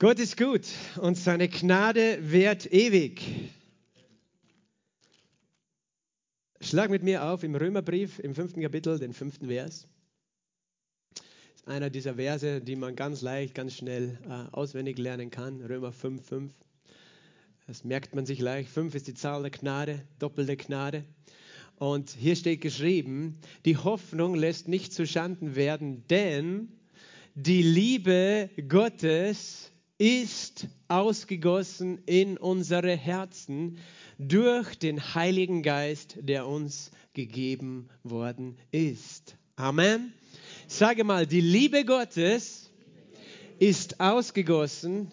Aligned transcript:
Gott 0.00 0.18
ist 0.18 0.38
gut 0.38 0.66
und 0.96 1.18
seine 1.18 1.46
Gnade 1.46 2.20
währt 2.22 2.64
ewig. 2.72 3.20
Schlag 6.58 6.88
mit 6.88 7.02
mir 7.02 7.24
auf 7.24 7.42
im 7.42 7.54
Römerbrief 7.54 8.18
im 8.18 8.34
fünften 8.34 8.62
Kapitel, 8.62 8.98
den 8.98 9.12
fünften 9.12 9.48
Vers. 9.48 9.86
Das 11.12 11.24
ist 11.56 11.68
einer 11.68 11.90
dieser 11.90 12.14
Verse, 12.14 12.62
die 12.62 12.76
man 12.76 12.96
ganz 12.96 13.20
leicht, 13.20 13.54
ganz 13.54 13.74
schnell 13.74 14.18
äh, 14.26 14.56
auswendig 14.56 14.96
lernen 14.96 15.30
kann. 15.30 15.60
Römer 15.60 15.92
5, 15.92 16.26
5. 16.26 16.52
Das 17.66 17.84
merkt 17.84 18.14
man 18.14 18.24
sich 18.24 18.40
leicht. 18.40 18.70
5 18.70 18.94
ist 18.94 19.06
die 19.06 19.12
Zahl 19.12 19.42
der 19.42 19.50
Gnade, 19.50 20.00
doppelte 20.18 20.56
Gnade. 20.56 21.04
Und 21.76 22.08
hier 22.08 22.36
steht 22.36 22.62
geschrieben, 22.62 23.38
die 23.66 23.76
Hoffnung 23.76 24.34
lässt 24.34 24.66
nicht 24.66 24.94
zu 24.94 25.06
Schanden 25.06 25.56
werden, 25.56 26.06
denn 26.08 26.72
die 27.34 27.62
Liebe 27.62 28.48
Gottes 28.66 29.70
ist 30.00 30.66
ausgegossen 30.88 31.98
in 32.06 32.38
unsere 32.38 32.96
Herzen 32.96 33.76
durch 34.18 34.78
den 34.78 35.14
Heiligen 35.14 35.62
Geist, 35.62 36.16
der 36.22 36.46
uns 36.46 36.90
gegeben 37.12 37.90
worden 38.02 38.56
ist. 38.70 39.36
Amen. 39.56 40.14
Sage 40.66 41.04
mal, 41.04 41.26
die 41.26 41.42
Liebe 41.42 41.84
Gottes 41.84 42.70
ist 43.58 44.00
ausgegossen 44.00 45.12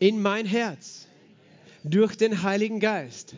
in 0.00 0.20
mein 0.20 0.46
Herz 0.46 1.06
durch 1.84 2.16
den 2.16 2.42
Heiligen 2.42 2.80
Geist. 2.80 3.36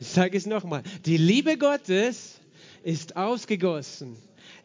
Ich 0.00 0.08
sage 0.08 0.36
es 0.36 0.46
nochmal. 0.46 0.82
Die 1.06 1.16
Liebe 1.16 1.56
Gottes 1.56 2.40
ist 2.82 3.16
ausgegossen 3.16 4.16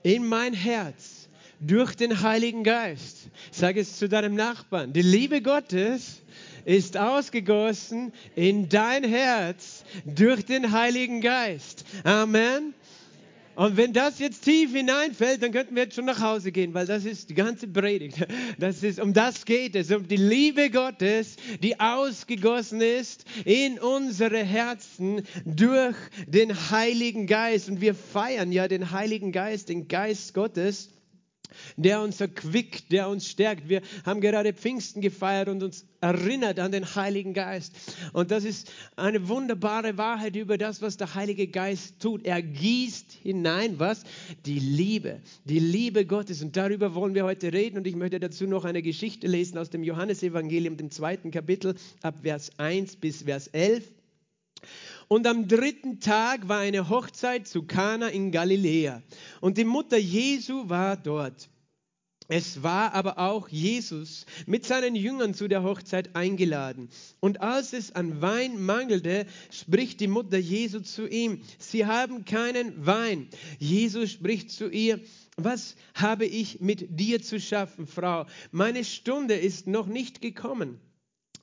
in 0.01 0.25
mein 0.25 0.53
Herz 0.53 1.22
durch 1.65 1.95
den 1.95 2.21
Heiligen 2.21 2.63
Geist. 2.63 3.29
Sage 3.51 3.81
es 3.81 3.97
zu 3.97 4.09
deinem 4.09 4.35
Nachbarn. 4.35 4.93
Die 4.93 5.01
Liebe 5.01 5.41
Gottes 5.41 6.21
ist 6.65 6.97
ausgegossen 6.97 8.13
in 8.35 8.69
dein 8.69 9.03
Herz 9.03 9.83
durch 10.05 10.45
den 10.45 10.71
Heiligen 10.71 11.21
Geist. 11.21 11.85
Amen. 12.03 12.73
Und 13.55 13.77
wenn 13.77 13.93
das 13.93 14.17
jetzt 14.17 14.45
tief 14.45 14.73
hineinfällt, 14.73 15.43
dann 15.43 15.51
könnten 15.51 15.75
wir 15.75 15.83
jetzt 15.83 15.95
schon 15.95 16.05
nach 16.05 16.19
Hause 16.19 16.51
gehen, 16.51 16.73
weil 16.73 16.87
das 16.87 17.05
ist 17.05 17.29
die 17.29 17.35
ganze 17.35 17.67
Predigt. 17.67 18.25
Das 18.57 18.81
ist, 18.81 18.99
um 18.99 19.13
das 19.13 19.45
geht 19.45 19.75
es, 19.75 19.91
um 19.91 20.07
die 20.07 20.17
Liebe 20.17 20.71
Gottes, 20.71 21.35
die 21.61 21.79
ausgegossen 21.79 22.81
ist 22.81 23.25
in 23.45 23.79
unsere 23.79 24.43
Herzen 24.43 25.21
durch 25.45 25.95
den 26.25 26.71
Heiligen 26.71 27.27
Geist. 27.27 27.69
Und 27.69 27.79
wir 27.79 27.93
feiern 27.93 28.51
ja 28.51 28.67
den 28.67 28.89
Heiligen 28.89 29.31
Geist, 29.31 29.69
den 29.69 29.87
Geist 29.87 30.33
Gottes 30.33 30.89
der 31.77 32.01
uns 32.01 32.19
erquickt, 32.21 32.91
der 32.91 33.09
uns 33.09 33.27
stärkt. 33.27 33.69
Wir 33.69 33.81
haben 34.05 34.21
gerade 34.21 34.53
Pfingsten 34.53 35.01
gefeiert 35.01 35.49
und 35.49 35.63
uns 35.63 35.85
erinnert 36.01 36.59
an 36.59 36.71
den 36.71 36.95
Heiligen 36.95 37.33
Geist. 37.33 37.73
Und 38.11 38.31
das 38.31 38.43
ist 38.43 38.71
eine 38.97 39.29
wunderbare 39.29 39.97
Wahrheit 39.97 40.35
über 40.35 40.57
das, 40.57 40.81
was 40.81 40.97
der 40.97 41.15
Heilige 41.15 41.47
Geist 41.47 42.01
tut. 42.01 42.25
Er 42.25 42.41
gießt 42.41 43.13
hinein, 43.23 43.79
was? 43.79 44.03
Die 44.45 44.59
Liebe, 44.59 45.21
die 45.45 45.59
Liebe 45.59 46.05
Gottes. 46.05 46.41
Und 46.41 46.57
darüber 46.57 46.93
wollen 46.93 47.15
wir 47.15 47.23
heute 47.23 47.53
reden. 47.53 47.77
Und 47.77 47.87
ich 47.87 47.95
möchte 47.95 48.19
dazu 48.19 48.45
noch 48.45 48.65
eine 48.65 48.81
Geschichte 48.81 49.27
lesen 49.27 49.57
aus 49.57 49.69
dem 49.69 49.83
Johannesevangelium, 49.83 50.75
dem 50.75 50.91
zweiten 50.91 51.31
Kapitel, 51.31 51.75
ab 52.01 52.15
Vers 52.21 52.51
1 52.57 52.97
bis 52.97 53.23
Vers 53.23 53.47
11. 53.47 53.89
Und 55.07 55.27
am 55.27 55.47
dritten 55.47 55.99
Tag 55.99 56.47
war 56.47 56.59
eine 56.59 56.89
Hochzeit 56.89 57.47
zu 57.47 57.63
Kana 57.63 58.07
in 58.07 58.31
Galiläa. 58.31 59.01
Und 59.41 59.57
die 59.57 59.65
Mutter 59.65 59.97
Jesu 59.97 60.69
war 60.69 60.97
dort. 60.97 61.49
Es 62.29 62.63
war 62.63 62.93
aber 62.93 63.19
auch 63.19 63.49
Jesus 63.49 64.25
mit 64.45 64.65
seinen 64.65 64.95
Jüngern 64.95 65.33
zu 65.33 65.47
der 65.47 65.63
Hochzeit 65.63 66.15
eingeladen. 66.15 66.89
Und 67.19 67.41
als 67.41 67.73
es 67.73 67.91
an 67.93 68.21
Wein 68.21 68.61
mangelte, 68.61 69.25
spricht 69.51 69.99
die 69.99 70.07
Mutter 70.07 70.37
Jesu 70.37 70.79
zu 70.79 71.07
ihm, 71.07 71.41
sie 71.59 71.85
haben 71.85 72.23
keinen 72.25 72.85
Wein. 72.85 73.27
Jesus 73.59 74.11
spricht 74.11 74.51
zu 74.51 74.69
ihr, 74.69 75.01
was 75.35 75.75
habe 75.93 76.25
ich 76.25 76.61
mit 76.61 76.99
dir 76.99 77.21
zu 77.21 77.39
schaffen, 77.39 77.87
Frau? 77.87 78.25
Meine 78.51 78.85
Stunde 78.85 79.35
ist 79.35 79.67
noch 79.67 79.87
nicht 79.87 80.21
gekommen. 80.21 80.79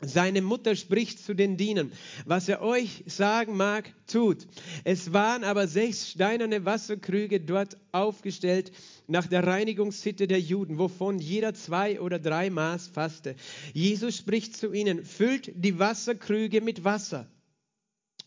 Seine 0.03 0.41
Mutter 0.41 0.77
spricht 0.77 1.19
zu 1.19 1.35
den 1.35 1.59
Dienern, 1.59 1.93
was 2.25 2.49
er 2.49 2.63
euch 2.63 3.05
sagen 3.07 3.57
mag, 3.57 3.93
tut. 4.07 4.47
Es 4.85 5.13
waren 5.13 5.45
aber 5.45 5.69
sechs 5.69 6.11
steinerne 6.11 6.65
Wasserkrüge 6.65 7.39
dort 7.39 7.77
aufgestellt 7.93 8.73
nach 9.09 9.27
der 9.27 9.47
Reinigungssitte 9.47 10.27
der 10.27 10.41
Juden, 10.41 10.79
wovon 10.79 11.19
jeder 11.19 11.53
zwei 11.53 12.01
oder 12.01 12.19
drei 12.19 12.49
Maß 12.49 12.89
fasste. 12.89 13.35
Jesus 13.75 14.17
spricht 14.17 14.57
zu 14.57 14.73
ihnen, 14.73 15.05
füllt 15.05 15.53
die 15.55 15.79
Wasserkrüge 15.79 16.63
mit 16.63 16.83
Wasser. 16.83 17.27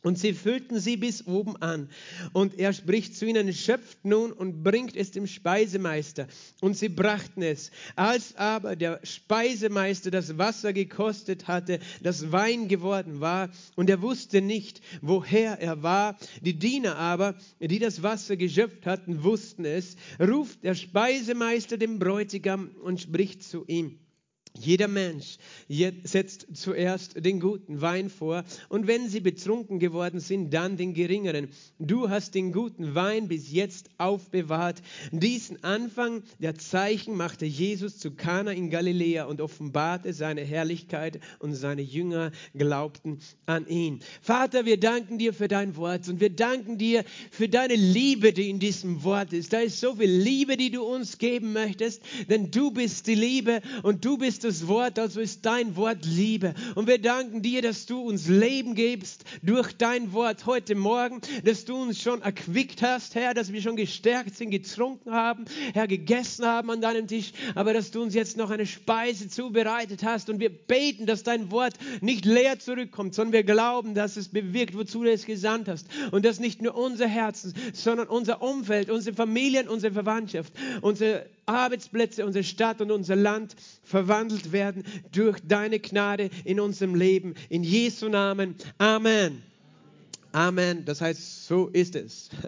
Und 0.04 0.20
sie 0.20 0.34
füllten 0.34 0.80
sie 0.80 0.98
bis 0.98 1.26
oben 1.26 1.56
an. 1.58 1.90
Und 2.34 2.60
er 2.60 2.74
spricht 2.74 3.16
zu 3.16 3.26
ihnen, 3.26 3.54
schöpft 3.54 4.04
nun 4.04 4.34
und 4.34 4.62
bringt 4.62 4.98
es 4.98 5.12
dem 5.12 5.28
Speisemeister. 5.28 6.28
Und 6.60 6.78
sie 6.78 6.90
brachten 6.90 7.42
es. 7.42 7.72
Als 7.96 8.36
aber 8.36 8.76
der 8.76 9.00
Speisemeister 9.04 10.12
das 10.12 10.38
Wasser 10.38 10.74
gekostet 10.74 11.48
hatte, 11.48 11.80
das 12.02 12.34
Wein 12.34 12.68
geworden 12.68 13.22
war, 13.22 13.50
und 13.76 13.90
er 13.90 14.02
wusste 14.02 14.42
nicht, 14.42 14.82
woher 15.02 15.60
er 15.62 15.84
war, 15.84 16.18
die 16.42 16.60
Diener 16.60 16.98
aber, 16.98 17.36
die 17.62 17.80
das 17.80 18.04
Wasser 18.04 18.36
geschöpft 18.36 18.86
hatten, 18.86 19.24
wussten 19.24 19.64
es, 19.64 19.96
ruft 20.20 20.66
der 20.66 20.76
Speisemeister 20.76 21.78
dem 21.78 21.98
Bräutigam 21.98 22.72
und 22.84 23.00
spricht 23.00 23.42
zu 23.42 23.64
ihm. 23.68 24.03
Jeder 24.56 24.88
Mensch 24.88 25.38
setzt 26.04 26.46
zuerst 26.54 27.26
den 27.26 27.40
guten 27.40 27.82
Wein 27.82 28.12
vor 28.12 28.44
und 28.70 28.86
wenn 28.86 29.10
sie 29.10 29.20
betrunken 29.20 29.80
geworden 29.80 30.20
sind, 30.20 30.54
dann 30.54 30.78
den 30.78 30.94
geringeren. 30.94 31.50
Du 31.80 32.10
hast 32.10 32.36
den 32.36 32.52
guten 32.52 32.94
Wein 32.94 33.28
bis 33.28 33.52
jetzt 33.52 33.90
aufbewahrt. 33.98 34.84
Diesen 35.12 35.64
Anfang 35.64 36.22
der 36.38 36.54
Zeichen 36.54 37.18
machte 37.18 37.48
Jesus 37.48 37.98
zu 37.98 38.12
Kana 38.12 38.52
in 38.52 38.70
Galiläa 38.70 39.26
und 39.26 39.42
offenbarte 39.42 40.14
seine 40.14 40.42
Herrlichkeit 40.42 41.20
und 41.40 41.56
seine 41.56 41.82
Jünger 41.82 42.32
glaubten 42.54 43.22
an 43.48 43.66
ihn. 43.68 44.02
Vater, 44.22 44.66
wir 44.66 44.80
danken 44.80 45.18
dir 45.18 45.34
für 45.34 45.48
dein 45.48 45.76
Wort 45.78 46.08
und 46.08 46.20
wir 46.20 46.30
danken 46.30 46.78
dir 46.78 47.04
für 47.32 47.50
deine 47.50 47.76
Liebe, 47.76 48.34
die 48.34 48.52
in 48.52 48.60
diesem 48.60 49.04
Wort 49.04 49.34
ist. 49.34 49.52
Da 49.52 49.62
ist 49.62 49.80
so 49.80 49.96
viel 49.96 50.12
Liebe, 50.12 50.58
die 50.58 50.70
du 50.70 50.84
uns 50.84 51.18
geben 51.18 51.54
möchtest, 51.54 52.04
denn 52.30 52.52
du 52.52 52.70
bist 52.70 53.08
die 53.08 53.16
Liebe 53.16 53.60
und 53.82 54.06
du 54.06 54.20
bist 54.20 54.43
das 54.44 54.68
Wort, 54.68 55.00
also 55.00 55.22
ist 55.22 55.46
dein 55.46 55.76
Wort 55.76 56.06
Liebe. 56.06 56.54
Und 56.76 56.88
wir 56.88 57.00
danken 57.00 57.42
dir, 57.42 57.62
dass 57.62 57.86
du 57.86 58.02
uns 58.02 58.28
Leben 58.28 58.76
gibst 58.76 59.24
durch 59.42 59.74
dein 59.74 60.14
Wort 60.14 60.46
heute 60.46 60.76
Morgen, 60.76 61.22
dass 61.44 61.66
du 61.66 61.76
uns 61.76 62.02
schon 62.02 62.22
erquickt 62.22 62.82
hast, 62.82 63.16
Herr, 63.16 63.34
dass 63.34 63.52
wir 63.52 63.62
schon 63.62 63.76
gestärkt 63.76 64.36
sind, 64.36 64.52
getrunken 64.52 65.12
haben, 65.12 65.46
Herr, 65.74 65.88
gegessen 65.88 66.46
haben 66.46 66.70
an 66.70 66.82
deinem 66.82 67.08
Tisch, 67.08 67.32
aber 67.56 67.74
dass 67.74 67.92
du 67.92 68.02
uns 68.02 68.14
jetzt 68.14 68.38
noch 68.38 68.50
eine 68.50 68.66
Speise 68.66 69.30
zubereitet 69.30 70.04
hast. 70.04 70.30
Und 70.30 70.40
wir 70.40 70.50
beten, 70.50 71.06
dass 71.06 71.24
dein 71.24 71.52
Wort 71.52 71.74
nicht 72.02 72.26
leer 72.26 72.60
zurückkommt, 72.60 73.16
sondern 73.16 73.34
wir 73.34 73.44
glauben, 73.44 73.96
dass 73.96 74.18
es 74.18 74.30
bewirkt, 74.30 74.78
wozu 74.78 75.04
du 75.04 75.12
es 75.12 75.26
gesandt 75.26 75.68
hast. 75.68 75.88
Und 76.12 76.26
dass 76.26 76.40
nicht 76.40 76.62
nur 76.62 76.76
unser 76.76 77.08
Herzen, 77.08 77.54
sondern 77.74 78.08
unser 78.08 78.42
Umfeld, 78.42 78.90
unsere 78.90 79.16
Familien, 79.16 79.68
unsere 79.68 79.94
Verwandtschaft, 79.94 80.54
unsere 80.82 81.26
Arbeitsplätze, 81.46 82.26
unsere 82.26 82.44
Stadt 82.44 82.82
und 82.82 82.92
unser 82.92 83.16
Land 83.16 83.56
verwandelt 83.84 84.52
werden 84.52 84.84
durch 85.12 85.40
deine 85.46 85.80
Gnade 85.80 86.30
in 86.46 86.60
unserem 86.60 86.96
Leben. 86.96 87.36
In 87.50 87.64
Jesu 87.64 88.10
Namen. 88.10 88.56
Amen. 88.78 89.44
Amen. 90.34 90.84
Das 90.84 91.00
heißt, 91.00 91.46
so 91.46 91.68
ist 91.68 91.96
es. 91.96 92.30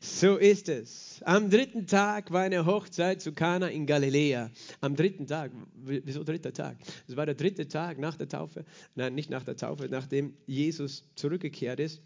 So 0.00 0.36
ist 0.36 0.68
es. 0.68 1.20
Am 1.24 1.50
dritten 1.50 1.88
Tag 1.88 2.30
war 2.30 2.42
eine 2.42 2.64
Hochzeit 2.64 3.20
zu 3.20 3.32
Kana 3.32 3.66
in 3.66 3.84
Galiläa. 3.84 4.48
Am 4.80 4.94
dritten 4.94 5.26
Tag. 5.26 5.50
Wieso 5.74 6.22
dritter 6.22 6.52
Tag? 6.52 6.76
Es 7.08 7.16
war 7.16 7.26
der 7.26 7.34
dritte 7.34 7.66
Tag 7.66 7.98
nach 7.98 8.16
der 8.16 8.28
Taufe. 8.28 8.64
Nein, 8.94 9.16
nicht 9.16 9.28
nach 9.28 9.42
der 9.42 9.56
Taufe, 9.56 9.88
nachdem 9.90 10.34
Jesus 10.46 11.02
zurückgekehrt 11.16 11.80
ist 11.80 12.00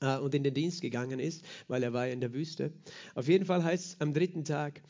äh, 0.00 0.16
und 0.16 0.34
in 0.34 0.42
den 0.42 0.54
Dienst 0.54 0.80
gegangen 0.80 1.20
ist, 1.20 1.44
weil 1.68 1.82
er 1.82 1.92
war 1.92 2.08
in 2.08 2.20
der 2.20 2.32
Wüste. 2.32 2.72
Auf 3.14 3.28
jeden 3.28 3.44
Fall 3.44 3.62
heißt 3.62 3.84
es 3.84 4.00
am 4.00 4.14
dritten 4.14 4.44
Tag, 4.44 4.80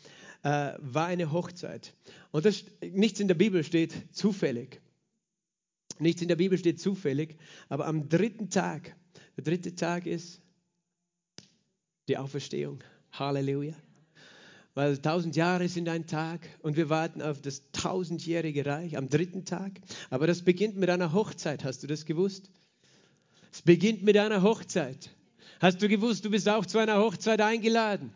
äh, 0.45 0.75
war 0.79 1.07
eine 1.07 1.33
Hochzeit. 1.33 1.95
Und 2.31 2.45
das, 2.45 2.65
nichts 2.81 3.19
in 3.19 3.29
der 3.29 3.35
Bibel 3.35 3.65
steht 3.65 4.15
zufällig. 4.15 4.81
Nichts 5.99 6.23
in 6.23 6.29
der 6.29 6.37
Bibel 6.37 6.59
steht 6.59 6.81
zufällig, 6.81 7.39
aber 7.69 7.87
am 7.87 8.09
dritten 8.09 8.51
Tag, 8.51 8.95
der 9.37 9.45
dritte 9.45 9.75
Tag 9.75 10.07
ist 10.07 10.43
die 12.09 12.19
Auferstehung. 12.19 12.83
Halleluja. 13.13 13.75
Weil 14.75 14.99
tausend 14.99 15.37
Jahre 15.37 15.69
sind 15.69 15.89
ein 15.89 16.07
Tag 16.07 16.41
und 16.61 16.77
wir 16.77 16.91
warten 16.91 17.23
auf 17.23 17.41
das 17.41 17.71
tausendjährige 17.71 18.67
Reich 18.67 18.97
am 18.99 19.09
dritten 19.09 19.45
Tag. 19.45 19.81
Aber 20.11 20.27
das 20.27 20.43
beginnt 20.43 20.77
mit 20.77 20.91
einer 20.91 21.13
Hochzeit. 21.13 21.65
Hast 21.65 21.85
du 21.85 21.87
das 21.87 22.05
gewusst? 22.05 22.51
Es 23.53 23.63
beginnt 23.63 24.03
mit 24.03 24.17
einer 24.17 24.43
Hochzeit. 24.43 25.11
Hast 25.61 25.81
du 25.81 25.89
gewusst, 25.89 26.25
du 26.25 26.31
bist 26.31 26.49
auch 26.49 26.67
zu 26.67 26.79
einer 26.79 26.99
Hochzeit 26.99 27.41
eingeladen? 27.41 28.13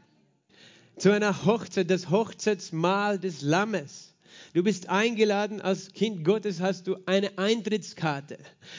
Zu 0.98 1.12
einer 1.12 1.44
Hochzeit, 1.44 1.90
das 1.90 2.10
Hochzeitsmahl 2.10 3.18
des 3.18 3.42
Lammes. 3.42 4.14
Du 4.52 4.64
bist 4.64 4.88
eingeladen, 4.88 5.60
als 5.60 5.92
Kind 5.92 6.24
Gottes 6.24 6.60
hast 6.60 6.86
du 6.86 6.96
eine 7.06 7.38
Eintrittskarte. 7.38 8.38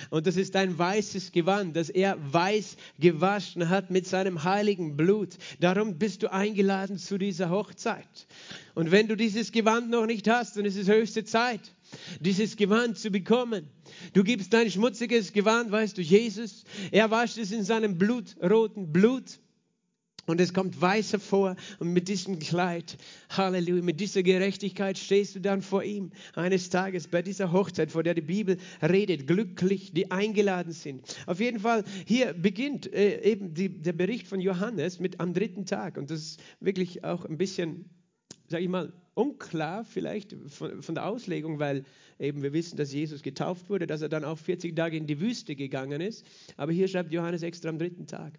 Und 0.09 0.27
das 0.27 0.35
ist 0.35 0.55
ein 0.55 0.77
weißes 0.77 1.31
Gewand, 1.31 1.75
das 1.75 1.89
er 1.89 2.17
weiß 2.33 2.75
gewaschen 2.99 3.69
hat 3.69 3.89
mit 3.89 4.05
seinem 4.05 4.43
heiligen 4.43 4.97
Blut. 4.97 5.37
Darum 5.59 5.97
bist 5.97 6.23
du 6.23 6.31
eingeladen 6.31 6.97
zu 6.97 7.17
dieser 7.17 7.49
Hochzeit. 7.49 8.27
Und 8.75 8.91
wenn 8.91 9.07
du 9.07 9.15
dieses 9.15 9.51
Gewand 9.51 9.89
noch 9.89 10.05
nicht 10.05 10.27
hast, 10.27 10.57
dann 10.57 10.65
ist 10.65 10.77
es 10.77 10.89
höchste 10.89 11.23
Zeit, 11.23 11.61
dieses 12.19 12.57
Gewand 12.57 12.97
zu 12.97 13.11
bekommen. 13.11 13.67
Du 14.13 14.23
gibst 14.23 14.53
dein 14.53 14.69
schmutziges 14.69 15.31
Gewand, 15.31 15.71
weißt 15.71 15.97
du, 15.97 16.01
Jesus. 16.01 16.65
Er 16.91 17.11
wascht 17.11 17.37
es 17.37 17.51
in 17.51 17.63
seinem 17.63 17.97
blutroten 17.97 18.91
Blut. 18.91 19.39
Und 20.29 20.39
es 20.39 20.53
kommt 20.53 20.79
weiß 20.79 21.13
hervor 21.13 21.55
und 21.79 21.91
mit 21.91 22.07
diesem 22.07 22.37
Kleid, 22.37 22.97
Halleluja, 23.29 23.81
mit 23.81 23.99
dieser 23.99 24.21
Gerechtigkeit 24.21 24.99
stehst 24.99 25.35
du 25.35 25.41
dann 25.41 25.63
vor 25.63 25.83
ihm 25.83 26.11
eines 26.35 26.69
Tages 26.69 27.07
bei 27.07 27.23
dieser 27.23 27.51
Hochzeit, 27.51 27.91
vor 27.91 28.03
der 28.03 28.13
die 28.13 28.21
Bibel 28.21 28.57
redet, 28.79 29.25
glücklich, 29.25 29.91
die 29.91 30.11
eingeladen 30.11 30.71
sind. 30.71 31.01
Auf 31.25 31.39
jeden 31.39 31.59
Fall, 31.59 31.83
hier 32.05 32.33
beginnt 32.33 32.93
äh, 32.93 33.23
eben 33.23 33.55
die, 33.55 33.81
der 33.81 33.93
Bericht 33.93 34.27
von 34.27 34.39
Johannes 34.39 34.99
mit 34.99 35.19
am 35.19 35.33
dritten 35.33 35.65
Tag. 35.65 35.97
Und 35.97 36.11
das 36.11 36.19
ist 36.19 36.43
wirklich 36.59 37.03
auch 37.03 37.25
ein 37.25 37.39
bisschen, 37.39 37.89
sage 38.47 38.61
ich 38.61 38.69
mal, 38.69 38.93
unklar 39.15 39.83
vielleicht 39.83 40.35
von, 40.45 40.83
von 40.83 40.93
der 40.93 41.07
Auslegung, 41.07 41.57
weil 41.57 41.85
eben 42.19 42.43
wir 42.43 42.53
wissen, 42.53 42.77
dass 42.77 42.93
Jesus 42.93 43.23
getauft 43.23 43.67
wurde, 43.67 43.87
dass 43.87 44.03
er 44.03 44.09
dann 44.09 44.25
auch 44.25 44.37
40 44.37 44.75
Tage 44.75 44.95
in 44.95 45.07
die 45.07 45.21
Wüste 45.21 45.55
gegangen 45.55 46.01
ist, 46.01 46.23
aber 46.55 46.71
hier 46.71 46.87
schreibt 46.87 47.11
Johannes 47.11 47.41
extra 47.41 47.69
am 47.69 47.79
dritten 47.79 48.05
Tag 48.05 48.37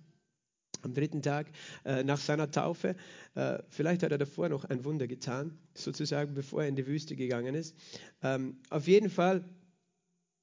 am 0.83 0.95
dritten 0.95 1.23
Tag 1.23 1.47
äh, 1.85 2.03
nach 2.03 2.19
seiner 2.19 2.51
Taufe. 2.51 2.97
Äh, 3.35 3.59
vielleicht 3.69 4.03
hat 4.03 4.13
er 4.13 4.19
davor 4.19 4.49
noch 4.49 4.65
ein 4.65 4.85
Wunder 4.85 5.07
getan, 5.07 5.59
sozusagen 5.75 6.35
bevor 6.35 6.63
er 6.63 6.69
in 6.69 6.77
die 6.77 6.87
Wüste 6.87 7.17
gegangen 7.17 7.55
ist. 7.55 7.75
Ähm, 8.23 8.59
auf 8.71 8.87
jeden 8.87 9.11
Fall 9.11 9.45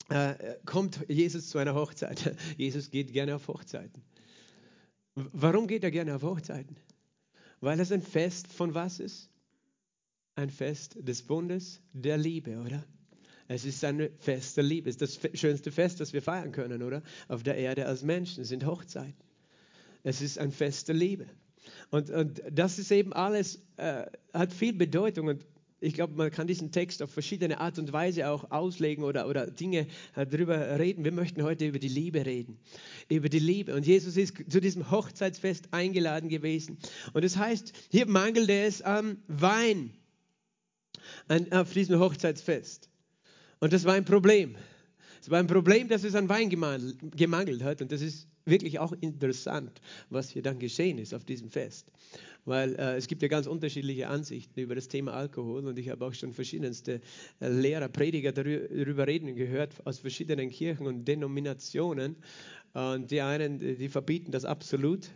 äh, 0.09 0.55
kommt 0.65 1.05
Jesus 1.09 1.49
zu 1.49 1.57
einer 1.57 1.75
Hochzeit. 1.75 2.35
Jesus 2.57 2.91
geht 2.91 3.11
gerne 3.13 3.35
auf 3.35 3.47
Hochzeiten. 3.47 4.03
Warum 5.15 5.67
geht 5.67 5.83
er 5.83 5.91
gerne 5.91 6.15
auf 6.15 6.23
Hochzeiten? 6.23 6.77
Weil 7.59 7.79
es 7.79 7.91
ein 7.91 8.01
Fest 8.01 8.47
von 8.47 8.73
was 8.73 8.99
ist? 8.99 9.29
Ein 10.35 10.51
Fest 10.51 10.95
des 10.99 11.23
Bundes 11.23 11.81
der 11.91 12.17
Liebe, 12.17 12.59
oder? 12.59 12.85
Es 13.47 13.65
ist 13.65 13.83
ein 13.83 14.09
Fest 14.19 14.57
der 14.57 14.63
Liebe. 14.63 14.89
Es 14.89 14.97
ist 14.97 15.23
das 15.23 15.39
schönste 15.39 15.71
Fest, 15.71 15.99
das 15.99 16.13
wir 16.13 16.21
feiern 16.21 16.51
können, 16.51 16.83
oder? 16.83 17.01
Auf 17.27 17.43
der 17.43 17.55
Erde 17.55 17.85
als 17.87 18.03
Menschen 18.03 18.43
sind 18.43 18.65
Hochzeiten. 18.65 19.26
Es 20.07 20.21
ist 20.21 20.39
ein 20.39 20.53
Fest 20.53 20.87
der 20.87 20.95
Liebe. 20.95 21.25
Und, 21.89 22.09
und 22.09 22.41
das 22.49 22.79
ist 22.79 22.91
eben 22.91 23.11
alles, 23.11 23.61
äh, 23.75 24.05
hat 24.33 24.53
viel 24.53 24.71
Bedeutung. 24.71 25.27
Und 25.27 25.45
ich 25.81 25.95
glaube, 25.95 26.13
man 26.13 26.31
kann 26.31 26.47
diesen 26.47 26.71
Text 26.71 27.03
auf 27.03 27.11
verschiedene 27.11 27.59
Art 27.59 27.77
und 27.77 27.91
Weise 27.91 28.29
auch 28.29 28.49
auslegen 28.49 29.03
oder, 29.03 29.27
oder 29.27 29.47
Dinge 29.47 29.85
äh, 30.15 30.25
darüber 30.25 30.79
reden. 30.79 31.03
Wir 31.03 31.11
möchten 31.11 31.43
heute 31.43 31.67
über 31.67 31.77
die 31.77 31.89
Liebe 31.89 32.25
reden. 32.25 32.57
Über 33.09 33.27
die 33.27 33.39
Liebe. 33.39 33.75
Und 33.75 33.85
Jesus 33.85 34.15
ist 34.15 34.33
zu 34.49 34.61
diesem 34.61 34.89
Hochzeitsfest 34.91 35.73
eingeladen 35.73 36.29
gewesen. 36.29 36.77
Und 37.11 37.25
das 37.25 37.35
heißt, 37.35 37.73
hier 37.91 38.07
mangelte 38.07 38.53
es 38.53 38.81
am 38.81 39.17
Wein 39.27 39.91
an, 41.27 41.51
auf 41.51 41.73
diesem 41.73 41.99
Hochzeitsfest. 41.99 42.89
Und 43.59 43.73
das 43.73 43.83
war 43.83 43.95
ein 43.95 44.05
Problem. 44.05 44.55
Es 45.19 45.29
war 45.29 45.39
ein 45.39 45.47
Problem, 45.47 45.89
dass 45.89 46.05
es 46.05 46.15
an 46.15 46.29
Wein 46.29 46.49
gemangelt 46.49 47.61
hat. 47.61 47.81
Und 47.81 47.91
das 47.91 47.99
ist 47.99 48.29
wirklich 48.47 48.79
auch 48.79 48.93
interessant, 49.01 49.81
was 50.09 50.29
hier 50.29 50.41
dann 50.41 50.59
geschehen 50.59 50.97
ist 50.97 51.13
auf 51.13 51.23
diesem 51.23 51.49
Fest. 51.49 51.91
Weil 52.45 52.75
äh, 52.75 52.95
es 52.95 53.07
gibt 53.07 53.21
ja 53.21 53.27
ganz 53.27 53.45
unterschiedliche 53.45 54.07
Ansichten 54.07 54.59
über 54.59 54.75
das 54.75 54.87
Thema 54.87 55.13
Alkohol 55.13 55.67
und 55.67 55.77
ich 55.77 55.89
habe 55.89 56.05
auch 56.05 56.13
schon 56.13 56.33
verschiedenste 56.33 57.01
äh, 57.41 57.49
Lehrer, 57.49 57.89
Prediger 57.89 58.31
darüber 58.31 59.05
reden 59.05 59.35
gehört 59.35 59.85
aus 59.85 59.99
verschiedenen 59.99 60.49
Kirchen 60.49 60.87
und 60.87 61.05
Denominationen. 61.05 62.15
Und 62.73 63.09
die 63.11 63.21
einen, 63.21 63.59
die 63.59 63.89
verbieten 63.89 64.31
das 64.31 64.45
absolut, 64.45 65.09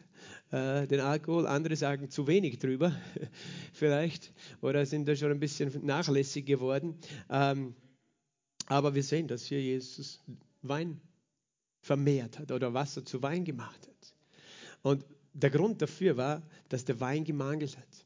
äh, 0.51 0.88
den 0.88 1.00
Alkohol, 1.00 1.48
andere 1.48 1.75
sagen 1.75 2.10
zu 2.10 2.27
wenig 2.27 2.57
drüber, 2.60 2.92
vielleicht, 3.74 4.34
oder 4.62 4.86
sind 4.86 5.07
da 5.07 5.16
schon 5.16 5.31
ein 5.31 5.39
bisschen 5.39 5.72
nachlässig 5.86 6.45
geworden. 6.45 6.95
Ähm, 7.30 7.75
aber 8.66 8.95
wir 8.95 9.04
sehen, 9.04 9.27
dass 9.27 9.45
hier 9.45 9.62
Jesus 9.62 10.24
Wein 10.62 11.00
vermehrt 11.81 12.39
hat 12.39 12.51
oder 12.51 12.74
Wasser 12.74 13.04
zu 13.06 13.22
Wein 13.22 13.44
gemacht 13.44 13.88
hat. 13.88 14.13
Und 14.83 15.06
der 15.33 15.50
Grund 15.50 15.81
dafür 15.81 16.18
war, 16.18 16.42
dass 16.69 16.86
der 16.86 17.00
Wein 17.00 17.24
gemangelt 17.24 17.78
hat. 17.78 18.06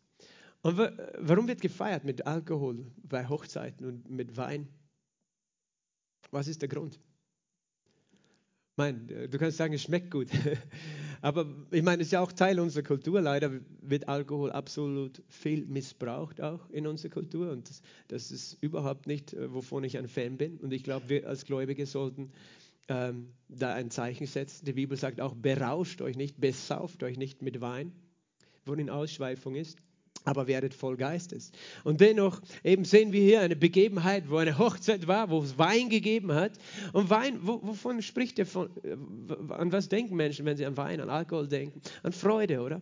Und 0.61 0.77
warum 1.19 1.47
wird 1.47 1.61
gefeiert 1.61 2.03
mit 2.03 2.25
Alkohol 2.25 2.85
bei 3.03 3.27
Hochzeiten 3.27 3.85
und 3.85 4.09
mit 4.09 4.35
Wein? 4.35 4.67
Was 6.31 6.47
ist 6.47 6.61
der 6.61 6.69
Grund? 6.69 6.99
Ich 8.75 8.77
meine, 8.77 9.29
du 9.29 9.37
kannst 9.37 9.57
sagen, 9.57 9.73
es 9.73 9.83
schmeckt 9.83 10.11
gut. 10.11 10.27
Aber 11.21 11.45
ich 11.71 11.81
meine, 11.81 12.01
es 12.01 12.09
ist 12.09 12.11
ja 12.11 12.19
auch 12.19 12.31
Teil 12.31 12.59
unserer 12.59 12.83
Kultur. 12.83 13.21
Leider 13.21 13.51
wird 13.81 14.09
Alkohol 14.09 14.51
absolut 14.51 15.23
viel 15.29 15.65
missbraucht 15.65 16.41
auch 16.41 16.69
in 16.71 16.85
unserer 16.85 17.11
Kultur. 17.11 17.51
Und 17.51 17.69
das, 17.69 17.81
das 18.09 18.31
ist 18.31 18.61
überhaupt 18.61 19.07
nicht, 19.07 19.33
äh, 19.33 19.53
wovon 19.53 19.83
ich 19.85 19.97
ein 19.97 20.07
Fan 20.07 20.37
bin. 20.37 20.57
Und 20.57 20.73
ich 20.73 20.83
glaube, 20.83 21.07
wir 21.07 21.27
als 21.27 21.45
Gläubige 21.45 21.85
sollten 21.85 22.31
ähm, 22.87 23.33
da 23.47 23.73
ein 23.73 23.89
Zeichen 23.89 24.27
setzen. 24.27 24.65
Die 24.65 24.73
Bibel 24.73 24.97
sagt 24.97 25.21
auch, 25.21 25.35
berauscht 25.35 26.01
euch 26.01 26.15
nicht, 26.15 26.39
besauft 26.39 27.03
euch 27.03 27.17
nicht 27.17 27.41
mit 27.41 27.61
Wein, 27.61 27.91
worin 28.65 28.89
Ausschweifung 28.89 29.55
ist, 29.55 29.77
aber 30.23 30.47
werdet 30.47 30.73
voll 30.73 30.97
Geistes. 30.97 31.51
Und 31.83 32.01
dennoch 32.01 32.41
eben 32.63 32.85
sehen 32.85 33.11
wir 33.11 33.21
hier 33.21 33.41
eine 33.41 33.55
Begebenheit, 33.55 34.29
wo 34.29 34.37
eine 34.37 34.57
Hochzeit 34.57 35.07
war, 35.07 35.29
wo 35.29 35.41
es 35.41 35.57
Wein 35.57 35.89
gegeben 35.89 36.33
hat. 36.33 36.53
Und 36.93 37.09
Wein, 37.09 37.39
wo, 37.41 37.61
wovon 37.61 38.01
spricht 38.01 38.39
er 38.39 38.45
von, 38.45 38.69
äh, 38.83 39.53
an 39.53 39.71
was 39.71 39.89
denken 39.89 40.15
Menschen, 40.15 40.45
wenn 40.45 40.57
sie 40.57 40.65
an 40.65 40.77
Wein, 40.77 40.99
an 40.99 41.09
Alkohol 41.09 41.47
denken? 41.47 41.81
An 42.03 42.11
Freude, 42.11 42.61
oder? 42.61 42.81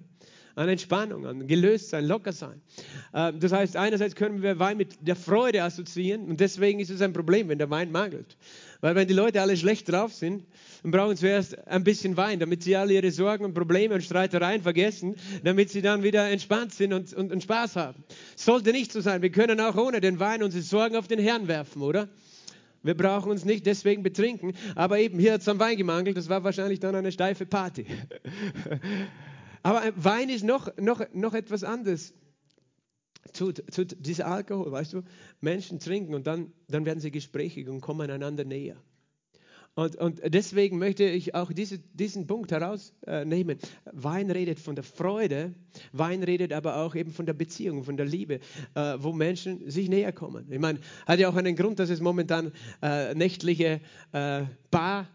an 0.55 0.69
Entspannung, 0.69 1.25
an 1.25 1.47
gelöst 1.47 1.89
sein, 1.89 2.05
locker 2.05 2.31
sein. 2.31 2.61
Ähm, 3.13 3.39
das 3.39 3.51
heißt, 3.51 3.75
einerseits 3.75 4.15
können 4.15 4.41
wir 4.41 4.59
Wein 4.59 4.77
mit 4.77 4.95
der 5.01 5.15
Freude 5.15 5.63
assoziieren 5.63 6.29
und 6.29 6.39
deswegen 6.39 6.79
ist 6.79 6.89
es 6.89 7.01
ein 7.01 7.13
Problem, 7.13 7.49
wenn 7.49 7.57
der 7.57 7.69
Wein 7.69 7.91
mangelt. 7.91 8.37
Weil 8.83 8.95
wenn 8.95 9.07
die 9.07 9.13
Leute 9.13 9.39
alle 9.39 9.55
schlecht 9.55 9.89
drauf 9.89 10.13
sind, 10.13 10.43
dann 10.81 10.91
brauchen 10.91 11.15
sie 11.15 11.21
zuerst 11.21 11.57
ein 11.69 11.85
bisschen 11.85 12.17
Wein, 12.17 12.41
damit 12.41 12.63
sie 12.63 12.75
alle 12.75 12.95
ihre 12.95 13.11
Sorgen 13.11 13.45
und 13.45 13.53
Probleme 13.53 13.95
und 13.95 14.03
Streitereien 14.03 14.61
vergessen, 14.61 15.15
damit 15.41 15.69
sie 15.69 15.81
dann 15.81 16.03
wieder 16.03 16.29
entspannt 16.29 16.73
sind 16.73 16.91
und, 16.91 17.13
und, 17.13 17.31
und 17.31 17.41
Spaß 17.41 17.77
haben. 17.77 18.03
Sollte 18.35 18.73
nicht 18.73 18.91
so 18.91 18.99
sein. 18.99 19.21
Wir 19.21 19.29
können 19.29 19.61
auch 19.61 19.77
ohne 19.77 20.01
den 20.01 20.19
Wein 20.19 20.43
unsere 20.43 20.61
Sorgen 20.61 20.97
auf 20.97 21.07
den 21.07 21.19
Herrn 21.19 21.47
werfen, 21.47 21.81
oder? 21.81 22.09
Wir 22.81 22.93
brauchen 22.93 23.31
uns 23.31 23.45
nicht 23.45 23.65
deswegen 23.65 24.03
betrinken. 24.03 24.51
Aber 24.75 24.99
eben 24.99 25.17
hier 25.17 25.31
hat 25.31 25.39
es 25.39 25.47
am 25.47 25.59
Wein 25.59 25.77
gemangelt. 25.77 26.17
Das 26.17 26.27
war 26.27 26.43
wahrscheinlich 26.43 26.81
dann 26.81 26.93
eine 26.93 27.13
steife 27.13 27.45
Party. 27.45 27.85
Aber 29.63 29.81
Wein 29.95 30.27
ist 30.27 30.43
noch, 30.43 30.75
noch, 30.75 31.01
noch 31.13 31.33
etwas 31.33 31.63
anderes. 31.63 32.13
Zu, 33.31 33.53
zu 33.53 33.85
dieser 33.85 34.27
Alkohol, 34.27 34.71
weißt 34.71 34.93
du, 34.93 35.03
Menschen 35.39 35.79
trinken 35.79 36.13
und 36.13 36.27
dann, 36.27 36.51
dann 36.67 36.85
werden 36.85 36.99
sie 36.99 37.09
gesprächig 37.09 37.69
und 37.69 37.81
kommen 37.81 38.11
einander 38.11 38.43
näher. 38.43 38.77
Und, 39.75 39.95
und 39.95 40.21
deswegen 40.23 40.77
möchte 40.77 41.03
ich 41.03 41.33
auch 41.33 41.51
diese, 41.51 41.79
diesen 41.79 42.27
Punkt 42.27 42.51
herausnehmen. 42.51 43.57
Wein 43.91 44.29
redet 44.29 44.59
von 44.59 44.75
der 44.75 44.83
Freude, 44.83 45.55
Wein 45.91 46.21
redet 46.21 46.53
aber 46.53 46.77
auch 46.77 46.93
eben 46.93 47.11
von 47.11 47.25
der 47.25 47.33
Beziehung, 47.33 47.83
von 47.83 47.97
der 47.97 48.05
Liebe, 48.05 48.39
äh, 48.75 48.95
wo 48.99 49.13
Menschen 49.13 49.69
sich 49.71 49.89
näher 49.89 50.11
kommen. 50.11 50.45
Ich 50.51 50.59
meine, 50.59 50.79
hat 51.07 51.17
ja 51.17 51.27
auch 51.27 51.35
einen 51.35 51.55
Grund, 51.55 51.79
dass 51.79 51.89
es 51.89 52.01
momentan 52.01 52.51
äh, 52.83 53.15
nächtliche 53.15 53.81
äh, 54.11 54.43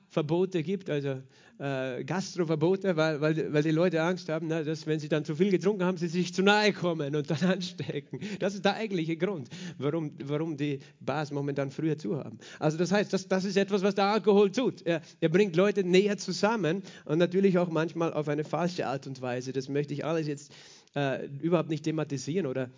Barverbote 0.08 0.62
gibt, 0.62 0.90
also 0.90 1.22
äh, 1.58 2.04
Gastroverbote, 2.04 2.96
weil, 2.96 3.20
weil, 3.20 3.52
weil 3.52 3.62
die 3.62 3.70
Leute 3.70 4.02
Angst 4.02 4.28
haben, 4.28 4.46
na, 4.48 4.62
dass 4.62 4.86
wenn 4.86 5.00
sie 5.00 5.08
dann 5.08 5.24
zu 5.24 5.34
viel 5.34 5.50
getrunken 5.50 5.84
haben, 5.84 5.96
sie 5.96 6.08
sich 6.08 6.32
zu 6.32 6.42
nahe 6.42 6.72
kommen 6.72 7.14
und 7.14 7.30
dann 7.30 7.42
anstecken. 7.50 8.20
Das 8.38 8.54
ist 8.54 8.64
der 8.64 8.74
eigentliche 8.74 9.16
Grund, 9.16 9.48
warum, 9.76 10.12
warum 10.24 10.56
die 10.56 10.80
Bars 11.00 11.30
momentan 11.30 11.70
früher 11.70 11.98
zu 11.98 12.16
haben. 12.16 12.38
Also 12.58 12.78
das 12.78 12.92
heißt, 12.92 13.12
das, 13.12 13.28
das 13.28 13.44
ist 13.44 13.56
etwas, 13.56 13.82
was 13.82 13.94
der 13.94 14.06
Alkohol 14.06 14.50
tut. 14.50 14.82
Er, 14.82 15.02
er 15.20 15.28
bringt 15.28 15.56
Leute 15.56 15.84
näher 15.84 16.16
zusammen 16.16 16.82
und 17.04 17.18
natürlich 17.18 17.58
auch 17.58 17.68
manchmal 17.68 18.12
auf 18.12 18.28
eine 18.28 18.44
falsche 18.44 18.86
Art 18.86 19.06
und 19.06 19.20
Weise. 19.20 19.52
Das 19.52 19.68
möchte 19.68 19.92
ich 19.92 20.04
alles 20.04 20.26
jetzt 20.26 20.52
äh, 20.94 21.26
überhaupt 21.40 21.68
nicht 21.68 21.84
thematisieren 21.84 22.46
oder 22.46 22.70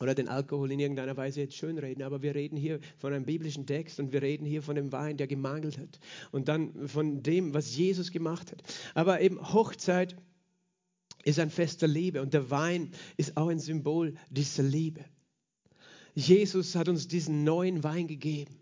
oder 0.00 0.14
den 0.14 0.28
Alkohol 0.28 0.72
in 0.72 0.80
irgendeiner 0.80 1.16
Weise 1.16 1.40
jetzt 1.40 1.56
schönreden, 1.56 2.02
aber 2.02 2.22
wir 2.22 2.34
reden 2.34 2.56
hier 2.56 2.80
von 2.96 3.12
einem 3.12 3.24
biblischen 3.24 3.66
Text 3.66 3.98
und 4.00 4.12
wir 4.12 4.22
reden 4.22 4.46
hier 4.46 4.62
von 4.62 4.76
dem 4.76 4.92
Wein, 4.92 5.16
der 5.16 5.26
gemangelt 5.26 5.78
hat 5.78 5.98
und 6.30 6.48
dann 6.48 6.88
von 6.88 7.22
dem, 7.22 7.54
was 7.54 7.76
Jesus 7.76 8.10
gemacht 8.10 8.52
hat. 8.52 8.62
Aber 8.94 9.20
eben 9.20 9.40
Hochzeit 9.52 10.16
ist 11.24 11.38
ein 11.38 11.50
Fest 11.50 11.82
der 11.82 11.88
Liebe 11.88 12.22
und 12.22 12.34
der 12.34 12.50
Wein 12.50 12.92
ist 13.16 13.36
auch 13.36 13.48
ein 13.48 13.60
Symbol 13.60 14.14
dieser 14.30 14.62
Liebe. 14.62 15.04
Jesus 16.14 16.74
hat 16.74 16.88
uns 16.88 17.06
diesen 17.06 17.44
neuen 17.44 17.84
Wein 17.84 18.06
gegeben. 18.08 18.57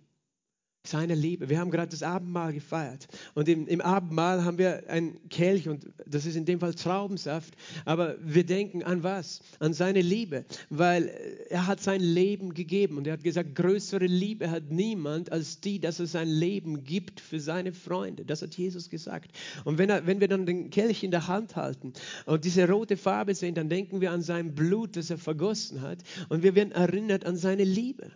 Seine 0.89 1.15
Liebe. 1.15 1.49
Wir 1.49 1.59
haben 1.59 1.71
gerade 1.71 1.91
das 1.91 2.03
Abendmahl 2.03 2.53
gefeiert. 2.53 3.09
Und 3.35 3.49
im, 3.49 3.67
im, 3.67 3.81
Abendmahl 3.81 4.45
haben 4.45 4.59
wir 4.59 4.85
ein 4.89 5.19
Kelch 5.29 5.69
und 5.69 5.87
das 6.07 6.27
ist 6.27 6.37
in 6.37 6.45
dem 6.45 6.61
Fall 6.61 6.75
Traubensaft. 6.75 7.55
Aber 7.85 8.17
wir 8.21 8.45
denken 8.45 8.83
an 8.83 9.03
was? 9.03 9.41
An 9.59 9.73
seine 9.73 10.01
Liebe. 10.01 10.45
Weil 10.71 11.11
er 11.51 11.67
hat 11.67 11.81
sein 11.81 12.01
Leben 12.01 12.55
gegeben. 12.55 12.97
Und 12.97 13.07
er 13.07 13.15
hat 13.15 13.25
gesagt, 13.25 13.55
größere 13.55 14.07
Liebe 14.07 14.51
hat 14.51 14.71
niemand 14.71 15.33
als 15.33 15.61
die, 15.61 15.81
dass 15.81 16.01
er 16.01 16.07
sein 16.07 16.29
Leben 16.29 16.85
gibt 16.85 17.21
für 17.21 17.41
seine 17.41 17.73
Freunde. 17.73 18.25
Das 18.25 18.43
hat 18.43 18.55
Jesus 18.55 18.91
gesagt. 18.91 19.31
Und 19.65 19.79
wenn, 19.79 19.91
er, 19.91 20.07
wenn 20.07 20.21
wir 20.21 20.29
dann 20.29 20.47
den 20.47 20.71
Kelch 20.71 21.03
in 21.03 21.11
der 21.11 21.29
Hand 21.29 21.57
halten 21.57 21.93
und 22.27 22.45
diese 22.45 22.69
rote 22.69 22.97
Farbe 22.97 23.35
sehen, 23.35 23.55
dann 23.55 23.69
denken 23.69 24.01
wir 24.01 24.13
an 24.13 24.23
sein 24.23 24.55
Blut, 24.55 24.97
das 24.97 25.11
er 25.11 25.19
vergossen 25.19 25.81
hat. 25.81 25.99
Und 26.29 26.43
wir 26.43 26.55
werden 26.55 26.73
erinnert 26.73 27.25
an 27.25 27.37
seine 27.37 27.65
Liebe. 27.65 28.11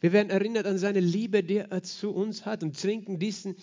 Wir 0.00 0.12
werden 0.12 0.30
erinnert 0.30 0.66
an 0.66 0.78
seine 0.78 1.00
Liebe, 1.00 1.42
die 1.42 1.58
er 1.58 1.82
zu 1.82 2.10
uns 2.12 2.46
hat 2.46 2.62
und 2.62 2.80
trinken 2.80 3.18
diesen, 3.18 3.56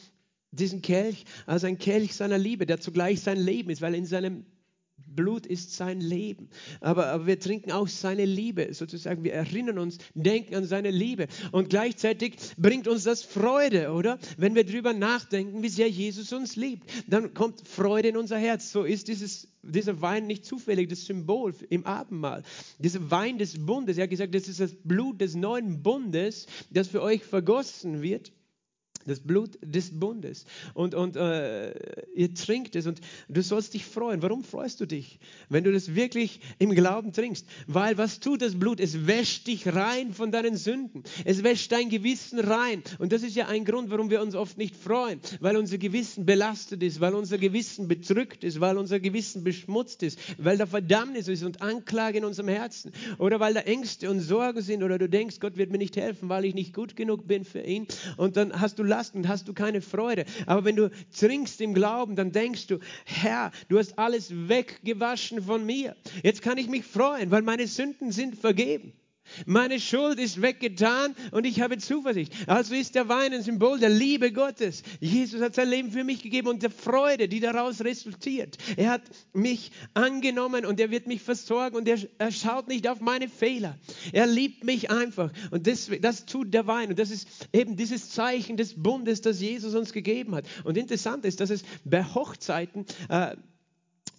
diesen 0.52 0.82
Kelch 0.82 1.26
als 1.46 1.64
ein 1.64 1.78
Kelch 1.78 2.16
seiner 2.16 2.38
Liebe, 2.38 2.66
der 2.66 2.80
zugleich 2.80 3.22
sein 3.22 3.40
Leben 3.40 3.70
ist, 3.70 3.82
weil 3.82 3.96
in 3.96 4.06
seinem 4.06 4.46
Blut 5.06 5.46
ist 5.46 5.76
sein 5.76 6.00
Leben. 6.00 6.50
Aber, 6.82 7.08
aber, 7.08 7.28
wir 7.28 7.40
trinken 7.40 7.72
auch 7.72 7.88
seine 7.88 8.26
Liebe, 8.26 8.74
sozusagen. 8.74 9.24
Wir 9.24 9.34
erinnern 9.34 9.80
uns, 9.80 9.98
denken 10.14 10.56
an 10.56 10.66
seine 10.66 10.92
Liebe. 10.92 11.28
Und 11.52 11.70
gleichzeitig 11.70 12.38
bringt 12.58 12.88
uns 12.88 13.04
das 13.04 13.24
Freude, 13.24 13.92
oder? 13.92 14.18
Wenn 14.38 14.56
wir 14.56 14.64
darüber 14.64 14.94
nachdenken, 14.94 15.62
wie 15.64 15.70
sehr 15.70 15.90
Jesus 15.90 16.32
uns 16.32 16.56
liebt, 16.56 16.90
dann 17.08 17.34
kommt 17.34 17.68
Freude 17.68 18.10
in 18.10 18.18
unser 18.18 18.38
Herz. 18.38 18.72
So 18.72 18.84
ist 18.84 19.08
dieses, 19.08 19.48
dieser 19.62 20.02
Wein 20.02 20.28
nicht 20.28 20.46
zufällig 20.46 20.90
das 20.90 21.06
Symbol 21.06 21.54
im 21.70 21.86
Abendmahl. 21.86 22.44
Dieser 22.78 23.12
Wein 23.12 23.38
des 23.38 23.66
Bundes, 23.66 23.98
er 23.98 24.04
hat 24.04 24.10
gesagt, 24.10 24.34
das 24.34 24.48
ist 24.48 24.60
das 24.60 24.74
Blut 24.84 25.20
des 25.22 25.36
neuen 25.36 25.82
Bundes, 25.84 26.48
das 26.70 26.88
für 26.88 27.02
euch 27.02 27.24
vergossen 27.24 28.02
wird 28.02 28.32
das 29.10 29.20
Blut 29.20 29.58
des 29.62 30.00
Bundes. 30.00 30.46
Und, 30.74 30.96
und 30.96 31.16
äh, 31.16 31.74
ihr 32.16 32.34
trinkt 32.34 32.76
es 32.76 32.88
und 32.88 33.02
du 33.28 33.42
sollst 33.42 33.74
dich 33.74 33.86
freuen. 33.86 34.22
Warum 34.22 34.44
freust 34.44 34.80
du 34.82 34.86
dich, 34.86 35.20
wenn 35.50 35.64
du 35.64 35.72
das 35.72 35.96
wirklich 35.96 36.40
im 36.60 36.72
Glauben 36.72 37.12
trinkst? 37.14 37.46
Weil 37.68 37.98
was 37.98 38.20
tut 38.20 38.42
das 38.42 38.58
Blut? 38.58 38.80
Es 38.80 39.08
wäscht 39.08 39.48
dich 39.48 39.68
rein 39.68 40.14
von 40.14 40.32
deinen 40.32 40.56
Sünden. 40.56 41.04
Es 41.26 41.44
wäscht 41.44 41.72
dein 41.72 41.90
Gewissen 41.90 42.40
rein. 42.40 42.84
Und 43.00 43.12
das 43.12 43.24
ist 43.24 43.36
ja 43.36 43.48
ein 43.48 43.66
Grund, 43.66 43.90
warum 43.90 44.10
wir 44.10 44.22
uns 44.22 44.36
oft 44.36 44.58
nicht 44.58 44.76
freuen, 44.76 45.20
weil 45.40 45.58
unser 45.58 45.78
Gewissen 45.78 46.26
belastet 46.26 46.84
ist, 46.84 47.00
weil 47.00 47.16
unser 47.16 47.38
Gewissen 47.38 47.88
bedrückt 47.88 48.44
ist, 48.44 48.60
weil 48.60 48.78
unser 48.78 49.00
Gewissen 49.00 49.44
beschmutzt 49.44 50.04
ist, 50.04 50.20
weil 50.38 50.58
da 50.58 50.66
Verdammnis 50.66 51.28
ist 51.28 51.44
und 51.44 51.62
Anklage 51.62 52.20
in 52.20 52.26
unserem 52.26 52.50
Herzen 52.50 52.92
oder 53.18 53.40
weil 53.40 53.54
da 53.54 53.62
Ängste 53.62 54.10
und 54.10 54.20
Sorgen 54.20 54.62
sind 54.62 54.84
oder 54.84 54.98
du 54.98 55.10
denkst, 55.10 55.40
Gott 55.40 55.58
wird 55.58 55.72
mir 55.72 55.78
nicht 55.78 55.98
helfen, 55.98 56.30
weil 56.30 56.46
ich 56.46 56.54
nicht 56.54 56.74
gut 56.74 56.96
genug 56.96 57.28
bin 57.28 57.46
für 57.46 57.62
ihn. 57.62 57.88
Und 58.18 58.38
dann 58.38 58.60
hast 58.60 58.80
du 58.80 58.84
Last 59.00 59.16
und 59.16 59.30
hast 59.30 59.48
du 59.48 59.54
keine 59.54 59.80
Freude. 59.80 60.26
Aber 60.46 60.66
wenn 60.66 60.76
du 60.76 60.92
trinkst 61.18 61.62
im 61.62 61.74
Glauben, 61.74 62.18
dann 62.18 62.34
denkst 62.34 62.68
du, 62.68 62.80
Herr, 63.06 63.52
du 63.70 63.80
hast 63.80 63.98
alles 63.98 64.30
weggewaschen 64.50 65.42
von 65.42 65.66
mir. 65.66 65.96
Jetzt 66.22 66.42
kann 66.42 66.58
ich 66.58 66.68
mich 66.68 66.84
freuen, 66.84 67.32
weil 67.32 67.42
meine 67.42 67.66
Sünden 67.66 68.12
sind 68.12 68.36
vergeben. 68.36 68.92
Meine 69.46 69.80
Schuld 69.80 70.20
ist 70.20 70.42
weggetan 70.42 71.16
und 71.32 71.46
ich 71.46 71.62
habe 71.62 71.78
Zuversicht. 71.78 72.34
Also 72.48 72.76
ist 72.76 72.96
der 72.96 73.10
Wein 73.10 73.34
ein 73.34 73.42
Symbol 73.42 73.80
der 73.80 73.90
Liebe 73.90 74.32
Gottes. 74.32 74.84
Jesus 75.00 75.42
hat 75.42 75.56
sein 75.56 75.70
Leben 75.70 75.92
für 75.92 76.04
mich 76.04 76.22
gegeben 76.22 76.48
und 76.48 76.64
der 76.64 76.72
Freude, 76.72 77.28
die 77.28 77.40
daraus 77.40 77.82
resultiert. 77.82 78.58
Er 78.78 78.92
hat 78.92 79.02
mich 79.34 79.72
angenommen 79.94 80.66
und 80.66 80.80
er 80.80 80.92
wird 80.92 81.08
mich 81.08 81.22
versorgen 81.22 81.76
und 81.76 81.88
er, 81.88 82.00
er 82.18 82.32
schaut 82.32 82.68
nicht 82.68 82.88
auf 82.88 83.02
meine 83.02 83.28
Fehler. 83.28 83.78
Er 84.12 84.28
liebt 84.28 84.64
mich 84.64 84.92
einfach 84.92 85.32
und 85.52 85.68
das, 85.68 85.90
das 86.02 86.26
tut 86.26 86.54
der 86.54 86.68
Wein 86.68 86.90
und 86.90 87.00
das 87.00 87.12
ist 87.12 87.28
eben 87.54 87.76
dieses 87.76 88.10
Zeichen 88.10 88.58
des 88.58 88.82
Bundes, 88.82 89.22
das 89.22 89.42
Jesus 89.42 89.76
uns 89.76 89.94
gegeben 89.94 90.36
hat. 90.36 90.46
Und 90.64 90.78
interessant 90.78 91.26
ist, 91.26 91.40
dass 91.40 91.50
es 91.50 91.64
bei 91.84 92.04
Hochzeiten 92.04 92.86
äh, 93.10 93.36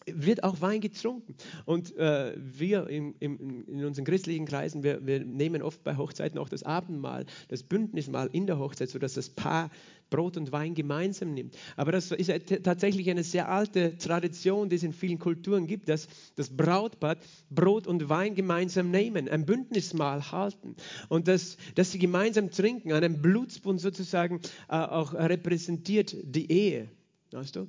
wird 0.06 0.44
auch 0.44 0.60
Wein 0.60 0.80
getrunken. 0.80 1.34
Und 1.64 1.96
äh, 1.96 2.34
wir 2.36 2.88
im, 2.88 3.14
im, 3.20 3.64
in 3.66 3.84
unseren 3.84 4.04
christlichen 4.04 4.46
Kreisen, 4.46 4.82
wir, 4.82 5.06
wir, 5.06 5.24
nehmen 5.24 5.62
oft 5.62 5.82
bei 5.84 5.96
Hochzeiten 5.96 6.38
auch 6.38 6.48
das 6.48 6.62
Abendmahl, 6.62 7.26
das 7.48 7.62
Bündnismahl 7.62 8.28
in 8.32 8.46
der 8.46 8.58
Hochzeit, 8.58 8.90
sodass 8.90 9.14
das 9.14 9.30
Paar 9.30 9.70
Brot 10.10 10.36
und 10.36 10.50
Wein 10.52 10.74
gemeinsam 10.74 11.32
nimmt. 11.32 11.56
Aber 11.76 11.92
das 11.92 12.10
ist 12.10 12.32
tatsächlich 12.64 13.08
eine 13.10 13.22
sehr 13.22 13.48
alte 13.48 13.96
Tradition, 13.96 14.68
die 14.68 14.76
es 14.76 14.82
in 14.82 14.92
vielen 14.92 15.18
Kulturen 15.18 15.66
gibt, 15.66 15.88
dass 15.88 16.08
das 16.34 16.50
Brautpaar 16.50 17.16
Brot 17.48 17.86
und 17.86 18.08
Wein 18.08 18.34
gemeinsam 18.34 18.90
nehmen, 18.90 19.28
ein 19.28 19.46
Bündnismahl 19.46 20.32
halten 20.32 20.74
und 21.08 21.28
dass, 21.28 21.56
dass 21.76 21.92
sie 21.92 21.98
gemeinsam 21.98 22.50
trinken, 22.50 22.92
einen 22.92 23.22
Blutsbund 23.22 23.80
sozusagen 23.80 24.40
äh, 24.68 24.74
auch 24.74 25.14
repräsentiert 25.14 26.16
die 26.24 26.50
Ehe. 26.50 26.90
Weißt 27.30 27.54
du? 27.54 27.68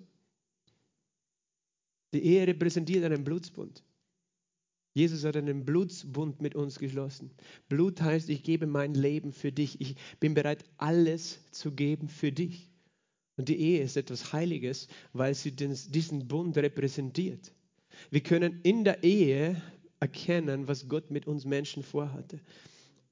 Die 2.13 2.23
Ehe 2.23 2.47
repräsentiert 2.47 3.03
einen 3.03 3.23
Blutsbund. 3.23 3.83
Jesus 4.93 5.23
hat 5.23 5.37
einen 5.37 5.63
Blutsbund 5.63 6.41
mit 6.41 6.55
uns 6.55 6.77
geschlossen. 6.77 7.31
Blut 7.69 8.01
heißt, 8.01 8.29
ich 8.29 8.43
gebe 8.43 8.67
mein 8.67 8.93
Leben 8.93 9.31
für 9.31 9.51
dich. 9.51 9.79
Ich 9.79 9.95
bin 10.19 10.33
bereit, 10.33 10.65
alles 10.77 11.39
zu 11.51 11.71
geben 11.71 12.09
für 12.09 12.31
dich. 12.31 12.69
Und 13.37 13.47
die 13.47 13.57
Ehe 13.57 13.81
ist 13.81 13.95
etwas 13.95 14.33
Heiliges, 14.33 14.89
weil 15.13 15.33
sie 15.33 15.51
diesen 15.51 16.27
Bund 16.27 16.57
repräsentiert. 16.57 17.53
Wir 18.09 18.21
können 18.21 18.59
in 18.63 18.83
der 18.83 19.03
Ehe 19.03 19.61
erkennen, 20.01 20.67
was 20.67 20.89
Gott 20.89 21.09
mit 21.09 21.27
uns 21.27 21.45
Menschen 21.45 21.83
vorhatte. 21.83 22.39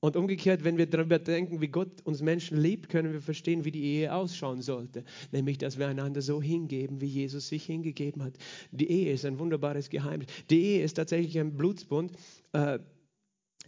Und 0.01 0.15
umgekehrt, 0.15 0.63
wenn 0.63 0.77
wir 0.77 0.86
darüber 0.86 1.20
denken, 1.20 1.60
wie 1.60 1.68
Gott 1.68 2.01
uns 2.06 2.22
Menschen 2.22 2.58
liebt, 2.58 2.89
können 2.89 3.12
wir 3.12 3.22
verstehen, 3.22 3.65
wie 3.65 3.72
die 3.72 3.84
Ehe 3.84 4.13
ausschauen 4.13 4.62
sollte. 4.62 5.03
Nämlich, 5.32 5.58
dass 5.58 5.77
wir 5.77 5.88
einander 5.88 6.22
so 6.22 6.41
hingeben, 6.41 7.01
wie 7.01 7.08
Jesus 7.08 7.50
sich 7.50 7.65
hingegeben 7.65 8.24
hat. 8.24 8.34
Die 8.72 8.89
Ehe 8.89 9.12
ist 9.12 9.25
ein 9.25 9.39
wunderbares 9.39 9.89
Geheimnis. 9.89 10.27
Die 10.50 10.63
Ehe 10.63 10.84
ist 10.84 10.94
tatsächlich 10.94 11.38
ein 11.38 11.58
Blutsbund. 11.58 12.13
Äh, 12.53 12.79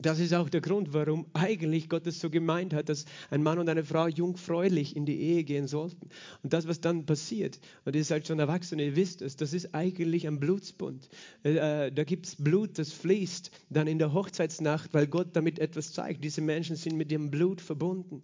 das 0.02 0.20
ist 0.20 0.34
auch 0.34 0.50
der 0.50 0.62
Grund, 0.62 0.94
warum 0.94 1.26
eigentlich 1.34 1.90
Gott 1.90 2.08
es 2.08 2.20
so 2.20 2.30
gemeint 2.30 2.74
hat, 2.74 2.90
dass 2.90 3.06
ein 3.30 3.44
Mann 3.44 3.60
und 3.60 3.70
eine 3.70 3.84
Frau 3.84 4.08
jungfräulich 4.08 4.96
in 4.96 5.06
die 5.06 5.20
Ehe 5.20 5.44
gehen 5.44 5.68
sollten. 5.68 6.10
Und 6.44 6.54
das, 6.54 6.68
was 6.68 6.82
dann 6.82 7.06
passiert, 7.06 7.60
und 7.86 7.96
ihr 7.96 8.04
seid 8.04 8.28
schon 8.28 8.40
erwachsen, 8.40 8.80
ihr 8.80 8.96
wisst 8.96 9.22
es, 9.22 9.36
das 9.36 9.54
ist 9.54 9.74
eigentlich 9.74 10.28
ein 10.28 10.40
Blutsbund. 10.40 11.10
Äh, 11.44 11.92
da 11.92 12.04
gibt 12.04 12.28
es 12.28 12.36
Blut, 12.36 12.78
das 12.78 12.94
fließt 12.94 13.52
dann 13.70 13.88
in 13.88 14.00
der 14.00 14.14
Hochzeitsnacht, 14.14 14.94
weil 14.94 15.08
Gott 15.08 15.30
damit 15.34 15.60
etwas 15.60 15.94
zeigt. 15.94 16.24
Diese 16.24 16.42
Menschen 16.42 16.76
sind 16.76 16.98
mit 16.98 17.12
ihrem 17.12 17.32
Blut 17.32 17.62
verbunden. 17.62 18.24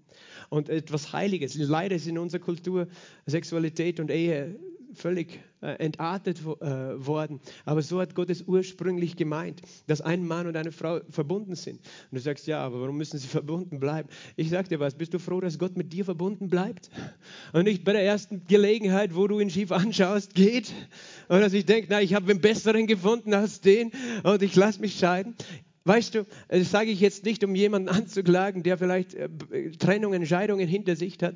Und 0.50 0.70
etwas 0.70 1.14
Heiliges. 1.14 1.56
Leider 1.56 1.96
ist 1.96 2.08
in 2.08 2.18
unserer 2.18 2.42
Kultur 2.42 2.88
Sexualität 3.26 4.00
und 4.00 4.12
Ehe 4.12 4.60
völlig 4.98 5.40
äh, 5.62 5.74
entartet 5.84 6.40
äh, 6.42 7.06
worden. 7.06 7.40
Aber 7.66 7.82
so 7.82 8.00
hat 8.00 8.16
Gott 8.16 8.30
es 8.30 8.44
ursprünglich 8.44 9.16
gemeint, 9.16 9.62
dass 9.88 10.02
ein 10.02 10.26
Mann 10.26 10.48
und 10.48 10.58
eine 10.58 10.72
Frau 10.72 11.00
verbunden 11.10 11.56
sind. 11.56 11.80
Und 12.12 12.18
du 12.18 12.20
sagst, 12.20 12.48
ja, 12.48 12.60
aber 12.60 12.82
warum 12.82 12.98
müssen 12.98 13.18
sie 13.18 13.28
verbunden 13.28 13.80
bleiben? 13.80 14.10
Ich 14.36 14.50
sag 14.50 14.70
dir 14.70 14.80
was, 14.80 14.96
bist 14.96 15.14
du 15.14 15.20
froh, 15.20 15.40
dass 15.40 15.60
Gott 15.60 15.78
mit 15.78 15.94
dir 15.94 16.06
verbunden 16.06 16.50
bleibt? 16.50 16.90
Und 17.54 17.64
nicht 17.64 17.84
bei 17.84 17.94
der 17.94 18.04
ersten 18.04 18.46
Gelegenheit, 18.48 19.16
wo 19.16 19.28
du 19.28 19.40
ihn 19.40 19.50
schief 19.50 19.72
anschaust, 19.72 20.36
geht? 20.36 20.74
Und 21.28 21.42
dass 21.42 21.54
ich 21.54 21.66
denke, 21.66 21.88
na, 21.90 22.02
ich 22.02 22.14
habe 22.14 22.30
einen 22.30 22.42
besseren 22.42 22.88
gefunden 22.88 23.34
als 23.34 23.62
den 23.62 23.92
und 24.24 24.42
ich 24.42 24.56
lasse 24.56 24.82
mich 24.82 24.98
scheiden. 25.00 25.36
Weißt 25.88 26.16
du, 26.16 26.26
das 26.50 26.70
sage 26.70 26.92
ich 26.92 27.00
jetzt 27.00 27.24
nicht, 27.24 27.46
um 27.46 27.56
jemanden 27.56 27.88
anzuklagen, 27.88 28.62
der 28.62 28.78
vielleicht 28.78 29.14
äh, 29.14 29.30
Trennungen, 29.80 30.26
Scheidungen 30.26 30.68
hinter 30.68 30.98
sich 30.98 31.18
hat. 31.22 31.36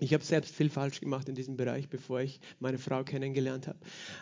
Ich 0.00 0.14
habe 0.14 0.24
selbst 0.24 0.54
viel 0.54 0.70
falsch 0.70 1.00
gemacht 1.00 1.28
in 1.28 1.34
diesem 1.34 1.56
Bereich, 1.56 1.88
bevor 1.88 2.20
ich 2.20 2.40
meine 2.60 2.78
Frau 2.78 3.02
kennengelernt 3.02 3.66
habe. 3.66 3.78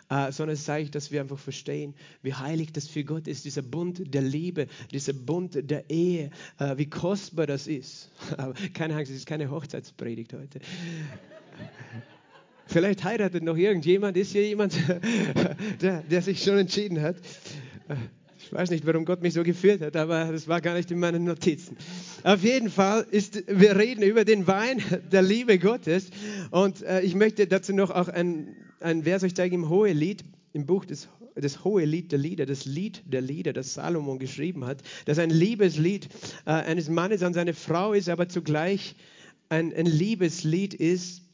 Äh, 0.09 0.33
sondern 0.33 0.55
es 0.55 0.65
zeigt, 0.65 0.95
dass 0.95 1.11
wir 1.11 1.21
einfach 1.21 1.39
verstehen, 1.39 1.95
wie 2.23 2.35
heilig 2.35 2.73
das 2.73 2.89
für 2.89 3.05
Gott 3.05 3.29
ist, 3.29 3.45
dieser 3.45 3.63
Bund 3.63 4.15
der 4.15 4.23
Liebe, 4.23 4.69
dieser 4.91 5.13
Bund 5.13 5.59
der 5.71 5.91
Ehe, 5.91 6.31
äh, 6.59 6.79
wie 6.79 6.89
kostbar 6.89 7.47
das 7.47 7.67
ist. 7.67 8.11
Aber 8.37 8.55
keine 8.73 8.97
Angst, 8.97 9.11
es 9.11 9.19
ist 9.19 9.27
keine 9.27 9.51
Hochzeitspredigt 9.51 10.33
heute. 10.33 10.61
Vielleicht 12.67 13.05
heiratet 13.05 13.45
noch 13.45 13.57
irgendjemand, 13.57 14.17
ist 14.17 14.33
hier 14.33 14.47
jemand, 14.47 14.77
der, 15.81 16.03
der 16.03 16.23
sich 16.23 16.43
schon 16.43 16.59
entschieden 16.59 17.01
hat. 17.01 17.17
Ich 18.47 18.53
weiß 18.53 18.71
nicht, 18.71 18.87
warum 18.87 19.05
Gott 19.05 19.23
mich 19.23 19.35
so 19.35 19.43
geführt 19.43 19.81
hat, 19.81 19.97
aber 19.97 20.27
das 20.31 20.47
war 20.47 20.61
gar 20.61 20.75
nicht 20.75 20.89
in 20.93 21.01
meinen 21.01 21.25
Notizen. 21.25 21.77
Auf 22.23 22.45
jeden 22.45 22.71
Fall 22.71 23.05
ist, 23.11 23.43
wir 23.49 23.77
reden 23.77 24.03
über 24.03 24.25
den 24.25 24.47
Wein 24.47 24.81
der 25.11 25.23
Liebe 25.23 25.59
Gottes 25.59 26.11
und 26.53 26.81
äh, 26.83 27.01
ich 27.01 27.17
möchte 27.17 27.49
dazu 27.49 27.75
noch 27.75 27.91
auch 27.91 28.07
ein, 28.07 28.55
ein 28.79 29.03
Vers 29.03 29.25
euch 29.25 29.35
zeigen 29.35 29.57
im 29.57 29.69
Hohelied, 29.69 30.25
im 30.53 30.65
Buch 30.65 30.85
des 30.85 31.09
das 31.35 31.65
hohe 31.65 31.85
Lied 31.85 32.13
der 32.13 32.21
Lieder, 32.21 32.47
das 32.47 32.65
Lied 32.65 33.03
der 33.05 33.21
Lieder, 33.21 33.53
das 33.53 33.75
Salomon 33.75 34.21
geschrieben 34.21 34.65
hat, 34.65 34.81
das 35.07 35.19
ein 35.19 35.29
Liebeslied 35.29 36.09
äh, 36.47 36.51
eines 36.51 36.89
Mannes 36.89 37.25
an 37.25 37.35
seine 37.35 37.53
Frau 37.53 37.95
ist, 37.95 38.09
aber 38.09 38.29
zugleich 38.29 38.95
ein, 39.49 39.75
ein 39.75 39.87
Liebeslied 39.87 40.73
ist 40.73 41.26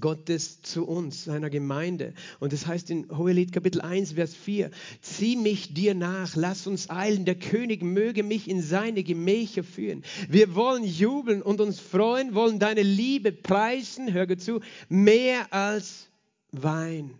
Gottes 0.00 0.62
zu 0.62 0.86
uns, 0.86 1.24
seiner 1.24 1.50
Gemeinde. 1.50 2.14
Und 2.40 2.52
das 2.52 2.66
heißt 2.66 2.90
in 2.90 3.08
Hohelied 3.16 3.52
Kapitel 3.52 3.80
1, 3.80 4.12
Vers 4.12 4.34
4, 4.34 4.70
zieh 5.00 5.36
mich 5.36 5.74
dir 5.74 5.94
nach, 5.94 6.36
lass 6.36 6.66
uns 6.66 6.90
eilen, 6.90 7.24
der 7.24 7.36
König 7.36 7.82
möge 7.82 8.22
mich 8.22 8.48
in 8.48 8.62
seine 8.62 9.02
Gemächer 9.02 9.64
führen. 9.64 10.02
Wir 10.28 10.54
wollen 10.54 10.84
jubeln 10.84 11.42
und 11.42 11.60
uns 11.60 11.80
freuen, 11.80 12.34
wollen 12.34 12.58
deine 12.58 12.82
Liebe 12.82 13.32
preisen, 13.32 14.12
hör 14.12 14.26
gut 14.26 14.40
zu, 14.40 14.60
mehr 14.88 15.52
als 15.52 16.08
Wein. 16.52 17.10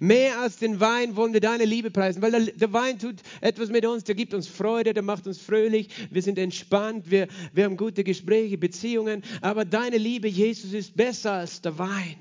Mehr 0.00 0.40
als 0.40 0.58
den 0.58 0.80
Wein 0.80 1.16
wollen 1.16 1.32
wir 1.32 1.40
deine 1.40 1.64
Liebe 1.64 1.90
preisen, 1.90 2.22
weil 2.22 2.30
der, 2.30 2.40
der, 2.52 2.72
Wein 2.72 2.98
tut 2.98 3.16
etwas 3.40 3.70
mit 3.70 3.84
uns, 3.86 4.04
der 4.04 4.14
gibt 4.14 4.34
uns 4.34 4.46
Freude, 4.48 4.94
der 4.94 5.02
macht 5.02 5.26
uns 5.26 5.38
fröhlich, 5.38 5.88
wir 6.10 6.22
sind 6.22 6.38
entspannt, 6.38 7.10
wir, 7.10 7.28
wir 7.52 7.64
haben 7.64 7.76
gute 7.76 8.04
Gespräche, 8.04 8.58
Beziehungen, 8.58 9.22
aber 9.40 9.64
deine 9.64 9.98
Liebe, 9.98 10.28
Jesus, 10.28 10.72
ist 10.72 10.96
besser 10.96 11.32
als 11.32 11.60
der 11.60 11.78
Wein. 11.78 12.16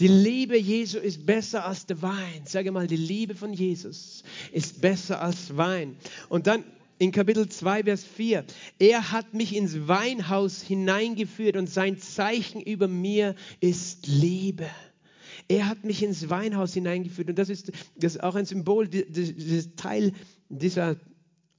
Die 0.00 0.08
Liebe 0.08 0.56
Jesu 0.56 0.98
ist 0.98 1.26
besser 1.26 1.66
als 1.66 1.84
der 1.84 2.00
Wein. 2.00 2.42
Sage 2.46 2.72
mal, 2.72 2.86
die 2.86 2.96
Liebe 2.96 3.34
von 3.34 3.52
Jesus 3.52 4.22
ist 4.50 4.80
besser 4.80 5.20
als 5.20 5.54
Wein. 5.58 5.94
Und 6.30 6.46
dann 6.46 6.64
in 7.00 7.12
Kapitel 7.12 7.48
2, 7.48 7.84
Vers 7.84 8.04
4. 8.04 8.44
Er 8.78 9.12
hat 9.12 9.34
mich 9.34 9.54
ins 9.54 9.88
Weinhaus 9.88 10.62
hineingeführt 10.62 11.56
und 11.56 11.68
sein 11.68 11.98
Zeichen 11.98 12.62
über 12.62 12.88
mir 12.88 13.34
ist 13.60 14.06
Liebe. 14.06 14.70
Er 15.50 15.68
hat 15.68 15.82
mich 15.82 16.00
ins 16.04 16.30
Weinhaus 16.30 16.74
hineingeführt. 16.74 17.28
Und 17.28 17.36
das 17.36 17.48
ist, 17.48 17.72
das 17.96 18.14
ist 18.14 18.22
auch 18.22 18.36
ein 18.36 18.46
Symbol, 18.46 18.86
dieses 18.86 19.74
Teil 19.74 20.12
dieser 20.48 20.92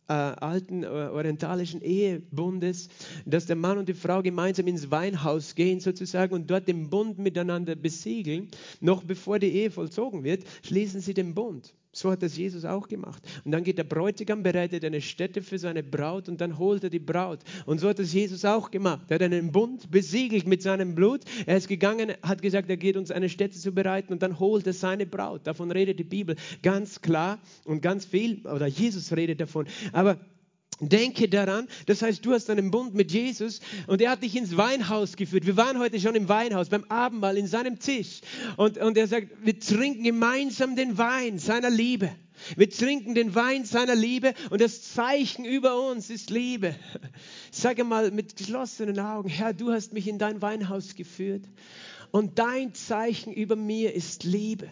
äh, 0.07 0.13
alten 0.13 0.83
äh, 0.83 0.88
orientalischen 0.88 1.81
Ehebundes, 1.81 2.88
dass 3.25 3.48
der 3.48 3.57
Mann 3.57 3.77
und 3.77 3.89
die 3.89 3.93
Frau 3.93 4.21
gemeinsam 4.21 4.67
ins 4.67 4.91
Weinhaus 4.91 5.55
gehen 5.55 5.81
sozusagen 5.81 6.33
und 6.33 6.50
dort 6.50 6.69
den 6.69 6.89
Bund 6.89 7.19
miteinander 7.19 7.75
besiegeln. 7.75 8.48
Noch 8.79 9.03
bevor 9.03 9.39
die 9.39 9.51
Ehe 9.51 9.71
vollzogen 9.71 10.24
wird, 10.24 10.45
schließen 10.63 11.01
sie 11.01 11.13
den 11.13 11.36
Bund. 11.36 11.74
So 11.93 12.10
hat 12.10 12.24
das 12.24 12.38
Jesus 12.38 12.63
auch 12.63 12.88
gemacht. 12.88 13.21
Und 13.43 13.51
dann 13.51 13.65
geht 13.65 13.77
der 13.77 13.83
Bräutigam, 13.83 14.43
bereitet 14.43 14.86
eine 14.86 15.01
Stätte 15.01 15.41
für 15.41 15.60
seine 15.60 15.83
Braut 15.83 16.29
und 16.29 16.39
dann 16.39 16.57
holt 16.57 16.86
er 16.86 16.89
die 16.89 17.00
Braut. 17.00 17.39
Und 17.65 17.79
so 17.79 17.89
hat 17.89 18.00
das 18.00 18.13
Jesus 18.13 18.45
auch 18.45 18.71
gemacht. 18.71 19.07
Er 19.10 19.15
hat 19.15 19.21
einen 19.24 19.51
Bund 19.51 19.91
besiegelt 19.91 20.48
mit 20.48 20.62
seinem 20.62 20.95
Blut. 20.95 21.21
Er 21.45 21.57
ist 21.57 21.67
gegangen, 21.67 22.13
hat 22.21 22.41
gesagt, 22.41 22.69
er 22.69 22.77
geht 22.77 22.95
uns 22.95 23.12
eine 23.12 23.27
Stätte 23.27 23.57
zu 23.57 23.74
bereiten 23.74 24.13
und 24.13 24.21
dann 24.21 24.39
holt 24.39 24.65
er 24.67 24.74
seine 24.74 25.05
Braut. 25.05 25.45
Davon 25.45 25.69
redet 25.69 26.00
die 26.00 26.05
Bibel 26.05 26.38
ganz 26.63 27.01
klar 27.01 27.39
und 27.65 27.81
ganz 27.81 28.05
viel, 28.05 28.45
oder 28.48 28.67
Jesus 28.67 29.12
redet 29.12 29.41
davon. 29.41 29.67
Aber 29.91 30.17
Denke 30.81 31.29
daran, 31.29 31.67
das 31.85 32.01
heißt, 32.01 32.25
du 32.25 32.33
hast 32.33 32.50
einen 32.50 32.71
Bund 32.71 32.95
mit 32.95 33.11
Jesus 33.11 33.61
und 33.85 34.01
er 34.01 34.11
hat 34.11 34.23
dich 34.23 34.35
ins 34.35 34.57
Weinhaus 34.57 35.15
geführt. 35.15 35.45
Wir 35.45 35.55
waren 35.55 35.77
heute 35.77 36.00
schon 36.00 36.15
im 36.15 36.27
Weinhaus, 36.27 36.69
beim 36.69 36.85
Abendmahl, 36.85 37.38
in 37.38 37.45
seinem 37.45 37.77
Tisch. 37.77 38.21
Und, 38.57 38.79
und 38.79 38.97
er 38.97 39.07
sagt, 39.07 39.27
wir 39.43 39.59
trinken 39.59 40.03
gemeinsam 40.03 40.75
den 40.75 40.97
Wein 40.97 41.38
seiner 41.38 41.69
Liebe. 41.69 42.11
Wir 42.55 42.69
trinken 42.69 43.13
den 43.13 43.35
Wein 43.35 43.65
seiner 43.65 43.93
Liebe 43.93 44.33
und 44.50 44.59
das 44.59 44.81
Zeichen 44.93 45.45
über 45.45 45.88
uns 45.89 46.09
ist 46.09 46.31
Liebe. 46.31 46.75
Sage 47.51 47.83
mal 47.83 48.09
mit 48.09 48.35
geschlossenen 48.35 49.00
Augen, 49.00 49.29
Herr, 49.29 49.53
du 49.53 49.71
hast 49.71 49.93
mich 49.93 50.07
in 50.07 50.17
dein 50.17 50.41
Weinhaus 50.41 50.95
geführt 50.95 51.43
und 52.09 52.39
dein 52.39 52.73
Zeichen 52.73 53.31
über 53.33 53.55
mir 53.55 53.93
ist 53.93 54.23
Liebe. 54.23 54.69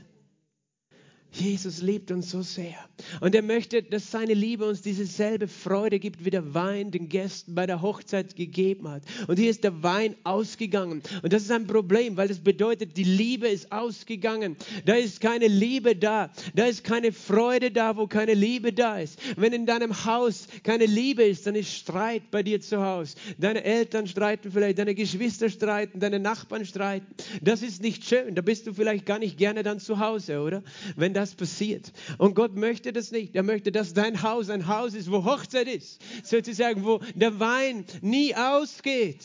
Jesus 1.32 1.82
liebt 1.82 2.10
uns 2.10 2.32
so 2.32 2.42
sehr. 2.42 2.76
Und 3.22 3.36
er 3.36 3.44
möchte, 3.44 3.84
dass 3.84 4.10
seine 4.10 4.34
Liebe 4.34 4.66
uns 4.66 4.82
dieselbe 4.82 5.48
Freude 5.48 6.00
gibt, 6.00 6.26
wie 6.26 6.32
der 6.32 6.54
Wein 6.54 6.90
den 6.90 7.08
Gästen 7.08 7.54
bei 7.54 7.68
der 7.68 7.82
Hochzeit 7.82 8.36
gegeben 8.36 8.90
hat. 8.90 9.04
Und 9.28 9.38
hier 9.38 9.50
ist 9.50 9.64
der 9.64 9.84
Wein 9.84 10.16
ausgegangen. 10.24 11.04
Und 11.22 11.32
das 11.32 11.44
ist 11.44 11.52
ein 11.52 11.68
Problem, 11.68 12.18
weil 12.18 12.28
das 12.28 12.40
bedeutet, 12.40 12.98
die 12.98 13.04
Liebe 13.04 13.48
ist 13.48 13.72
ausgegangen. 13.72 14.58
Da 14.86 14.96
ist 14.96 15.22
keine 15.22 15.48
Liebe 15.48 15.96
da. 15.96 16.32
Da 16.56 16.66
ist 16.66 16.84
keine 16.84 17.12
Freude 17.12 17.70
da, 17.70 17.96
wo 17.96 18.08
keine 18.08 18.34
Liebe 18.34 18.74
da 18.74 19.00
ist. 19.00 19.20
Wenn 19.38 19.54
in 19.54 19.66
deinem 19.68 20.06
Haus 20.06 20.48
keine 20.64 20.88
Liebe 20.88 21.24
ist, 21.24 21.46
dann 21.46 21.56
ist 21.56 21.72
Streit 21.72 22.32
bei 22.32 22.42
dir 22.42 22.60
zu 22.60 22.84
Hause. 22.84 23.16
Deine 23.38 23.64
Eltern 23.64 24.08
streiten 24.08 24.52
vielleicht, 24.52 24.80
deine 24.80 24.96
Geschwister 24.96 25.50
streiten, 25.50 26.00
deine 26.00 26.20
Nachbarn 26.20 26.66
streiten. 26.66 27.06
Das 27.42 27.62
ist 27.62 27.84
nicht 27.84 28.04
schön. 28.06 28.34
Da 28.34 28.42
bist 28.42 28.66
du 28.66 28.74
vielleicht 28.74 29.06
gar 29.06 29.20
nicht 29.20 29.38
gerne 29.38 29.62
dann 29.62 29.80
zu 29.80 30.00
Hause, 30.00 30.42
oder? 30.42 30.64
Wenn 30.96 31.14
das 31.20 31.36
passiert. 31.36 31.92
Und 32.18 32.34
Gott 32.34 32.56
möchte 32.56 32.94
das 32.94 33.12
nicht. 33.12 33.36
Er 33.36 33.44
möchte, 33.44 33.72
dass 33.72 33.94
dein 33.94 34.22
Haus 34.22 34.50
ein 34.50 34.68
Haus 34.68 34.94
ist, 34.94 35.12
wo 35.12 35.26
Hochzeit 35.26 35.68
ist. 35.68 36.02
Sozusagen, 36.24 36.84
wo 36.84 37.00
der 37.16 37.40
Wein 37.40 37.86
nie 38.02 38.34
ausgeht. 38.36 39.24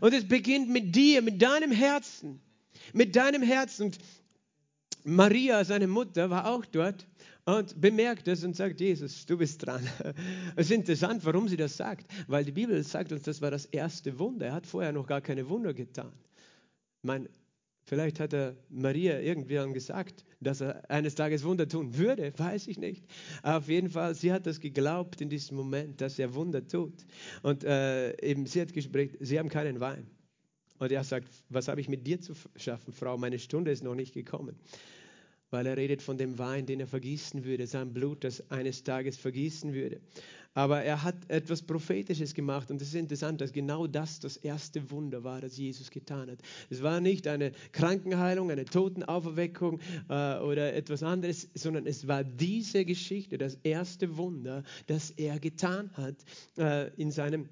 Und 0.00 0.14
es 0.14 0.26
beginnt 0.26 0.70
mit 0.70 0.94
dir, 0.94 1.22
mit 1.22 1.42
deinem 1.42 1.72
Herzen. 1.72 2.40
Mit 2.92 3.16
deinem 3.16 3.42
Herzen. 3.42 3.86
Und 3.86 3.98
Maria, 5.04 5.64
seine 5.64 5.88
Mutter, 5.88 6.30
war 6.30 6.46
auch 6.46 6.64
dort 6.66 7.06
und 7.44 7.80
bemerkt 7.80 8.28
es 8.28 8.44
und 8.44 8.54
sagt, 8.54 8.80
Jesus, 8.80 9.26
du 9.26 9.36
bist 9.36 9.66
dran. 9.66 9.86
Es 10.56 10.66
ist 10.66 10.72
interessant, 10.72 11.24
warum 11.24 11.48
sie 11.48 11.56
das 11.56 11.76
sagt, 11.76 12.06
weil 12.28 12.44
die 12.44 12.52
Bibel 12.52 12.82
sagt 12.84 13.10
uns, 13.10 13.22
das 13.22 13.42
war 13.42 13.50
das 13.50 13.66
erste 13.66 14.18
Wunder. 14.18 14.46
Er 14.46 14.52
hat 14.52 14.66
vorher 14.66 14.92
noch 14.92 15.06
gar 15.06 15.20
keine 15.20 15.48
Wunder 15.48 15.74
getan. 15.74 16.12
Mein 17.02 17.28
Vielleicht 17.84 18.20
hat 18.20 18.32
er 18.32 18.56
Maria 18.70 19.20
irgendwann 19.20 19.72
gesagt, 19.72 20.24
dass 20.40 20.60
er 20.60 20.88
eines 20.88 21.14
Tages 21.14 21.44
Wunder 21.44 21.68
tun 21.68 21.96
würde, 21.96 22.32
weiß 22.36 22.68
ich 22.68 22.78
nicht. 22.78 23.04
Auf 23.42 23.68
jeden 23.68 23.90
Fall, 23.90 24.14
sie 24.14 24.32
hat 24.32 24.46
das 24.46 24.60
geglaubt 24.60 25.20
in 25.20 25.28
diesem 25.28 25.56
Moment, 25.56 26.00
dass 26.00 26.18
er 26.18 26.34
Wunder 26.34 26.66
tut. 26.66 27.04
Und 27.42 27.64
äh, 27.64 28.16
eben, 28.24 28.46
sie 28.46 28.60
hat 28.60 28.72
gesprochen, 28.72 29.16
sie 29.20 29.38
haben 29.38 29.48
keinen 29.48 29.80
Wein. 29.80 30.06
Und 30.78 30.90
er 30.90 31.04
sagt, 31.04 31.28
was 31.48 31.68
habe 31.68 31.80
ich 31.80 31.88
mit 31.88 32.06
dir 32.06 32.20
zu 32.20 32.34
schaffen, 32.56 32.92
Frau? 32.92 33.16
Meine 33.18 33.38
Stunde 33.38 33.70
ist 33.70 33.84
noch 33.84 33.94
nicht 33.94 34.14
gekommen 34.14 34.56
weil 35.52 35.66
er 35.66 35.76
redet 35.76 36.00
von 36.00 36.16
dem 36.16 36.38
Wein, 36.38 36.64
den 36.64 36.80
er 36.80 36.86
vergießen 36.86 37.44
würde, 37.44 37.66
sein 37.66 37.92
Blut, 37.92 38.24
das 38.24 38.50
eines 38.50 38.84
Tages 38.84 39.18
vergießen 39.18 39.74
würde. 39.74 40.00
Aber 40.54 40.82
er 40.82 41.02
hat 41.02 41.16
etwas 41.28 41.62
Prophetisches 41.62 42.34
gemacht 42.34 42.70
und 42.70 42.80
es 42.82 42.88
ist 42.88 42.94
interessant, 42.94 43.40
dass 43.40 43.52
genau 43.52 43.86
das 43.86 44.20
das 44.20 44.36
erste 44.36 44.90
Wunder 44.90 45.24
war, 45.24 45.40
das 45.40 45.56
Jesus 45.56 45.90
getan 45.90 46.30
hat. 46.30 46.38
Es 46.68 46.82
war 46.82 47.00
nicht 47.00 47.26
eine 47.26 47.52
Krankenheilung, 47.72 48.50
eine 48.50 48.66
Totenauferweckung 48.66 49.80
äh, 50.08 50.38
oder 50.38 50.74
etwas 50.74 51.02
anderes, 51.02 51.48
sondern 51.54 51.86
es 51.86 52.06
war 52.06 52.22
diese 52.22 52.84
Geschichte, 52.84 53.38
das 53.38 53.54
erste 53.62 54.16
Wunder, 54.18 54.62
das 54.86 55.10
er 55.10 55.40
getan 55.40 55.90
hat 55.96 56.16
äh, 56.58 56.92
in 57.00 57.10
seinem 57.10 57.48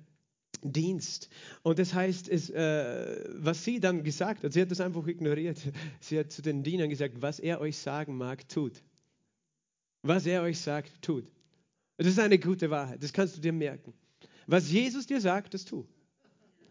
Dienst. 0.62 1.30
Und 1.62 1.78
das 1.78 1.94
heißt, 1.94 2.28
es, 2.28 2.50
äh, 2.50 3.24
was 3.34 3.64
sie 3.64 3.80
dann 3.80 4.04
gesagt 4.04 4.44
hat, 4.44 4.52
sie 4.52 4.60
hat 4.60 4.70
das 4.70 4.80
einfach 4.80 5.06
ignoriert. 5.06 5.58
Sie 6.00 6.18
hat 6.18 6.32
zu 6.32 6.42
den 6.42 6.62
Dienern 6.62 6.90
gesagt, 6.90 7.22
was 7.22 7.40
er 7.40 7.60
euch 7.60 7.78
sagen 7.78 8.16
mag, 8.16 8.46
tut. 8.48 8.82
Was 10.02 10.26
er 10.26 10.42
euch 10.42 10.58
sagt, 10.60 11.00
tut. 11.00 11.24
Das 12.00 12.08
ist 12.08 12.18
eine 12.18 12.38
gute 12.38 12.70
Wahrheit, 12.70 13.02
das 13.02 13.12
kannst 13.12 13.36
du 13.36 13.42
dir 13.42 13.52
merken. 13.52 13.92
Was 14.46 14.70
Jesus 14.70 15.06
dir 15.06 15.20
sagt, 15.20 15.52
das 15.52 15.66
tu. 15.66 15.86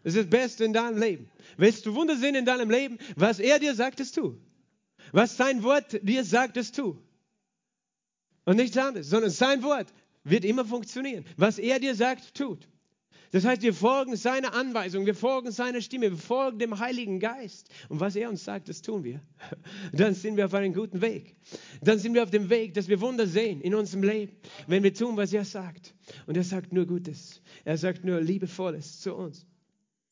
Das 0.02 0.14
ist 0.14 0.24
das 0.24 0.30
Beste 0.30 0.64
in 0.64 0.72
deinem 0.72 0.98
Leben. 0.98 1.30
Willst 1.56 1.86
du 1.86 1.94
Wunder 1.94 2.16
sehen 2.16 2.34
in 2.34 2.44
deinem 2.44 2.68
Leben? 2.68 2.98
Was 3.14 3.38
er 3.38 3.60
dir 3.60 3.76
sagt, 3.76 4.00
das 4.00 4.10
tu. 4.10 4.36
Was 5.12 5.36
sein 5.36 5.62
Wort 5.62 6.00
dir 6.02 6.24
sagt, 6.24 6.56
das 6.56 6.72
tu. 6.72 6.98
Und 8.44 8.56
nichts 8.56 8.76
anderes, 8.76 9.08
sondern 9.08 9.30
sein 9.30 9.62
Wort 9.62 9.86
wird 10.24 10.44
immer 10.44 10.64
funktionieren. 10.64 11.24
Was 11.36 11.60
er 11.60 11.78
dir 11.78 11.94
sagt, 11.94 12.34
tut. 12.34 12.66
Das 13.32 13.44
heißt, 13.44 13.62
wir 13.62 13.74
folgen 13.74 14.16
seiner 14.16 14.54
Anweisung, 14.54 15.06
wir 15.06 15.14
folgen 15.14 15.52
seiner 15.52 15.80
Stimme, 15.80 16.10
wir 16.10 16.18
folgen 16.18 16.58
dem 16.58 16.78
Heiligen 16.78 17.20
Geist. 17.20 17.68
Und 17.88 18.00
was 18.00 18.16
er 18.16 18.28
uns 18.28 18.44
sagt, 18.44 18.68
das 18.68 18.82
tun 18.82 19.04
wir. 19.04 19.20
Dann 19.92 20.14
sind 20.14 20.36
wir 20.36 20.46
auf 20.46 20.54
einem 20.54 20.74
guten 20.74 21.00
Weg. 21.00 21.36
Dann 21.80 21.98
sind 21.98 22.14
wir 22.14 22.24
auf 22.24 22.30
dem 22.30 22.50
Weg, 22.50 22.74
dass 22.74 22.88
wir 22.88 23.00
Wunder 23.00 23.26
sehen 23.26 23.60
in 23.60 23.74
unserem 23.74 24.02
Leben, 24.02 24.32
wenn 24.66 24.82
wir 24.82 24.92
tun, 24.92 25.16
was 25.16 25.32
er 25.32 25.44
sagt. 25.44 25.94
Und 26.26 26.36
er 26.36 26.44
sagt 26.44 26.72
nur 26.72 26.86
Gutes. 26.86 27.40
Er 27.64 27.78
sagt 27.78 28.04
nur 28.04 28.20
Liebevolles 28.20 29.00
zu 29.00 29.14
uns. 29.14 29.46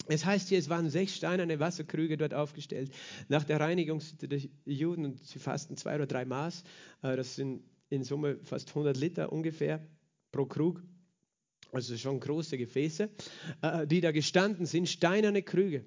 Es 0.07 0.24
heißt 0.24 0.48
hier, 0.48 0.59
es 0.59 0.68
waren 0.70 0.88
sechs 0.88 1.16
steinerne 1.16 1.61
Wasserkrüge 1.61 2.16
dort 2.16 2.33
aufgestellt. 2.33 2.92
Nach 3.28 3.44
der 3.44 3.61
Reinigung 3.61 4.00
der 4.22 4.40
Juden 4.64 5.04
und 5.04 5.26
sie 5.26 5.38
fasten 5.38 5.76
zwei 5.76 5.96
oder 5.96 6.07
drei 6.07 6.24
Maß. 6.24 6.62
Äh, 7.02 7.16
das 7.16 7.35
sind 7.35 7.62
in 7.90 8.04
Summe 8.04 8.38
fast 8.44 8.68
100 8.68 8.96
Liter 8.96 9.33
ungefähr 9.33 9.85
pro 10.31 10.46
Krug 10.46 10.83
also 11.72 11.96
schon 11.96 12.20
große 12.20 12.57
Gefäße, 12.59 13.09
äh, 13.62 13.87
die 13.87 14.00
da 14.00 14.12
gestanden 14.12 14.66
sind, 14.66 14.88
steinerne 14.88 15.42
Krüge. 15.42 15.85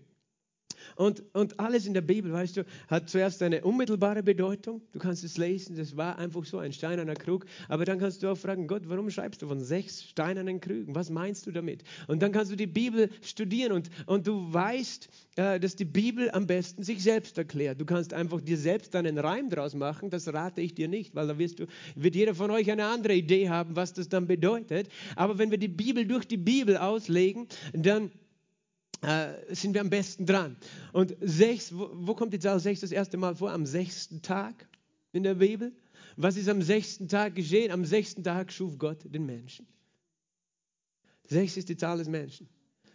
Und, 0.95 1.23
und 1.34 1.60
alles 1.60 1.86
in 1.86 1.93
der 1.93 2.01
Bibel, 2.01 2.32
weißt 2.32 2.58
du, 2.58 2.65
hat 2.88 3.10
zuerst 3.10 3.41
eine 3.41 3.63
unmittelbare 3.63 4.23
Bedeutung. 4.23 4.82
Du 4.91 4.99
kannst 4.99 5.23
es 5.23 5.38
lesen, 5.38 5.75
das 5.75 5.97
war 5.97 6.17
einfach 6.17 6.45
so 6.45 6.58
ein 6.58 6.73
steinerner 6.73 7.15
Krug. 7.15 7.45
Aber 7.67 7.86
dann 7.86 7.99
kannst 7.99 8.23
du 8.23 8.30
auch 8.30 8.38
fragen, 8.38 8.67
Gott, 8.67 8.84
warum 8.86 9.10
schreibst 9.10 9.41
du 9.41 9.47
von 9.47 9.62
sechs 9.62 10.04
steinernen 10.04 10.60
Krügen? 10.60 10.95
Was 10.95 11.10
meinst 11.10 11.45
du 11.47 11.51
damit? 11.51 11.84
Und 12.08 12.21
dann 12.21 12.32
kannst 12.32 12.51
du 12.51 12.56
die 12.56 12.67
Bibel 12.67 13.10
studieren 13.21 13.71
und, 13.71 13.89
und 14.06 14.27
du 14.27 14.54
weißt, 14.54 15.10
äh, 15.36 15.60
dass 15.60 15.75
die 15.75 15.86
Bibel 15.86 16.30
am 16.32 16.47
besten 16.47 16.84
sich 16.84 17.01
selbst 17.04 17.38
erklärt. 17.38 17.80
Du 17.80 17.86
kannst 17.86 18.13
einfach 18.13 18.41
dir 18.41 18.58
selbst 18.58 18.95
einen 18.95 19.17
Reim 19.17 19.49
draus 19.49 19.73
machen, 19.73 20.10
das 20.10 20.32
rate 20.34 20.62
ich 20.62 20.73
dir 20.73 20.88
nicht, 20.88 21.15
weil 21.15 21.27
da 21.27 21.38
wirst 21.38 21.60
du, 21.60 21.67
wird 21.95 22.15
jeder 22.15 22.36
von 22.36 22.51
euch 22.51 22.71
eine 22.71 22.86
andere 22.86 23.13
Idee 23.13 23.49
haben, 23.49 23.75
was 23.75 23.93
das 23.93 24.10
dann 24.10 24.27
bedeutet. 24.27 24.89
Aber 25.15 25.38
wenn 25.38 25.51
wir 25.51 25.58
die 25.58 25.67
Bibel 25.67 26.06
durch 26.06 26.25
die 26.25 26.38
Bibel 26.38 26.77
auslegen, 26.77 27.47
dann 27.73 28.12
äh, 29.02 29.54
sind 29.54 29.74
wir 29.74 29.82
am 29.82 29.90
besten 29.90 30.26
dran. 30.26 30.56
Und 30.94 31.16
sechs, 31.22 31.76
wo, 31.76 31.90
wo 31.94 32.14
kommt 32.14 32.34
die 32.34 32.40
Zahl 32.40 32.60
sechs 32.60 32.82
das 32.82 32.92
erste 32.92 33.18
Mal 33.18 33.36
vor? 33.36 33.52
Am 33.52 33.66
sechsten 33.66 34.22
Tag 34.22 34.68
in 35.12 35.24
der 35.24 35.36
Bibel. 35.36 35.72
Was 36.18 36.38
ist 36.38 36.50
am 36.50 36.62
sechsten 36.62 37.08
Tag 37.08 37.36
geschehen? 37.36 37.72
Am 37.72 37.86
sechsten 37.86 38.24
Tag 38.24 38.52
schuf 38.52 38.78
Gott 38.78 39.00
den 39.04 39.26
Menschen. 39.26 39.66
Sechs 41.28 41.58
ist 41.58 41.70
die 41.70 41.78
Zahl 41.78 41.98
des 41.98 42.08
Menschen. 42.08 42.48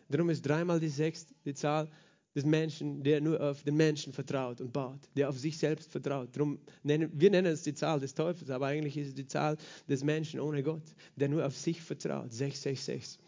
Darum 0.08 0.30
ist 0.30 0.42
dreimal 0.42 0.78
die 0.78 0.88
sechs 0.88 1.26
die 1.44 1.54
Zahl 1.54 1.90
des 2.34 2.44
Menschen, 2.44 3.02
der 3.02 3.20
nur 3.22 3.40
auf 3.40 3.62
den 3.62 3.76
Menschen 3.76 4.12
vertraut 4.12 4.60
und 4.60 4.70
baut, 4.72 5.00
der 5.16 5.30
auf 5.30 5.38
sich 5.38 5.56
selbst 5.56 5.90
vertraut. 5.90 6.28
Darum 6.36 6.58
nennen, 6.82 7.10
wir 7.14 7.30
nennen 7.30 7.50
es 7.50 7.62
die 7.62 7.72
Zahl 7.72 7.98
des 7.98 8.14
Teufels, 8.14 8.50
aber 8.50 8.66
eigentlich 8.66 8.96
ist 8.98 9.08
es 9.08 9.14
die 9.14 9.26
Zahl 9.26 9.56
des 9.88 10.04
Menschen 10.04 10.38
ohne 10.38 10.62
Gott, 10.62 10.82
der 11.16 11.30
nur 11.30 11.46
auf 11.46 11.56
sich 11.56 11.80
vertraut. 11.80 12.30
666. 12.30 13.18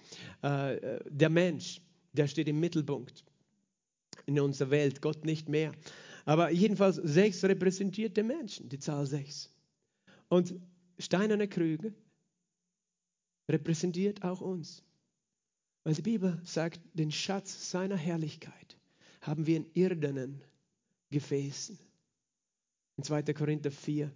Äh, 0.45 0.75
äh, 0.77 1.01
der 1.09 1.31
Mensch, 1.31 1.81
der 2.19 2.29
steht 2.29 2.49
im 2.49 2.61
Mittelpunkt 2.61 3.25
in 4.27 4.39
unserer 4.41 4.71
Welt, 4.71 5.01
Gott 5.01 5.25
nicht 5.25 5.49
mehr. 5.49 5.73
Aber 6.25 6.51
jedenfalls 6.51 6.97
sechs 6.97 7.43
repräsentiert 7.45 8.17
den 8.17 8.27
Menschen, 8.27 8.69
die 8.69 8.79
Zahl 8.79 9.07
sechs. 9.07 9.51
Und 10.29 10.55
steinerne 10.99 11.49
Krüge 11.49 11.95
repräsentiert 13.49 14.23
auch 14.23 14.43
uns. 14.43 14.83
Weil 15.85 15.95
die 15.95 16.03
Bibel 16.03 16.39
sagt, 16.45 16.81
den 16.93 17.11
Schatz 17.11 17.71
seiner 17.71 17.97
Herrlichkeit 17.97 18.77
haben 19.23 19.47
wir 19.47 19.57
in 19.57 19.67
irdenen 19.73 20.43
Gefäßen. 21.11 21.79
In 22.99 23.05
2. 23.05 23.23
Korinther 23.33 23.71
4, 23.71 24.13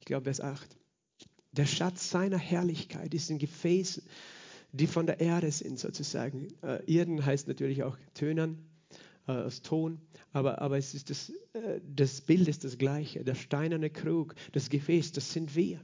ich 0.00 0.06
glaube 0.06 0.24
Vers 0.24 0.40
8. 0.40 0.76
Der 1.52 1.66
Schatz 1.66 2.10
seiner 2.10 2.38
Herrlichkeit 2.38 3.14
ist 3.14 3.30
in 3.30 3.38
Gefäßen, 3.38 4.02
die 4.72 4.86
von 4.86 5.06
der 5.06 5.20
Erde 5.20 5.50
sind, 5.50 5.78
sozusagen. 5.78 6.48
Äh, 6.62 6.82
Irden 6.86 7.24
heißt 7.24 7.48
natürlich 7.48 7.84
auch 7.84 7.96
Tönern, 8.14 8.58
äh, 9.28 9.32
aus 9.32 9.62
Ton, 9.62 10.00
aber, 10.32 10.60
aber 10.60 10.78
es 10.78 10.94
ist 10.94 11.10
das, 11.10 11.30
äh, 11.52 11.80
das 11.86 12.22
Bild 12.22 12.48
ist 12.48 12.64
das 12.64 12.78
gleiche. 12.78 13.22
Der 13.22 13.34
steinerne 13.34 13.90
Krug, 13.90 14.34
das 14.52 14.70
Gefäß, 14.70 15.12
das 15.12 15.32
sind 15.32 15.54
wir. 15.54 15.80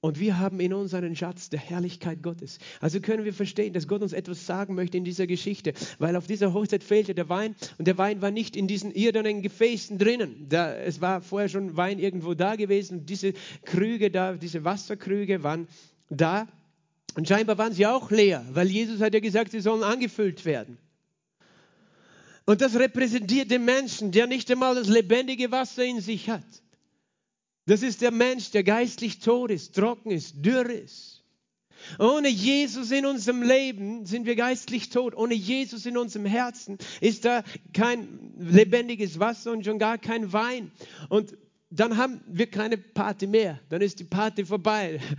Und 0.00 0.20
wir 0.20 0.38
haben 0.38 0.60
in 0.60 0.74
uns 0.74 0.94
einen 0.94 1.16
Schatz 1.16 1.48
der 1.48 1.58
Herrlichkeit 1.58 2.22
Gottes. 2.22 2.58
Also 2.80 3.00
können 3.00 3.24
wir 3.24 3.32
verstehen, 3.32 3.72
dass 3.72 3.88
Gott 3.88 4.02
uns 4.02 4.12
etwas 4.12 4.46
sagen 4.46 4.74
möchte 4.74 4.98
in 4.98 5.04
dieser 5.04 5.26
Geschichte, 5.26 5.72
weil 5.98 6.14
auf 6.16 6.26
dieser 6.26 6.52
Hochzeit 6.52 6.84
fehlte 6.84 7.14
der 7.14 7.28
Wein 7.28 7.56
und 7.78 7.88
der 7.88 7.96
Wein 7.96 8.20
war 8.20 8.30
nicht 8.30 8.54
in 8.54 8.68
diesen 8.68 8.92
irdenen 8.92 9.42
Gefäßen 9.42 9.98
drinnen. 9.98 10.46
Da, 10.48 10.74
es 10.76 11.00
war 11.00 11.22
vorher 11.22 11.48
schon 11.48 11.76
Wein 11.76 11.98
irgendwo 11.98 12.34
da 12.34 12.56
gewesen 12.56 13.00
und 13.00 13.10
diese 13.10 13.32
Krüge 13.64 14.10
da, 14.10 14.34
diese 14.34 14.64
Wasserkrüge 14.64 15.42
waren 15.42 15.66
da 16.10 16.46
und 17.16 17.26
scheinbar 17.26 17.56
waren 17.56 17.72
sie 17.72 17.86
auch 17.86 18.10
leer, 18.10 18.44
weil 18.50 18.70
Jesus 18.70 19.00
hat 19.00 19.14
ja 19.14 19.20
gesagt, 19.20 19.50
sie 19.50 19.60
sollen 19.60 19.82
angefüllt 19.82 20.44
werden. 20.44 20.76
Und 22.44 22.60
das 22.60 22.78
repräsentiert 22.78 23.50
den 23.50 23.64
Menschen, 23.64 24.12
der 24.12 24.26
nicht 24.26 24.50
einmal 24.50 24.74
das 24.74 24.86
lebendige 24.86 25.50
Wasser 25.50 25.82
in 25.82 26.00
sich 26.00 26.28
hat. 26.28 26.44
Das 27.64 27.82
ist 27.82 28.02
der 28.02 28.12
Mensch, 28.12 28.50
der 28.50 28.62
geistlich 28.62 29.18
tot 29.18 29.50
ist, 29.50 29.74
trocken 29.74 30.10
ist, 30.10 30.44
dürr 30.44 30.68
ist. 30.68 31.24
Ohne 31.98 32.28
Jesus 32.28 32.90
in 32.90 33.06
unserem 33.06 33.42
Leben 33.42 34.04
sind 34.04 34.26
wir 34.26 34.36
geistlich 34.36 34.90
tot. 34.90 35.14
Ohne 35.16 35.34
Jesus 35.34 35.86
in 35.86 35.96
unserem 35.96 36.26
Herzen 36.26 36.78
ist 37.00 37.24
da 37.24 37.42
kein 37.72 38.34
lebendiges 38.38 39.18
Wasser 39.18 39.52
und 39.52 39.64
schon 39.64 39.78
gar 39.78 39.98
kein 39.98 40.32
Wein. 40.32 40.70
Und 41.08 41.36
dann 41.70 41.96
haben 41.96 42.20
wir 42.28 42.46
keine 42.46 42.78
Party 42.78 43.26
mehr. 43.26 43.58
Dann 43.70 43.80
ist 43.80 43.98
die 43.98 44.04
Party 44.04 44.44
vorbei. 44.44 45.00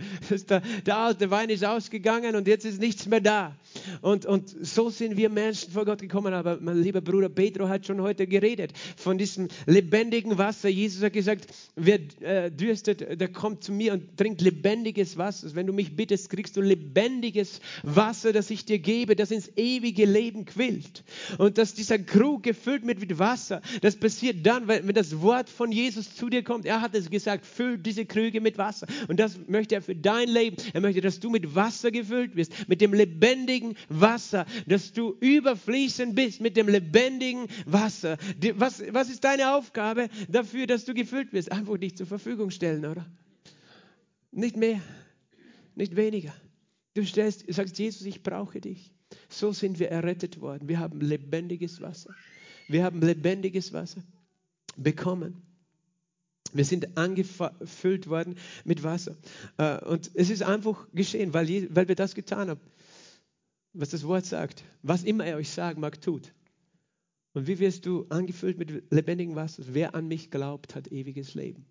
Der, 0.48 0.62
der, 0.84 0.96
alte 0.96 1.30
Wein 1.30 1.48
ist 1.48 1.64
ausgegangen 1.64 2.36
und 2.36 2.46
jetzt 2.46 2.64
ist 2.64 2.80
nichts 2.80 3.06
mehr 3.06 3.20
da. 3.20 3.56
Und, 4.02 4.26
und 4.26 4.48
so 4.62 4.90
sind 4.90 5.16
wir 5.16 5.30
Menschen 5.30 5.72
vor 5.72 5.84
Gott 5.84 6.00
gekommen. 6.00 6.32
Aber 6.32 6.58
mein 6.60 6.80
lieber 6.80 7.00
Bruder 7.00 7.28
Pedro 7.28 7.68
hat 7.68 7.86
schon 7.86 8.00
heute 8.00 8.26
geredet 8.26 8.72
von 8.96 9.18
diesem 9.18 9.48
lebendigen 9.66 10.38
Wasser. 10.38 10.68
Jesus 10.68 11.02
hat 11.02 11.12
gesagt, 11.12 11.46
wer 11.76 11.98
äh, 12.20 12.50
dürstet, 12.50 13.20
der 13.20 13.28
kommt 13.28 13.64
zu 13.64 13.72
mir 13.72 13.94
und 13.94 14.16
trinkt 14.16 14.40
lebendiges 14.40 15.16
Wasser. 15.16 15.54
Wenn 15.54 15.66
du 15.66 15.72
mich 15.72 15.96
bittest, 15.96 16.30
kriegst 16.30 16.56
du 16.56 16.60
lebendiges 16.60 17.60
Wasser, 17.82 18.32
das 18.32 18.50
ich 18.50 18.64
dir 18.64 18.78
gebe, 18.78 19.16
das 19.16 19.30
ins 19.30 19.50
ewige 19.56 20.04
Leben 20.04 20.44
quillt. 20.44 21.04
Und 21.38 21.58
dass 21.58 21.74
dieser 21.74 21.98
Krug 21.98 22.42
gefüllt 22.42 22.86
wird 22.86 23.00
mit 23.00 23.18
Wasser, 23.18 23.62
das 23.80 23.96
passiert 23.96 24.44
dann, 24.46 24.68
wenn 24.68 24.94
das 24.94 25.20
Wort 25.20 25.48
von 25.48 25.72
Jesus 25.72 26.14
zu 26.14 26.28
dir 26.28 26.37
kommt. 26.42 26.66
Er 26.66 26.80
hat 26.80 26.94
es 26.94 27.10
gesagt, 27.10 27.46
füll 27.46 27.78
diese 27.78 28.06
Krüge 28.06 28.40
mit 28.40 28.58
Wasser. 28.58 28.86
Und 29.08 29.20
das 29.20 29.38
möchte 29.46 29.74
er 29.74 29.82
für 29.82 29.96
dein 29.96 30.28
Leben. 30.28 30.56
Er 30.72 30.80
möchte, 30.80 31.00
dass 31.00 31.20
du 31.20 31.30
mit 31.30 31.54
Wasser 31.54 31.90
gefüllt 31.90 32.36
wirst, 32.36 32.68
mit 32.68 32.80
dem 32.80 32.92
lebendigen 32.92 33.76
Wasser, 33.88 34.46
dass 34.66 34.92
du 34.92 35.16
überfließend 35.20 36.14
bist 36.14 36.40
mit 36.40 36.56
dem 36.56 36.68
lebendigen 36.68 37.46
Wasser. 37.66 38.18
Was, 38.54 38.82
was 38.92 39.10
ist 39.10 39.24
deine 39.24 39.54
Aufgabe 39.54 40.08
dafür, 40.28 40.66
dass 40.66 40.84
du 40.84 40.94
gefüllt 40.94 41.32
wirst? 41.32 41.52
Einfach 41.52 41.78
dich 41.78 41.96
zur 41.96 42.06
Verfügung 42.06 42.50
stellen, 42.50 42.84
oder? 42.84 43.06
Nicht 44.30 44.56
mehr, 44.56 44.80
nicht 45.74 45.96
weniger. 45.96 46.34
Du 46.94 47.04
stellst, 47.04 47.44
sagst, 47.52 47.78
Jesus, 47.78 48.02
ich 48.06 48.22
brauche 48.22 48.60
dich. 48.60 48.92
So 49.28 49.52
sind 49.52 49.78
wir 49.78 49.90
errettet 49.90 50.40
worden. 50.40 50.68
Wir 50.68 50.78
haben 50.78 51.00
lebendiges 51.00 51.80
Wasser. 51.80 52.14
Wir 52.68 52.84
haben 52.84 53.00
lebendiges 53.00 53.72
Wasser 53.72 54.02
bekommen. 54.76 55.42
Wir 56.52 56.64
sind 56.64 56.96
angefüllt 56.96 58.08
worden 58.08 58.36
mit 58.64 58.82
Wasser. 58.82 59.16
Äh, 59.58 59.84
und 59.84 60.10
es 60.14 60.30
ist 60.30 60.42
einfach 60.42 60.88
geschehen, 60.92 61.34
weil, 61.34 61.74
weil 61.74 61.88
wir 61.88 61.94
das 61.94 62.14
getan 62.14 62.48
haben, 62.48 62.60
was 63.74 63.90
das 63.90 64.04
Wort 64.04 64.26
sagt. 64.26 64.64
Was 64.82 65.04
immer 65.04 65.26
er 65.26 65.36
euch 65.36 65.50
sagen 65.50 65.80
mag, 65.80 66.00
tut. 66.00 66.32
Und 67.34 67.46
wie 67.46 67.58
wirst 67.58 67.86
du 67.86 68.06
angefüllt 68.08 68.58
mit 68.58 68.90
lebendigem 68.90 69.36
Wasser? 69.36 69.62
Wer 69.68 69.94
an 69.94 70.08
mich 70.08 70.30
glaubt, 70.30 70.74
hat 70.74 70.90
ewiges 70.90 71.34
Leben. 71.34 71.66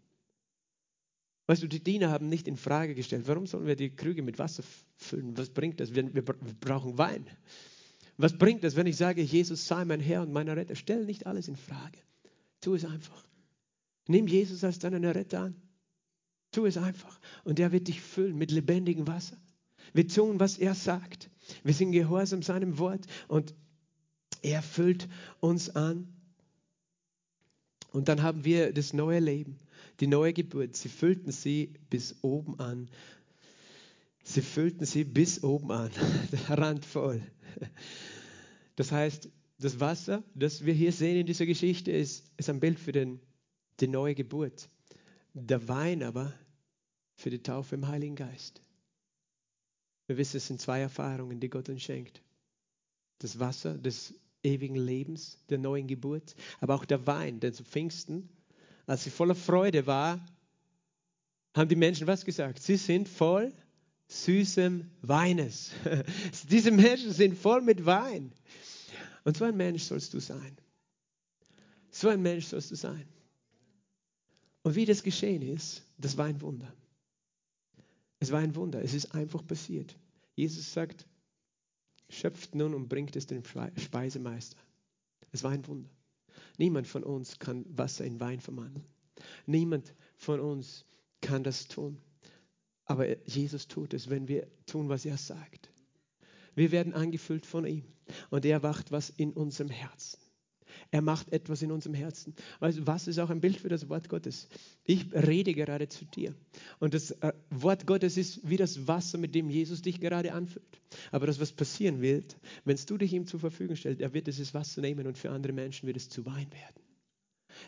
Weißt 1.48 1.64
du, 1.64 1.68
die 1.68 1.84
Diener 1.84 2.10
haben 2.10 2.30
nicht 2.30 2.48
in 2.48 2.58
Frage 2.58 2.94
gestellt, 2.94 3.28
warum 3.28 3.48
sollen 3.48 3.66
wir 3.66 3.78
die 3.78 3.90
Krüge 3.90 4.22
mit 4.22 4.38
Wasser 4.38 4.64
füllen? 4.98 5.38
Was 5.38 5.50
bringt 5.50 5.80
das? 5.80 5.96
Wir, 5.96 6.14
wir 6.14 6.22
brauchen 6.22 6.98
Wein. 6.98 7.26
Was 8.18 8.38
bringt 8.38 8.64
das, 8.64 8.76
wenn 8.76 8.88
ich 8.88 8.98
sage, 8.98 9.22
Jesus 9.22 9.68
sei 9.68 9.86
mein 9.86 10.00
Herr 10.00 10.24
und 10.24 10.34
mein 10.34 10.50
Retter? 10.50 10.76
Stell 10.76 11.06
nicht 11.06 11.26
alles 11.26 11.48
in 11.48 11.56
Frage. 11.56 12.00
Tu 12.62 12.74
es 12.76 12.84
einfach. 12.84 13.27
Nimm 14.08 14.28
Jesus 14.28 14.64
als 14.64 14.80
deinen 14.80 15.04
Retter 15.04 15.42
an. 15.42 15.56
Tu 16.52 16.66
es 16.66 16.78
einfach. 16.78 17.20
Und 17.44 17.60
er 17.60 17.72
wird 17.72 17.88
dich 17.88 18.02
füllen 18.02 18.38
mit 18.38 18.52
lebendigem 18.52 19.08
Wasser. 19.08 19.38
Wir 19.94 20.08
tun, 20.08 20.40
was 20.40 20.58
er 20.58 20.76
sagt. 20.76 21.30
Wir 21.64 21.74
sind 21.74 21.92
gehorsam 21.92 22.42
seinem 22.42 22.78
Wort 22.78 23.06
und 23.28 23.54
er 24.42 24.62
füllt 24.62 25.08
uns 25.40 25.70
an. 25.70 26.08
Und 27.92 28.10
dann 28.10 28.22
haben 28.22 28.44
wir 28.44 28.74
das 28.74 28.94
neue 28.94 29.20
Leben, 29.20 29.58
die 30.00 30.08
neue 30.08 30.34
Geburt. 30.34 30.76
Sie 30.76 30.90
füllten 30.90 31.32
sie 31.32 31.74
bis 31.90 32.18
oben 32.22 32.60
an. 32.60 32.90
Sie 34.24 34.42
füllten 34.42 34.86
sie 34.86 35.06
bis 35.06 35.44
oben 35.44 35.72
an, 35.72 35.90
randvoll. 36.50 37.22
Das 38.76 38.92
heißt, 38.92 39.30
das 39.60 39.80
Wasser, 39.80 40.24
das 40.36 40.66
wir 40.66 40.74
hier 40.74 40.92
sehen 40.92 41.18
in 41.18 41.26
dieser 41.26 41.46
Geschichte, 41.46 41.92
ist, 41.92 42.26
ist 42.38 42.50
ein 42.50 42.60
Bild 42.60 42.78
für 42.78 42.92
den 42.92 43.20
die 43.80 43.88
neue 43.88 44.16
Geburt. 44.16 44.70
Der 45.34 45.68
Wein 45.68 46.04
aber 46.04 46.34
für 47.16 47.30
die 47.30 47.42
Taufe 47.42 47.76
im 47.76 47.88
Heiligen 47.88 48.16
Geist. 48.16 48.62
Wir 50.08 50.18
wissen, 50.18 50.38
es 50.38 50.48
sind 50.48 50.62
zwei 50.62 50.80
Erfahrungen, 50.80 51.40
die 51.40 51.50
Gott 51.50 51.70
uns 51.70 51.84
schenkt. 51.84 52.22
Das 53.20 53.40
Wasser 53.40 53.78
des 53.78 54.14
ewigen 54.44 54.76
Lebens, 54.76 55.38
der 55.50 55.58
neuen 55.58 55.88
Geburt, 55.88 56.36
aber 56.60 56.76
auch 56.76 56.86
der 56.86 57.06
Wein, 57.08 57.40
denn 57.40 57.54
zu 57.54 57.64
Pfingsten, 57.64 58.30
als 58.86 59.04
sie 59.04 59.10
voller 59.10 59.36
Freude 59.36 59.86
war, 59.86 60.26
haben 61.56 61.70
die 61.70 61.76
Menschen 61.76 62.08
was 62.08 62.24
gesagt? 62.24 62.62
Sie 62.62 62.78
sind 62.78 63.10
voll 63.10 63.52
süßem 64.08 64.90
Weines. 65.02 65.72
Diese 66.50 66.72
Menschen 66.72 67.12
sind 67.12 67.38
voll 67.38 67.62
mit 67.62 67.86
Wein. 67.86 68.32
Und 69.26 69.36
so 69.36 69.44
ein 69.44 69.58
Mensch 69.58 69.84
sollst 69.84 70.14
du 70.14 70.20
sein. 70.20 70.58
So 71.90 72.08
ein 72.10 72.22
Mensch 72.22 72.46
sollst 72.46 72.72
du 72.72 72.76
sein. 72.76 73.06
Und 74.68 74.76
wie 74.76 74.84
das 74.84 75.02
geschehen 75.02 75.42
ist, 75.44 75.82
das 75.98 76.18
war 76.18 76.26
ein 76.26 76.42
Wunder. 76.42 76.76
Es 78.20 78.34
war 78.34 78.42
ein 78.42 78.54
Wunder. 78.54 78.84
Es 78.84 78.94
ist 78.94 79.16
einfach 79.16 79.48
passiert. 79.48 79.98
Jesus 80.36 80.74
sagt, 80.74 81.08
schöpft 82.10 82.54
nun 82.54 82.74
und 82.74 82.90
bringt 82.90 83.16
es 83.16 83.28
dem 83.28 83.44
Speisemeister. 83.46 84.58
Es 85.32 85.42
war 85.42 85.52
ein 85.52 85.66
Wunder. 85.68 85.90
Niemand 86.58 86.86
von 86.86 87.06
uns 87.06 87.40
kann 87.40 87.64
Wasser 87.78 88.04
in 88.04 88.20
Wein 88.20 88.42
verwandeln. 88.42 88.86
Niemand 89.46 89.96
von 90.18 90.42
uns 90.42 90.84
kann 91.22 91.46
das 91.46 91.70
tun. 91.70 92.02
Aber 92.84 93.26
Jesus 93.26 93.70
tut 93.70 93.94
es, 93.94 94.10
wenn 94.10 94.28
wir 94.28 94.50
tun, 94.66 94.90
was 94.90 95.06
er 95.06 95.16
sagt. 95.16 95.72
Wir 96.56 96.74
werden 96.74 96.92
angefüllt 96.92 97.46
von 97.46 97.66
ihm 97.66 97.86
und 98.32 98.44
er 98.44 98.64
wacht 98.64 98.92
was 98.92 99.12
in 99.12 99.32
unserem 99.32 99.70
Herzen. 99.70 100.20
Er 100.92 101.02
macht 101.02 101.32
etwas 101.34 101.62
in 101.62 101.72
unserem 101.72 101.94
Herzen. 101.94 102.34
Also 102.60 102.88
was 102.88 103.08
ist 103.08 103.20
auch 103.20 103.30
ein 103.30 103.42
Bild 103.42 103.58
für 103.58 103.70
das 103.70 103.90
Wort 103.90 104.08
Gottes? 104.08 104.48
Ich 104.86 105.14
rede 105.14 105.54
gerade 105.54 105.90
zu 105.90 106.06
dir. 106.06 106.34
Und 106.80 106.94
das 106.94 107.12
äh, 107.12 107.34
Wort 107.50 107.86
Gottes 107.86 108.16
ist 108.18 108.48
wie 108.48 108.58
das 108.58 108.88
Wasser, 108.88 109.18
mit 109.18 109.36
dem 109.36 109.50
Jesus 109.50 109.82
dich 109.82 110.00
gerade 110.00 110.34
anfüllt. 110.34 110.82
Aber 111.12 111.28
das, 111.28 111.40
was 111.40 111.52
passieren 111.52 112.02
wird, 112.02 112.38
wenn 112.64 112.78
du 112.78 112.98
dich 112.98 113.12
ihm 113.14 113.28
zur 113.28 113.40
Verfügung 113.40 113.76
stellst, 113.76 114.02
er 114.02 114.14
wird 114.14 114.28
dieses 114.28 114.54
Wasser 114.54 114.82
nehmen 114.82 115.08
und 115.08 115.18
für 115.18 115.30
andere 115.30 115.52
Menschen 115.52 115.88
wird 115.88 115.98
es 115.98 116.10
zu 116.10 116.26
Wein 116.26 116.48
werden. 116.52 116.84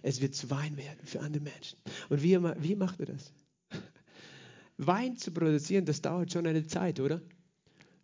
Es 0.02 0.22
wird 0.22 0.36
zu 0.36 0.50
Wein 0.50 0.78
werden 0.78 1.00
für 1.04 1.20
andere 1.20 1.44
Menschen. 1.44 1.78
Und 2.10 2.24
wie, 2.24 2.38
wie 2.38 2.76
macht 2.76 3.00
er 3.02 3.08
das? 3.08 3.34
Wein 4.78 5.18
zu 5.18 5.32
produzieren, 5.32 5.86
das 5.86 6.02
dauert 6.02 6.32
schon 6.32 6.48
eine 6.48 6.66
Zeit, 6.68 7.00
oder? 7.00 7.22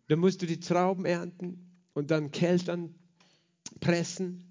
Dann 0.08 0.18
musst 0.18 0.42
du 0.42 0.46
die 0.46 0.60
Trauben 0.60 1.06
ernten 1.06 1.70
und 1.94 2.10
dann 2.10 2.30
Keltern 2.32 2.94
pressen 3.80 4.45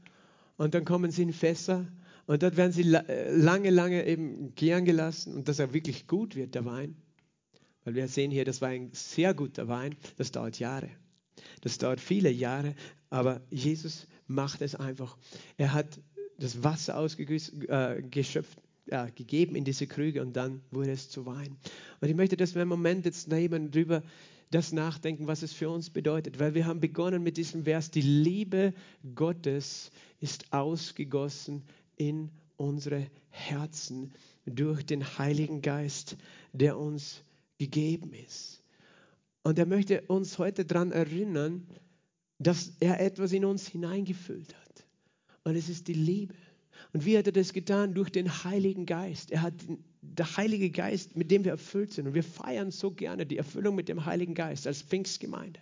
und 0.58 0.74
dann 0.74 0.86
kommen 0.86 1.12
sie 1.12 1.24
in 1.24 1.34
Fässer 1.34 1.88
und 2.28 2.44
dort 2.44 2.58
werden 2.58 2.72
sie 2.72 2.84
lange, 2.84 3.70
lange 3.70 4.06
eben 4.06 4.56
gären 4.56 4.86
gelassen 4.86 5.36
und 5.36 5.48
dass 5.48 5.60
er 5.60 5.74
wirklich 5.74 6.08
gut 6.08 6.36
wird, 6.36 6.56
der 6.56 6.66
Wein. 6.66 6.96
Weil 7.84 7.96
wir 7.96 8.08
sehen 8.08 8.32
hier, 8.32 8.46
das 8.46 8.62
war 8.62 8.70
ein 8.70 8.90
sehr 8.94 9.34
guter 9.34 9.68
Wein, 9.68 9.96
das 10.18 10.32
dauert 10.32 10.60
Jahre. 10.60 10.90
Das 11.62 11.78
dauert 11.78 12.00
viele 12.00 12.32
Jahre, 12.32 12.76
aber 13.10 13.42
Jesus 13.52 14.08
macht 14.28 14.62
es 14.62 14.74
einfach. 14.76 15.18
Er 15.58 15.74
hat 15.74 16.00
das 16.40 16.64
Wasser 16.64 16.98
ausgeschöpft, 16.98 18.60
äh, 18.88 19.12
gegeben 19.12 19.56
in 19.56 19.64
diese 19.64 19.88
Krüge 19.88 20.22
und 20.22 20.34
dann 20.34 20.62
wurde 20.72 20.92
es 20.92 21.10
zu 21.10 21.26
Wein. 21.26 21.58
Und 22.02 22.10
ich 22.10 22.16
möchte, 22.16 22.38
dass 22.38 22.56
wir 22.56 22.62
einen 22.62 22.70
Moment 22.70 23.06
jetzt 23.06 23.28
nehmen 23.28 23.66
und 23.66 23.76
darüber 23.76 24.02
das 24.52 24.72
nachdenken, 24.72 25.28
was 25.28 25.42
es 25.42 25.54
für 25.54 25.70
uns 25.70 25.90
bedeutet, 25.90 26.40
weil 26.40 26.54
wir 26.54 26.66
haben 26.66 26.80
begonnen 26.80 27.24
mit 27.24 27.38
diesem 27.38 27.64
Vers, 27.64 27.92
die 27.92 28.02
Liebe 28.02 28.74
Gottes 29.16 29.92
ist 30.20 30.54
ausgegossen 30.54 31.64
in 31.96 32.30
unsere 32.58 33.10
Herzen 33.30 34.14
durch 34.46 34.86
den 34.86 35.04
Heiligen 35.18 35.62
Geist, 35.62 36.18
der 36.54 36.78
uns 36.78 37.24
gegeben 37.58 38.14
ist. 38.14 38.64
Und 39.44 39.60
er 39.60 39.66
möchte 39.66 40.02
uns 40.02 40.38
heute 40.38 40.66
daran 40.66 40.92
erinnern, 40.92 41.68
dass 42.40 42.74
er 42.80 43.00
etwas 43.00 43.32
in 43.32 43.46
uns 43.46 43.68
hineingefüllt 43.68 44.56
hat. 44.56 44.86
Und 45.44 45.56
es 45.56 45.70
ist 45.70 45.88
die 45.88 45.94
Liebe. 45.94 46.36
Und 46.94 47.06
wie 47.06 47.18
hat 47.18 47.28
er 47.28 47.34
das 47.34 47.54
getan? 47.54 47.94
Durch 47.94 48.10
den 48.10 48.44
Heiligen 48.44 48.86
Geist. 48.86 49.32
Er 49.32 49.42
hat 49.42 49.54
der 50.18 50.38
Heilige 50.38 50.70
Geist, 50.70 51.16
mit 51.16 51.32
dem 51.32 51.44
wir 51.44 51.52
erfüllt 51.52 51.94
sind. 51.94 52.08
Und 52.08 52.14
wir 52.14 52.24
feiern 52.24 52.72
so 52.72 52.92
gerne 52.92 53.26
die 53.26 53.38
Erfüllung 53.38 53.76
mit 53.76 53.90
dem 53.90 54.06
Heiligen 54.06 54.34
Geist 54.34 54.68
als 54.68 54.82
Pfingstgemeinde. 54.82 55.60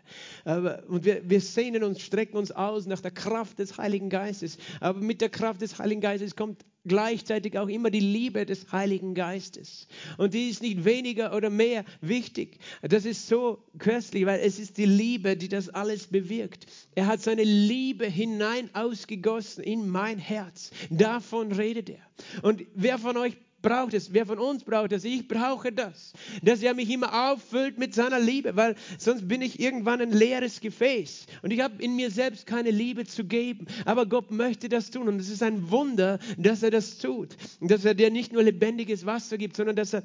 Und 0.88 1.06
wir, 1.06 1.28
wir 1.30 1.42
sehnen 1.42 1.84
uns, 1.84 2.02
strecken 2.02 2.38
uns 2.38 2.52
aus 2.52 2.86
nach 2.86 3.02
der 3.02 3.12
Kraft 3.12 3.60
des 3.60 3.78
Heiligen 3.78 4.10
Geistes. 4.10 4.58
Aber 4.80 5.00
mit 5.00 5.22
der 5.22 5.30
Kraft 5.30 5.62
des 5.62 5.80
Heiligen 5.80 6.02
Geistes 6.02 6.36
kommt 6.36 6.66
gleichzeitig 6.86 7.58
auch 7.58 7.68
immer 7.68 7.90
die 7.90 8.00
Liebe 8.00 8.46
des 8.46 8.72
Heiligen 8.72 9.14
Geistes. 9.14 9.88
Und 10.18 10.34
die 10.34 10.50
ist 10.50 10.62
nicht 10.62 10.86
weniger 10.86 11.36
oder 11.36 11.50
mehr 11.50 11.86
wichtig. 12.02 12.60
Das 12.82 13.06
ist 13.06 13.28
so 13.28 13.64
köstlich, 13.80 14.26
weil 14.26 14.42
es 14.42 14.60
ist 14.60 14.78
die 14.78 14.86
Liebe, 14.86 15.38
die 15.38 15.48
das 15.48 15.70
alles 15.70 16.08
bewirkt. 16.08 16.66
Er 16.96 17.08
hat 17.08 17.22
seine 17.22 17.44
Liebe 17.44 18.06
hinein 18.06 18.70
ausgegossen 18.74 19.64
in 19.64 19.88
mein 19.88 20.18
Herz. 20.18 20.72
Davon 20.90 21.52
redet 21.52 21.90
er. 21.90 22.06
Und 22.42 22.64
wer 22.76 23.00
von 23.00 23.18
euch 23.18 23.38
braucht 23.64 23.96
es. 23.96 24.14
Wer 24.14 24.28
von 24.28 24.38
uns 24.38 24.64
braucht 24.64 24.92
es? 24.92 25.04
Ich 25.04 25.28
brauche 25.28 25.72
das. 25.72 26.14
Dass 26.44 26.62
er 26.62 26.76
mich 26.76 26.92
immer 26.92 27.32
auffüllt 27.32 27.80
mit 27.80 27.96
seiner 27.96 28.20
Liebe, 28.20 28.56
weil 28.56 28.76
sonst 29.00 29.28
bin 29.28 29.42
ich 29.42 29.60
irgendwann 29.60 30.02
ein 30.02 30.12
leeres 30.12 30.62
Gefäß. 30.62 31.26
Und 31.42 31.52
ich 31.52 31.62
habe 31.62 31.82
in 31.82 31.96
mir 31.96 32.12
selbst 32.12 32.46
keine 32.46 32.70
Liebe 32.70 33.06
zu 33.06 33.24
geben. 33.24 33.66
Aber 33.86 34.06
Gott 34.06 34.30
möchte 34.30 34.70
das 34.70 34.92
tun. 34.92 35.08
Und 35.08 35.20
es 35.20 35.30
ist 35.30 35.42
ein 35.42 35.72
Wunder, 35.72 36.20
dass 36.38 36.62
er 36.62 36.70
das 36.70 37.00
tut. 37.00 37.36
Dass 37.60 37.86
er 37.86 37.96
dir 37.96 38.12
nicht 38.12 38.32
nur 38.32 38.44
lebendiges 38.44 39.08
Wasser 39.08 39.40
gibt, 39.40 39.56
sondern 39.56 39.76
dass 39.76 39.94
er 39.94 40.04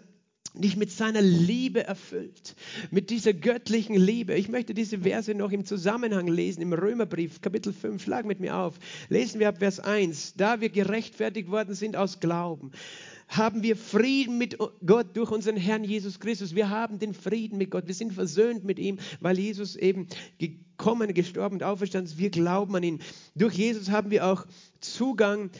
dich 0.55 0.77
mit 0.77 0.90
seiner 0.90 1.21
Liebe 1.21 1.85
erfüllt, 1.85 2.57
mit 2.90 3.11
dieser 3.11 3.33
göttlichen 3.33 3.97
Liebe. 3.97 4.35
Ich 4.35 4.49
möchte 4.49 4.75
diese 4.75 5.01
Verse 5.01 5.35
noch 5.35 5.53
im 5.53 5.64
Zusammenhang 5.64 6.27
lesen, 6.27 6.62
im 6.62 6.73
Römerbrief, 6.73 7.40
Kapitel 7.40 7.73
5, 7.73 8.03
schlag 8.03 8.25
mit 8.25 8.40
mir 8.40 8.57
auf. 8.57 8.79
Lesen 9.09 9.40
wir 9.40 9.49
ab 9.49 9.59
Vers 9.59 9.79
1. 9.79 10.35
Da 10.37 10.61
wir 10.61 10.71
gerechtfertigt 10.71 11.51
worden 11.51 11.75
sind 11.75 11.97
aus 11.97 12.21
Glauben, 12.21 12.73
haben 13.29 13.62
wir 13.62 13.77
Frieden 13.77 14.38
mit 14.38 14.59
Gott 14.85 15.17
durch 15.17 15.31
unseren 15.31 15.57
Herrn 15.57 15.85
Jesus 15.85 16.19
Christus. 16.19 16.55
Wir 16.55 16.71
haben 16.71 16.99
den 16.99 17.14
Frieden 17.14 17.59
mit 17.59 17.71
Gott. 17.71 17.87
Wir 17.87 17.95
sind 17.95 18.14
versöhnt 18.14 18.64
mit 18.64 18.79
ihm, 18.79 18.99
weil 19.21 19.38
Jesus 19.38 19.77
eben 19.77 20.09
gekommen, 20.38 21.12
gestorben 21.12 21.57
und 21.57 21.62
auferstanden 21.62 22.11
ist. 22.11 22.19
Wir 22.19 22.31
glauben 22.31 22.75
an 22.75 22.83
ihn. 22.83 23.01
Durch 23.35 23.55
Jesus 23.55 23.91
haben 23.91 24.11
wir 24.11 24.27
auch 24.27 24.47
Zugang 24.81 25.51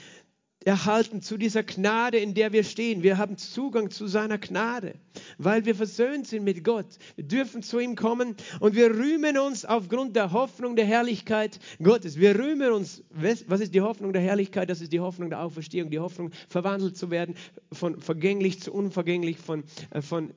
erhalten 0.65 1.23
zu 1.23 1.37
dieser 1.37 1.63
Gnade, 1.63 2.19
in 2.19 2.35
der 2.35 2.53
wir 2.53 2.65
stehen. 2.65 3.03
Wir 3.03 3.19
haben 3.19 3.37
Zugang 3.37 3.91
zu 3.91 4.07
seiner 4.07 4.39
Gnade, 4.39 4.95
weil 5.39 5.65
wir 5.65 5.75
versöhnt 5.75 6.27
sind 6.27 6.45
mit 6.45 6.65
Gott. 6.65 6.99
Wir 7.17 7.25
dürfen 7.25 7.63
zu 7.63 7.79
ihm 7.79 7.95
kommen 7.95 8.37
und 8.61 8.75
wir 8.75 8.91
rühmen 8.91 9.39
uns 9.39 9.65
aufgrund 9.65 10.17
der 10.17 10.33
Hoffnung 10.33 10.77
der 10.77 10.85
Herrlichkeit 10.85 11.59
Gottes. 11.83 12.19
Wir 12.19 12.39
rühmen 12.39 12.73
uns, 12.73 13.03
was 13.11 13.61
ist 13.61 13.75
die 13.75 13.81
Hoffnung 13.81 14.13
der 14.13 14.23
Herrlichkeit? 14.23 14.69
Das 14.69 14.81
ist 14.81 14.93
die 14.93 15.01
Hoffnung 15.01 15.31
der 15.31 15.43
Auferstehung, 15.43 15.91
die 15.91 16.01
Hoffnung 16.01 16.33
verwandelt 16.49 16.97
zu 16.97 17.11
werden, 17.11 17.37
von 17.73 18.01
vergänglich 18.01 18.61
zu 18.61 18.73
unvergänglich, 18.73 19.39
von, 19.39 19.65
äh, 19.91 20.03
von 20.03 20.35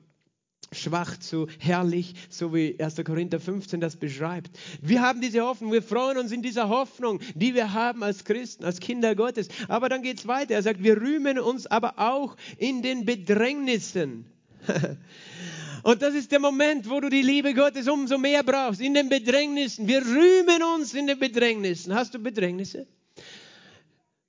schwach 0.72 1.18
zu 1.18 1.48
herrlich, 1.58 2.14
so 2.28 2.54
wie 2.54 2.76
1. 2.78 2.96
Korinther 3.04 3.40
15 3.40 3.80
das 3.80 3.96
beschreibt. 3.96 4.50
Wir 4.80 5.02
haben 5.02 5.20
diese 5.20 5.42
Hoffnung, 5.42 5.72
wir 5.72 5.82
freuen 5.82 6.18
uns 6.18 6.32
in 6.32 6.42
dieser 6.42 6.68
Hoffnung, 6.68 7.20
die 7.34 7.54
wir 7.54 7.72
haben 7.72 8.02
als 8.02 8.24
Christen, 8.24 8.64
als 8.64 8.80
Kinder 8.80 9.14
Gottes. 9.14 9.48
Aber 9.68 9.88
dann 9.88 10.02
geht 10.02 10.18
es 10.18 10.26
weiter. 10.26 10.54
Er 10.54 10.62
sagt, 10.62 10.82
wir 10.82 11.00
rühmen 11.00 11.38
uns 11.38 11.66
aber 11.66 11.98
auch 11.98 12.36
in 12.58 12.82
den 12.82 13.04
Bedrängnissen. 13.04 14.26
Und 15.82 16.00
das 16.00 16.14
ist 16.14 16.30
der 16.30 16.38
Moment, 16.38 16.88
wo 16.88 17.00
du 17.00 17.08
die 17.08 17.22
Liebe 17.22 17.54
Gottes 17.54 17.88
umso 17.88 18.16
mehr 18.16 18.44
brauchst, 18.44 18.80
in 18.80 18.94
den 18.94 19.08
Bedrängnissen. 19.08 19.88
Wir 19.88 20.00
rühmen 20.00 20.62
uns 20.76 20.94
in 20.94 21.08
den 21.08 21.18
Bedrängnissen. 21.18 21.92
Hast 21.92 22.14
du 22.14 22.20
Bedrängnisse? 22.20 22.86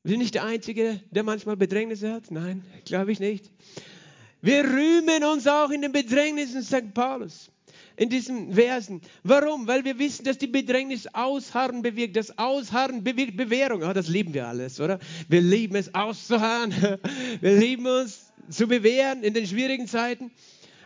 Sind 0.04 0.18
nicht 0.18 0.34
der 0.34 0.46
Einzige, 0.46 1.00
der 1.12 1.24
manchmal 1.24 1.56
Bedrängnisse 1.56 2.12
hat. 2.12 2.32
Nein, 2.32 2.66
glaube 2.86 3.12
ich 3.12 3.20
nicht. 3.20 3.52
Wir 4.44 4.66
rühmen 4.66 5.24
uns 5.24 5.48
auch 5.48 5.70
in 5.70 5.82
den 5.82 5.94
Bedrängnissen, 5.94 6.62
sagt 6.62 6.94
Paulus 6.94 7.50
in 7.96 8.10
diesen 8.10 8.54
Versen. 8.54 9.02
Warum? 9.24 9.68
Weil 9.68 9.86
wir 9.86 9.98
wissen, 10.00 10.26
dass 10.26 10.38
die 10.38 10.48
Bedrängnis 10.48 11.08
Ausharren 11.14 11.82
bewirkt. 11.82 12.18
Das 12.18 12.38
Ausharren 12.38 13.06
bewirkt 13.06 13.38
Bewährung. 13.38 13.84
Oh, 13.84 13.94
das 13.94 14.10
lieben 14.10 14.34
wir 14.34 14.46
alles, 14.46 14.82
oder? 14.82 15.00
Wir 15.30 15.40
lieben 15.40 15.78
es 15.78 15.96
auszuharren. 15.96 16.74
Wir 17.42 17.58
lieben 17.58 17.86
uns 17.86 18.34
zu 18.50 18.68
bewähren 18.68 19.24
in 19.24 19.34
den 19.34 19.48
schwierigen 19.48 19.88
Zeiten. 19.88 20.32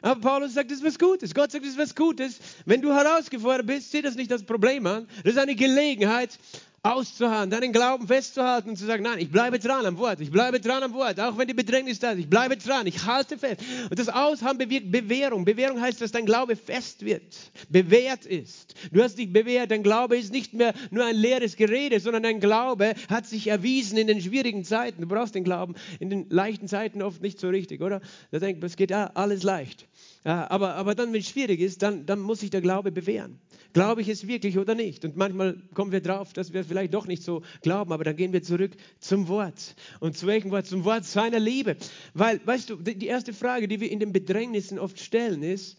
Aber 0.03 0.21
Paulus 0.21 0.53
sagt, 0.53 0.69
das 0.69 0.77
ist 0.79 0.85
was 0.85 0.99
Gutes. 0.99 1.33
Gott 1.33 1.51
sagt, 1.51 1.65
das 1.65 1.71
ist 1.71 1.79
was 1.79 1.95
Gutes. 1.95 2.39
Wenn 2.65 2.81
du 2.81 2.93
herausgefordert 2.93 3.65
bist, 3.65 3.91
sieh 3.91 4.03
das 4.03 4.15
nicht 4.15 4.31
als 4.31 4.43
Problem 4.43 4.85
an. 4.85 5.07
Das 5.23 5.33
ist 5.33 5.39
eine 5.39 5.55
Gelegenheit, 5.55 6.37
auszuharren, 6.83 7.49
deinen 7.49 7.73
Glauben 7.73 8.07
festzuhalten 8.07 8.69
und 8.69 8.75
zu 8.77 8.85
sagen, 8.85 9.03
nein, 9.03 9.19
ich 9.19 9.31
bleibe 9.31 9.59
dran 9.59 9.85
am 9.85 9.97
Wort, 9.97 10.21
ich 10.21 10.31
bleibe 10.31 10.59
dran 10.59 10.83
am 10.83 10.93
Wort, 10.93 11.19
auch 11.19 11.37
wenn 11.37 11.47
die 11.47 11.53
Bedrängnis 11.53 11.99
da 11.99 12.11
ist, 12.11 12.19
ich 12.19 12.29
bleibe 12.29 12.55
dran, 12.55 12.87
ich 12.87 13.05
halte 13.05 13.37
fest. 13.37 13.61
Und 13.89 13.99
das 13.99 14.09
Ausharren 14.09 14.57
bewirkt 14.57 14.91
Bewährung. 14.91 15.43
Bewährung 15.43 15.81
heißt, 15.81 15.99
dass 16.01 16.11
dein 16.11 16.25
Glaube 16.25 16.55
fest 16.55 17.03
wird, 17.03 17.23
bewährt 17.69 18.25
ist. 18.25 18.75
Du 18.91 19.03
hast 19.03 19.17
dich 19.17 19.31
bewährt, 19.33 19.71
dein 19.71 19.83
Glaube 19.83 20.17
ist 20.17 20.31
nicht 20.31 20.53
mehr 20.53 20.73
nur 20.91 21.05
ein 21.05 21.15
leeres 21.15 21.55
Gerede, 21.55 21.99
sondern 21.99 22.23
dein 22.23 22.39
Glaube 22.39 22.93
hat 23.09 23.25
sich 23.25 23.47
erwiesen 23.47 23.97
in 23.97 24.07
den 24.07 24.21
schwierigen 24.21 24.63
Zeiten. 24.63 25.01
Du 25.01 25.07
brauchst 25.07 25.35
den 25.35 25.43
Glauben 25.43 25.75
in 25.99 26.09
den 26.09 26.29
leichten 26.29 26.67
Zeiten 26.67 27.01
oft 27.01 27.21
nicht 27.21 27.39
so 27.39 27.49
richtig, 27.49 27.81
oder? 27.81 28.01
Da 28.31 28.39
denkt 28.39 28.61
man, 28.61 28.67
es 28.67 28.77
geht 28.77 28.91
ja 28.91 29.11
alles 29.13 29.43
leicht. 29.43 29.87
Ja, 30.23 30.49
aber, 30.49 30.75
aber 30.75 30.95
dann, 30.95 31.13
wenn 31.13 31.21
es 31.21 31.29
schwierig 31.29 31.59
ist, 31.59 31.81
dann, 31.81 32.05
dann 32.05 32.19
muss 32.19 32.41
sich 32.41 32.49
der 32.49 32.61
Glaube 32.61 32.91
bewähren. 32.91 33.39
Glaube 33.77 34.01
ich 34.01 34.09
es 34.09 34.27
wirklich 34.27 34.57
oder 34.57 34.73
nicht? 34.73 35.05
Und 35.05 35.17
manchmal 35.17 35.55
kommen 35.75 35.91
wir 35.91 36.01
drauf, 36.01 36.33
dass 36.33 36.51
wir 36.51 36.63
vielleicht 36.63 36.95
doch 36.95 37.05
nicht 37.05 37.21
so 37.21 37.43
glauben, 37.61 37.91
aber 37.93 38.03
dann 38.03 38.15
gehen 38.15 38.33
wir 38.33 38.41
zurück 38.41 38.71
zum 38.99 39.27
Wort. 39.27 39.75
Und 39.99 40.17
zu 40.17 40.25
welchem 40.25 40.49
Wort? 40.49 40.65
Zum 40.65 40.83
Wort 40.83 41.05
seiner 41.05 41.39
Liebe. 41.39 41.77
Weil, 42.15 42.41
weißt 42.43 42.71
du, 42.71 42.77
die 42.77 43.05
erste 43.05 43.33
Frage, 43.33 43.67
die 43.67 43.79
wir 43.79 43.91
in 43.91 43.99
den 43.99 44.11
Bedrängnissen 44.11 44.79
oft 44.79 44.99
stellen, 44.99 45.43
ist, 45.43 45.77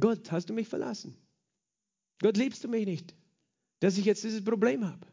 Gott, 0.00 0.32
hast 0.32 0.48
du 0.48 0.54
mich 0.54 0.68
verlassen? 0.68 1.18
Gott, 2.22 2.38
liebst 2.38 2.64
du 2.64 2.68
mich 2.68 2.86
nicht, 2.86 3.14
dass 3.80 3.98
ich 3.98 4.06
jetzt 4.06 4.24
dieses 4.24 4.42
Problem 4.42 4.86
habe? 4.86 5.06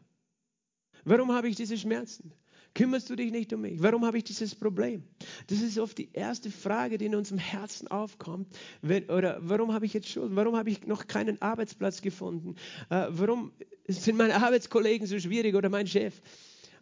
Warum 1.04 1.32
habe 1.32 1.50
ich 1.50 1.56
diese 1.56 1.76
Schmerzen? 1.76 2.32
Kümmerst 2.76 3.08
du 3.08 3.16
dich 3.16 3.32
nicht 3.32 3.54
um 3.54 3.62
mich? 3.62 3.82
Warum 3.82 4.04
habe 4.04 4.18
ich 4.18 4.24
dieses 4.24 4.54
Problem? 4.54 5.02
Das 5.46 5.62
ist 5.62 5.78
oft 5.78 5.96
die 5.96 6.10
erste 6.12 6.50
Frage, 6.50 6.98
die 6.98 7.06
in 7.06 7.14
unserem 7.14 7.38
Herzen 7.38 7.88
aufkommt. 7.88 8.54
Wenn, 8.82 9.08
oder 9.08 9.38
warum 9.40 9.72
habe 9.72 9.86
ich 9.86 9.94
jetzt 9.94 10.10
Schuld? 10.10 10.36
Warum 10.36 10.56
habe 10.56 10.68
ich 10.68 10.86
noch 10.86 11.06
keinen 11.06 11.40
Arbeitsplatz 11.40 12.02
gefunden? 12.02 12.56
Äh, 12.90 13.06
warum 13.08 13.52
sind 13.88 14.18
meine 14.18 14.34
Arbeitskollegen 14.34 15.06
so 15.06 15.18
schwierig 15.18 15.54
oder 15.54 15.70
mein 15.70 15.86
Chef? 15.86 16.20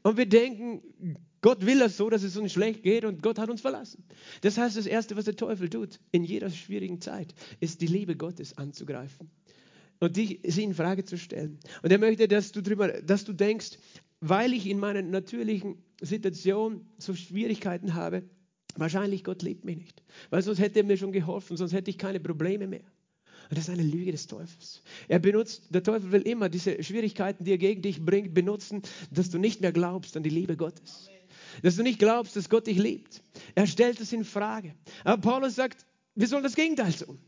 Und 0.02 0.16
wir 0.16 0.26
denken, 0.26 0.82
Gott 1.42 1.64
will 1.64 1.78
das 1.78 1.96
so, 1.96 2.10
dass 2.10 2.24
es 2.24 2.36
uns 2.36 2.52
schlecht 2.52 2.82
geht 2.82 3.04
und 3.04 3.22
Gott 3.22 3.38
hat 3.38 3.48
uns 3.48 3.60
verlassen. 3.60 4.02
Das 4.40 4.58
heißt, 4.58 4.76
das 4.76 4.86
Erste, 4.86 5.16
was 5.16 5.26
der 5.26 5.36
Teufel 5.36 5.70
tut 5.70 6.00
in 6.10 6.24
jeder 6.24 6.50
schwierigen 6.50 7.00
Zeit, 7.00 7.36
ist 7.60 7.80
die 7.80 7.86
Liebe 7.86 8.16
Gottes 8.16 8.58
anzugreifen 8.58 9.30
und 10.00 10.16
dich, 10.16 10.40
sie 10.44 10.64
in 10.64 10.74
Frage 10.74 11.04
zu 11.04 11.16
stellen. 11.16 11.60
Und 11.82 11.92
er 11.92 11.98
möchte, 11.98 12.26
dass 12.26 12.50
du, 12.50 12.62
drüber, 12.62 12.88
dass 12.88 13.24
du 13.24 13.32
denkst, 13.32 13.78
weil 14.26 14.54
ich 14.54 14.66
in 14.66 14.78
meiner 14.78 15.02
natürlichen 15.02 15.83
Situation 16.04 16.86
so 16.98 17.14
Schwierigkeiten 17.14 17.94
habe, 17.94 18.24
wahrscheinlich 18.76 19.24
Gott 19.24 19.42
liebt 19.42 19.64
mich 19.64 19.76
nicht. 19.76 20.02
Weil 20.30 20.42
sonst 20.42 20.58
hätte 20.58 20.80
er 20.80 20.84
mir 20.84 20.96
schon 20.96 21.12
geholfen, 21.12 21.56
sonst 21.56 21.72
hätte 21.72 21.90
ich 21.90 21.98
keine 21.98 22.20
Probleme 22.20 22.66
mehr. 22.66 22.84
Und 23.50 23.58
das 23.58 23.68
ist 23.68 23.70
eine 23.70 23.82
Lüge 23.82 24.10
des 24.10 24.26
Teufels. 24.26 24.82
Er 25.06 25.18
benutzt, 25.18 25.66
der 25.68 25.82
Teufel 25.82 26.12
will 26.12 26.22
immer 26.22 26.48
diese 26.48 26.82
Schwierigkeiten, 26.82 27.44
die 27.44 27.50
er 27.50 27.58
gegen 27.58 27.82
dich 27.82 28.02
bringt, 28.02 28.32
benutzen, 28.32 28.82
dass 29.10 29.30
du 29.30 29.38
nicht 29.38 29.60
mehr 29.60 29.72
glaubst 29.72 30.16
an 30.16 30.22
die 30.22 30.30
Liebe 30.30 30.56
Gottes. 30.56 31.10
Dass 31.62 31.76
du 31.76 31.82
nicht 31.82 31.98
glaubst, 31.98 32.36
dass 32.36 32.48
Gott 32.48 32.66
dich 32.66 32.78
liebt. 32.78 33.22
Er 33.54 33.66
stellt 33.66 34.00
es 34.00 34.12
in 34.12 34.24
Frage. 34.24 34.74
Aber 35.04 35.20
Paulus 35.20 35.54
sagt, 35.54 35.84
wir 36.14 36.26
sollen 36.26 36.42
das 36.42 36.56
Gegenteil 36.56 36.92
tun. 36.92 37.18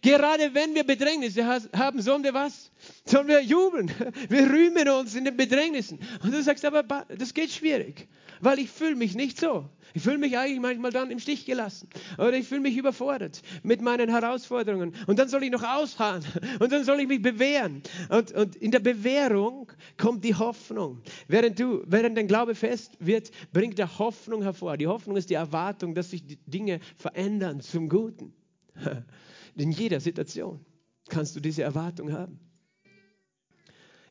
Gerade 0.00 0.54
wenn 0.54 0.74
wir 0.74 0.84
Bedrängnisse 0.84 1.46
haben, 1.46 2.00
sollen 2.00 2.24
wir 2.24 2.34
was? 2.34 2.70
Sollen 3.04 3.28
wir 3.28 3.42
jubeln? 3.42 3.90
Wir 4.28 4.50
rühmen 4.50 4.88
uns 4.88 5.14
in 5.14 5.24
den 5.24 5.36
Bedrängnissen. 5.36 6.00
Und 6.22 6.32
du 6.32 6.42
sagst, 6.42 6.64
aber 6.64 6.82
das 7.16 7.34
geht 7.34 7.50
schwierig, 7.50 8.08
weil 8.40 8.58
ich 8.58 8.70
fühle 8.70 8.96
mich 8.96 9.14
nicht 9.14 9.38
so. 9.38 9.68
Ich 9.94 10.02
fühle 10.02 10.18
mich 10.18 10.38
eigentlich 10.38 10.60
manchmal 10.60 10.90
dann 10.90 11.10
im 11.10 11.18
Stich 11.18 11.44
gelassen. 11.44 11.88
Oder 12.16 12.34
ich 12.34 12.48
fühle 12.48 12.62
mich 12.62 12.76
überfordert 12.76 13.42
mit 13.62 13.82
meinen 13.82 14.08
Herausforderungen. 14.08 14.94
Und 15.06 15.18
dann 15.18 15.28
soll 15.28 15.44
ich 15.44 15.50
noch 15.50 15.62
ausharren. 15.62 16.24
Und 16.60 16.72
dann 16.72 16.84
soll 16.84 17.00
ich 17.00 17.08
mich 17.08 17.20
bewähren. 17.20 17.82
Und, 18.08 18.32
und 18.32 18.56
in 18.56 18.70
der 18.70 18.80
Bewährung 18.80 19.70
kommt 19.98 20.24
die 20.24 20.34
Hoffnung. 20.34 21.02
Während, 21.28 21.60
du, 21.60 21.82
während 21.86 22.16
dein 22.16 22.26
Glaube 22.26 22.54
fest 22.54 22.92
wird, 23.00 23.30
bringt 23.52 23.78
er 23.78 23.98
Hoffnung 23.98 24.42
hervor. 24.42 24.76
Die 24.76 24.86
Hoffnung 24.86 25.16
ist 25.16 25.28
die 25.28 25.34
Erwartung, 25.34 25.94
dass 25.94 26.10
sich 26.10 26.24
die 26.24 26.38
Dinge 26.46 26.80
verändern 26.96 27.60
zum 27.60 27.88
Guten. 27.88 28.32
In 29.56 29.70
jeder 29.70 30.00
Situation 30.00 30.64
kannst 31.08 31.36
du 31.36 31.40
diese 31.40 31.62
Erwartung 31.62 32.12
haben. 32.12 32.38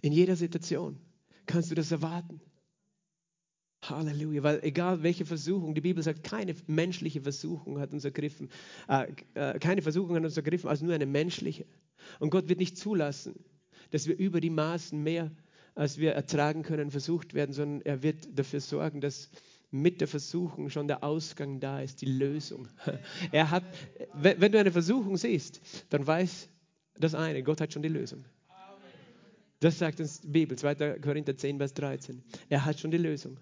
In 0.01 0.11
jeder 0.11 0.35
Situation 0.35 0.99
kannst 1.45 1.71
du 1.71 1.75
das 1.75 1.91
erwarten. 1.91 2.41
Halleluja, 3.83 4.43
weil 4.43 4.63
egal 4.63 5.01
welche 5.01 5.25
Versuchung, 5.25 5.73
die 5.73 5.81
Bibel 5.81 6.03
sagt, 6.03 6.23
keine 6.23 6.53
menschliche 6.67 7.21
Versuchung 7.21 7.79
hat 7.79 7.93
uns 7.93 8.05
ergriffen, 8.05 8.49
äh, 8.87 9.11
äh, 9.33 9.57
keine 9.57 9.81
Versuchung 9.81 10.15
hat 10.15 10.23
uns 10.23 10.37
ergriffen 10.37 10.69
als 10.69 10.81
nur 10.81 10.93
eine 10.93 11.07
menschliche. 11.07 11.65
Und 12.19 12.29
Gott 12.29 12.47
wird 12.47 12.59
nicht 12.59 12.77
zulassen, 12.77 13.43
dass 13.89 14.07
wir 14.07 14.17
über 14.17 14.39
die 14.39 14.51
Maßen 14.51 15.01
mehr, 15.01 15.31
als 15.73 15.97
wir 15.97 16.11
ertragen 16.11 16.61
können, 16.61 16.91
versucht 16.91 17.33
werden, 17.33 17.53
sondern 17.53 17.81
er 17.81 18.03
wird 18.03 18.27
dafür 18.37 18.61
sorgen, 18.61 19.01
dass 19.01 19.31
mit 19.71 20.01
der 20.01 20.07
Versuchung 20.07 20.69
schon 20.69 20.87
der 20.87 21.03
Ausgang 21.03 21.59
da 21.59 21.81
ist, 21.81 22.01
die 22.01 22.05
Lösung. 22.05 22.67
Er 23.31 23.49
hat, 23.49 23.63
wenn 24.13 24.51
du 24.51 24.59
eine 24.59 24.71
Versuchung 24.71 25.15
siehst, 25.17 25.61
dann 25.89 26.05
weiß 26.05 26.49
das 26.99 27.15
eine, 27.15 27.41
Gott 27.41 27.61
hat 27.61 27.73
schon 27.73 27.81
die 27.81 27.89
Lösung. 27.89 28.25
Das 29.61 29.77
sagt 29.77 29.99
uns 29.99 30.21
die 30.21 30.27
Bibel, 30.27 30.57
2. 30.57 30.99
Korinther 30.99 31.37
10, 31.37 31.57
Vers 31.57 31.73
13. 31.75 32.21
Er 32.49 32.65
hat 32.65 32.79
schon 32.79 32.91
die 32.91 32.97
Lösung. 32.97 33.37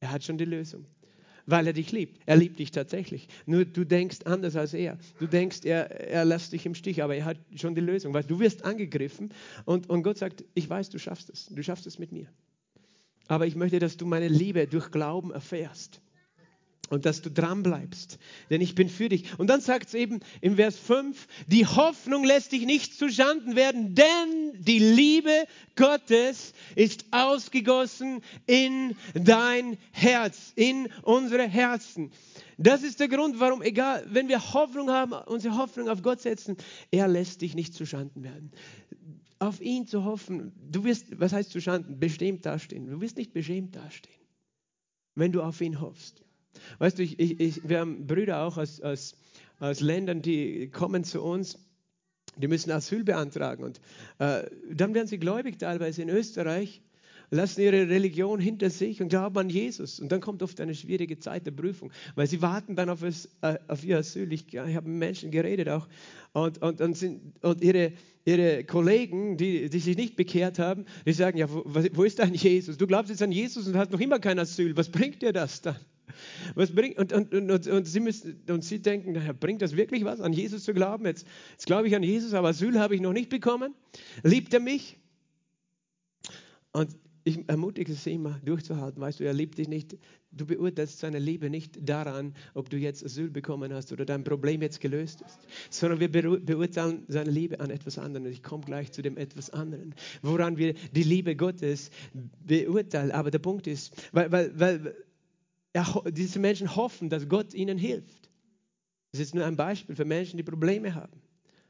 Er 0.00 0.12
hat 0.12 0.22
schon 0.22 0.38
die 0.38 0.44
Lösung. 0.44 0.86
Weil 1.46 1.66
er 1.66 1.72
dich 1.72 1.92
liebt. 1.92 2.22
Er 2.26 2.36
liebt 2.36 2.58
dich 2.58 2.70
tatsächlich. 2.70 3.28
Nur 3.44 3.64
du 3.64 3.84
denkst 3.84 4.20
anders 4.24 4.56
als 4.56 4.72
er. 4.72 4.96
Du 5.18 5.26
denkst, 5.26 5.64
er, 5.64 5.90
er 5.90 6.24
lässt 6.24 6.52
dich 6.52 6.64
im 6.64 6.74
Stich, 6.74 7.02
aber 7.02 7.16
er 7.16 7.24
hat 7.24 7.38
schon 7.56 7.74
die 7.74 7.80
Lösung. 7.80 8.14
Weil 8.14 8.22
du 8.22 8.38
wirst 8.38 8.64
angegriffen 8.64 9.32
und, 9.64 9.90
und 9.90 10.02
Gott 10.04 10.16
sagt, 10.16 10.44
ich 10.54 10.70
weiß, 10.70 10.90
du 10.90 10.98
schaffst 10.98 11.28
es. 11.28 11.46
Du 11.46 11.62
schaffst 11.62 11.86
es 11.86 11.98
mit 11.98 12.12
mir. 12.12 12.28
Aber 13.28 13.46
ich 13.46 13.56
möchte, 13.56 13.78
dass 13.78 13.96
du 13.96 14.06
meine 14.06 14.28
Liebe 14.28 14.66
durch 14.66 14.90
Glauben 14.90 15.32
erfährst 15.32 16.00
und 16.90 17.06
dass 17.06 17.22
du 17.22 17.30
dran 17.30 17.62
bleibst, 17.62 18.18
denn 18.50 18.60
ich 18.60 18.74
bin 18.74 18.88
für 18.88 19.08
dich. 19.08 19.38
Und 19.38 19.48
dann 19.48 19.60
sagt 19.60 19.88
es 19.88 19.94
eben 19.94 20.20
im 20.40 20.56
Vers 20.56 20.78
5, 20.78 21.26
die 21.46 21.66
Hoffnung 21.66 22.24
lässt 22.24 22.52
dich 22.52 22.66
nicht 22.66 22.94
zuschanden 22.94 23.56
werden, 23.56 23.94
denn 23.94 24.52
die 24.58 24.78
Liebe 24.78 25.46
Gottes 25.76 26.52
ist 26.76 27.06
ausgegossen 27.10 28.20
in 28.46 28.96
dein 29.14 29.78
Herz, 29.92 30.52
in 30.56 30.88
unsere 31.02 31.48
Herzen. 31.48 32.12
Das 32.58 32.82
ist 32.82 33.00
der 33.00 33.08
Grund, 33.08 33.40
warum, 33.40 33.62
egal, 33.62 34.06
wenn 34.10 34.28
wir 34.28 34.52
Hoffnung 34.52 34.90
haben, 34.90 35.12
unsere 35.26 35.56
Hoffnung 35.56 35.88
auf 35.88 36.02
Gott 36.02 36.20
setzen, 36.20 36.56
er 36.90 37.08
lässt 37.08 37.40
dich 37.40 37.54
nicht 37.54 37.74
zuschanden 37.74 38.22
werden 38.22 38.52
auf 39.44 39.60
ihn 39.60 39.86
zu 39.86 40.04
hoffen, 40.04 40.52
du 40.70 40.84
wirst, 40.84 41.18
was 41.20 41.32
heißt 41.32 41.50
zu 41.50 41.60
Schanden, 41.60 41.98
beschämt 41.98 42.44
dastehen. 42.46 42.86
Du 42.86 43.00
wirst 43.00 43.16
nicht 43.16 43.32
beschämt 43.32 43.76
dastehen, 43.76 44.20
wenn 45.14 45.32
du 45.32 45.42
auf 45.42 45.60
ihn 45.60 45.80
hoffst. 45.80 46.24
Weißt 46.78 46.98
du, 46.98 47.02
ich, 47.02 47.18
ich, 47.18 47.68
wir 47.68 47.80
haben 47.80 48.06
Brüder 48.06 48.42
auch 48.42 48.58
aus, 48.58 48.80
aus, 48.80 49.16
aus 49.58 49.80
Ländern, 49.80 50.22
die 50.22 50.70
kommen 50.70 51.04
zu 51.04 51.22
uns, 51.22 51.58
die 52.36 52.48
müssen 52.48 52.70
Asyl 52.70 53.04
beantragen. 53.04 53.64
Und 53.64 53.80
äh, 54.18 54.48
dann 54.72 54.94
werden 54.94 55.06
sie 55.06 55.18
gläubig 55.18 55.58
teilweise 55.58 56.02
in 56.02 56.08
Österreich 56.08 56.82
lassen 57.34 57.60
ihre 57.60 57.88
Religion 57.88 58.38
hinter 58.40 58.70
sich 58.70 59.00
und 59.02 59.08
glauben 59.08 59.36
an 59.38 59.50
Jesus. 59.50 60.00
Und 60.00 60.10
dann 60.12 60.20
kommt 60.20 60.42
oft 60.42 60.60
eine 60.60 60.74
schwierige 60.74 61.18
Zeit 61.18 61.46
der 61.46 61.50
Prüfung, 61.50 61.90
weil 62.14 62.26
sie 62.26 62.40
warten 62.42 62.76
dann 62.76 62.88
auf, 62.88 63.02
es, 63.02 63.28
äh, 63.42 63.58
auf 63.68 63.84
ihr 63.84 63.98
Asyl. 63.98 64.32
Ich, 64.32 64.52
ich 64.52 64.58
habe 64.58 64.88
mit 64.88 64.98
Menschen 64.98 65.30
geredet 65.30 65.68
auch 65.68 65.88
und, 66.32 66.60
und, 66.62 66.80
und, 66.80 66.96
sind, 66.96 67.20
und 67.42 67.62
ihre, 67.62 67.92
ihre 68.24 68.64
Kollegen, 68.64 69.36
die, 69.36 69.68
die 69.68 69.78
sich 69.78 69.96
nicht 69.96 70.16
bekehrt 70.16 70.58
haben, 70.58 70.84
die 71.06 71.12
sagen, 71.12 71.38
ja, 71.38 71.50
wo, 71.50 71.64
wo 71.64 72.04
ist 72.04 72.18
dein 72.18 72.34
Jesus? 72.34 72.76
Du 72.76 72.86
glaubst 72.86 73.10
jetzt 73.10 73.22
an 73.22 73.32
Jesus 73.32 73.66
und 73.66 73.76
hast 73.76 73.90
noch 73.90 74.00
immer 74.00 74.18
kein 74.18 74.38
Asyl. 74.38 74.76
Was 74.76 74.88
bringt 74.88 75.22
dir 75.22 75.32
das 75.32 75.62
dann? 75.62 75.76
Was 76.54 76.70
bringt, 76.72 76.98
und, 76.98 77.12
und, 77.12 77.34
und, 77.34 77.66
und, 77.66 77.84
sie 77.86 78.00
müssen, 78.00 78.42
und 78.48 78.62
sie 78.62 78.80
denken, 78.80 79.12
naja, 79.12 79.32
bringt 79.32 79.62
das 79.62 79.76
wirklich 79.76 80.04
was, 80.04 80.20
an 80.20 80.32
Jesus 80.32 80.64
zu 80.64 80.74
glauben? 80.74 81.06
Jetzt, 81.06 81.26
jetzt 81.52 81.66
glaube 81.66 81.88
ich 81.88 81.96
an 81.96 82.02
Jesus, 82.02 82.34
aber 82.34 82.48
Asyl 82.48 82.78
habe 82.78 82.94
ich 82.94 83.00
noch 83.00 83.12
nicht 83.12 83.30
bekommen. 83.30 83.74
Liebt 84.22 84.52
er 84.54 84.60
mich? 84.60 84.98
Und 86.72 86.90
ich 87.24 87.48
ermutige 87.48 87.94
sie 87.94 88.12
immer 88.12 88.38
durchzuhalten. 88.44 89.00
Weißt 89.00 89.18
du, 89.18 89.24
er 89.24 89.32
liebt 89.32 89.56
dich 89.56 89.66
nicht. 89.66 89.96
Du 90.30 90.44
beurteilst 90.44 90.98
seine 90.98 91.18
Liebe 91.18 91.48
nicht 91.48 91.88
daran, 91.88 92.34
ob 92.52 92.68
du 92.68 92.76
jetzt 92.76 93.02
Asyl 93.02 93.30
bekommen 93.30 93.72
hast 93.72 93.92
oder 93.92 94.04
dein 94.04 94.24
Problem 94.24 94.60
jetzt 94.60 94.80
gelöst 94.80 95.22
ist, 95.22 95.38
sondern 95.70 96.00
wir 96.00 96.10
beurteilen 96.10 97.04
seine 97.08 97.30
Liebe 97.30 97.60
an 97.60 97.70
etwas 97.70 97.98
anderem. 97.98 98.26
Ich 98.26 98.42
komme 98.42 98.64
gleich 98.64 98.92
zu 98.92 99.00
dem 99.00 99.16
etwas 99.16 99.48
anderen, 99.50 99.94
woran 100.20 100.58
wir 100.58 100.74
die 100.92 101.02
Liebe 101.02 101.34
Gottes 101.34 101.90
beurteilen. 102.46 103.10
Aber 103.10 103.30
der 103.30 103.38
Punkt 103.38 103.66
ist, 103.66 103.94
weil, 104.12 104.30
weil, 104.30 104.60
weil 104.60 104.94
er, 105.72 106.02
diese 106.10 106.38
Menschen 106.38 106.76
hoffen, 106.76 107.08
dass 107.08 107.28
Gott 107.28 107.54
ihnen 107.54 107.78
hilft. 107.78 108.30
Das 109.12 109.20
ist 109.20 109.34
nur 109.34 109.46
ein 109.46 109.56
Beispiel 109.56 109.96
für 109.96 110.04
Menschen, 110.04 110.36
die 110.36 110.42
Probleme 110.42 110.94
haben. 110.94 111.23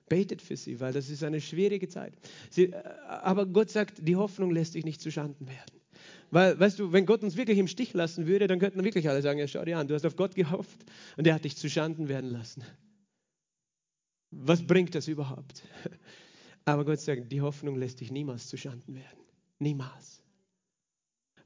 Betet 0.08 0.42
für 0.42 0.56
sie, 0.56 0.80
weil 0.80 0.92
das 0.92 1.08
ist 1.08 1.22
eine 1.22 1.40
schwierige 1.40 1.88
Zeit. 1.88 2.14
Sie, 2.50 2.66
äh, 2.66 2.82
aber 3.08 3.46
Gott 3.46 3.70
sagt, 3.70 4.06
die 4.06 4.16
Hoffnung 4.16 4.50
lässt 4.50 4.74
dich 4.74 4.84
nicht 4.84 5.00
zuschanden 5.00 5.46
werden. 5.48 5.80
Weil, 6.30 6.58
weißt 6.58 6.78
du, 6.78 6.92
wenn 6.92 7.06
Gott 7.06 7.22
uns 7.22 7.36
wirklich 7.36 7.58
im 7.58 7.68
Stich 7.68 7.94
lassen 7.94 8.26
würde, 8.26 8.46
dann 8.46 8.58
könnten 8.58 8.82
wirklich 8.82 9.08
alle 9.08 9.22
sagen, 9.22 9.38
ja, 9.38 9.46
schau 9.46 9.64
dir 9.64 9.78
an, 9.78 9.88
du 9.88 9.94
hast 9.94 10.04
auf 10.04 10.16
Gott 10.16 10.34
gehofft 10.34 10.84
und 11.16 11.26
er 11.26 11.34
hat 11.34 11.44
dich 11.44 11.56
zuschanden 11.56 12.08
werden 12.08 12.30
lassen. 12.30 12.64
Was 14.30 14.66
bringt 14.66 14.94
das 14.94 15.06
überhaupt? 15.06 15.62
Aber 16.64 16.84
Gott 16.84 17.00
sagt, 17.00 17.30
die 17.30 17.40
Hoffnung 17.40 17.76
lässt 17.76 18.00
dich 18.00 18.10
niemals 18.10 18.48
zuschanden 18.48 18.94
werden. 18.94 19.20
Niemals. 19.60 20.23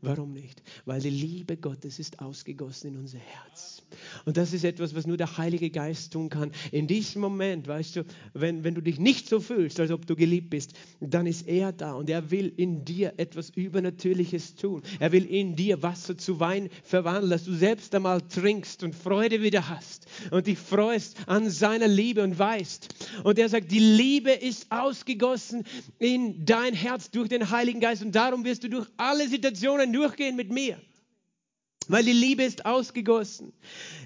Warum 0.00 0.32
nicht? 0.32 0.62
Weil 0.84 1.00
die 1.00 1.10
Liebe 1.10 1.56
Gottes 1.56 1.98
ist 1.98 2.20
ausgegossen 2.20 2.94
in 2.94 2.98
unser 2.98 3.18
Herz. 3.18 3.82
Und 4.24 4.36
das 4.36 4.52
ist 4.52 4.64
etwas, 4.64 4.94
was 4.94 5.08
nur 5.08 5.16
der 5.16 5.38
Heilige 5.38 5.70
Geist 5.70 6.12
tun 6.12 6.28
kann. 6.28 6.52
In 6.70 6.86
diesem 6.86 7.20
Moment, 7.20 7.66
weißt 7.66 7.96
du, 7.96 8.04
wenn, 8.32 8.62
wenn 8.62 8.76
du 8.76 8.80
dich 8.80 9.00
nicht 9.00 9.28
so 9.28 9.40
fühlst, 9.40 9.80
als 9.80 9.90
ob 9.90 10.06
du 10.06 10.14
geliebt 10.14 10.50
bist, 10.50 10.74
dann 11.00 11.26
ist 11.26 11.48
er 11.48 11.72
da 11.72 11.94
und 11.94 12.08
er 12.10 12.30
will 12.30 12.52
in 12.56 12.84
dir 12.84 13.14
etwas 13.16 13.50
Übernatürliches 13.50 14.54
tun. 14.54 14.82
Er 15.00 15.10
will 15.10 15.24
in 15.24 15.56
dir 15.56 15.82
Wasser 15.82 16.16
zu 16.16 16.38
Wein 16.38 16.68
verwandeln, 16.84 17.30
dass 17.30 17.44
du 17.44 17.54
selbst 17.54 17.92
einmal 17.92 18.20
trinkst 18.20 18.84
und 18.84 18.94
Freude 18.94 19.42
wieder 19.42 19.68
hast 19.68 20.06
und 20.30 20.46
dich 20.46 20.58
freust 20.58 21.16
an 21.26 21.50
seiner 21.50 21.88
Liebe 21.88 22.22
und 22.22 22.38
weißt. 22.38 22.88
Und 23.24 23.38
er 23.38 23.48
sagt, 23.48 23.72
die 23.72 23.80
Liebe 23.80 24.30
ist 24.30 24.70
ausgegossen 24.70 25.64
in 25.98 26.44
dein 26.44 26.74
Herz 26.74 27.10
durch 27.10 27.28
den 27.28 27.50
Heiligen 27.50 27.80
Geist 27.80 28.02
und 28.02 28.14
darum 28.14 28.44
wirst 28.44 28.62
du 28.62 28.68
durch 28.68 28.86
alle 28.96 29.28
Situationen 29.28 29.87
durchgehen 29.92 30.36
mit 30.36 30.50
mir. 30.50 30.78
Weil 31.88 32.04
die 32.04 32.12
Liebe 32.12 32.44
ist 32.44 32.66
ausgegossen 32.66 33.52